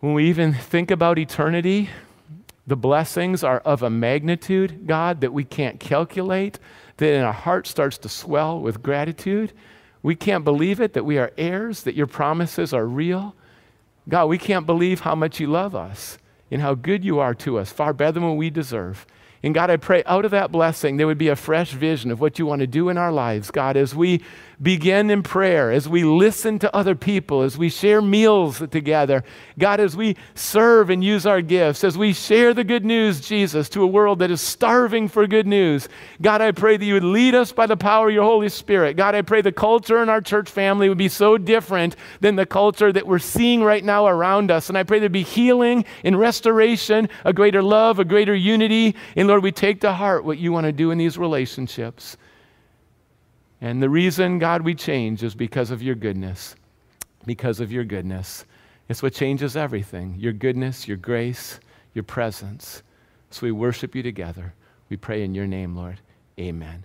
When 0.00 0.14
we 0.14 0.30
even 0.30 0.54
think 0.54 0.90
about 0.90 1.18
eternity, 1.18 1.90
the 2.66 2.74
blessings 2.74 3.44
are 3.44 3.58
of 3.58 3.82
a 3.82 3.90
magnitude, 3.90 4.86
God, 4.86 5.20
that 5.20 5.34
we 5.34 5.44
can't 5.44 5.78
calculate, 5.78 6.58
that 6.96 7.12
in 7.12 7.20
our 7.22 7.34
heart 7.34 7.66
starts 7.66 7.98
to 7.98 8.08
swell 8.08 8.58
with 8.58 8.82
gratitude. 8.82 9.52
We 10.02 10.14
can't 10.14 10.42
believe 10.42 10.80
it 10.80 10.94
that 10.94 11.04
we 11.04 11.18
are 11.18 11.32
heirs, 11.36 11.82
that 11.82 11.94
your 11.94 12.06
promises 12.06 12.72
are 12.72 12.86
real. 12.86 13.36
God, 14.08 14.30
we 14.30 14.38
can't 14.38 14.64
believe 14.64 15.00
how 15.00 15.14
much 15.14 15.38
you 15.38 15.48
love 15.48 15.74
us 15.74 16.16
and 16.50 16.62
how 16.62 16.74
good 16.74 17.04
you 17.04 17.18
are 17.18 17.34
to 17.34 17.58
us, 17.58 17.70
far 17.70 17.92
better 17.92 18.12
than 18.12 18.26
what 18.26 18.38
we 18.38 18.48
deserve. 18.48 19.06
And 19.42 19.54
God, 19.54 19.70
I 19.70 19.76
pray 19.76 20.04
out 20.06 20.24
of 20.24 20.30
that 20.30 20.52
blessing, 20.52 20.96
there 20.96 21.06
would 21.06 21.18
be 21.18 21.28
a 21.28 21.36
fresh 21.36 21.72
vision 21.72 22.10
of 22.10 22.20
what 22.20 22.38
you 22.38 22.46
want 22.46 22.60
to 22.60 22.66
do 22.66 22.88
in 22.88 22.96
our 22.96 23.10
lives, 23.10 23.50
God, 23.50 23.76
as 23.76 23.94
we 23.94 24.22
begin 24.62 25.10
in 25.10 25.22
prayer, 25.22 25.72
as 25.72 25.88
we 25.88 26.04
listen 26.04 26.58
to 26.60 26.74
other 26.74 26.94
people, 26.94 27.42
as 27.42 27.58
we 27.58 27.68
share 27.68 28.00
meals 28.00 28.62
together. 28.70 29.24
God, 29.58 29.80
as 29.80 29.96
we 29.96 30.16
serve 30.34 30.88
and 30.88 31.02
use 31.02 31.26
our 31.26 31.42
gifts, 31.42 31.82
as 31.82 31.98
we 31.98 32.12
share 32.12 32.54
the 32.54 32.62
good 32.62 32.84
news, 32.84 33.20
Jesus, 33.20 33.68
to 33.70 33.82
a 33.82 33.86
world 33.86 34.20
that 34.20 34.30
is 34.30 34.40
starving 34.40 35.08
for 35.08 35.26
good 35.26 35.46
news. 35.46 35.88
God, 36.20 36.40
I 36.40 36.52
pray 36.52 36.76
that 36.76 36.84
you 36.84 36.94
would 36.94 37.04
lead 37.04 37.34
us 37.34 37.50
by 37.50 37.66
the 37.66 37.76
power 37.76 38.08
of 38.08 38.14
your 38.14 38.22
Holy 38.24 38.48
Spirit. 38.48 38.96
God, 38.96 39.14
I 39.14 39.22
pray 39.22 39.42
the 39.42 39.50
culture 39.50 40.02
in 40.02 40.08
our 40.08 40.20
church 40.20 40.48
family 40.48 40.88
would 40.88 40.98
be 40.98 41.08
so 41.08 41.36
different 41.36 41.96
than 42.20 42.36
the 42.36 42.46
culture 42.46 42.92
that 42.92 43.06
we're 43.06 43.18
seeing 43.18 43.64
right 43.64 43.84
now 43.84 44.06
around 44.06 44.50
us. 44.50 44.68
And 44.68 44.78
I 44.78 44.84
pray 44.84 45.00
there'd 45.00 45.10
be 45.10 45.22
healing 45.22 45.84
and 46.04 46.18
restoration, 46.18 47.08
a 47.24 47.32
greater 47.32 47.62
love, 47.62 47.98
a 47.98 48.04
greater 48.04 48.34
unity. 48.34 48.94
And 49.16 49.26
Lord, 49.26 49.42
we 49.42 49.50
take 49.50 49.80
to 49.80 49.92
heart 49.92 50.24
what 50.24 50.38
you 50.38 50.52
want 50.52 50.66
to 50.66 50.72
do 50.72 50.92
in 50.92 50.98
these 50.98 51.18
relationships. 51.18 52.16
And 53.62 53.80
the 53.80 53.88
reason, 53.88 54.40
God, 54.40 54.62
we 54.62 54.74
change 54.74 55.22
is 55.22 55.36
because 55.36 55.70
of 55.70 55.80
your 55.80 55.94
goodness. 55.94 56.56
Because 57.24 57.60
of 57.60 57.70
your 57.70 57.84
goodness. 57.84 58.44
It's 58.88 59.04
what 59.04 59.14
changes 59.14 59.56
everything 59.56 60.16
your 60.18 60.32
goodness, 60.32 60.88
your 60.88 60.96
grace, 60.96 61.60
your 61.94 62.02
presence. 62.02 62.82
So 63.30 63.46
we 63.46 63.52
worship 63.52 63.94
you 63.94 64.02
together. 64.02 64.52
We 64.88 64.96
pray 64.96 65.22
in 65.22 65.34
your 65.34 65.46
name, 65.46 65.76
Lord. 65.76 66.00
Amen. 66.40 66.84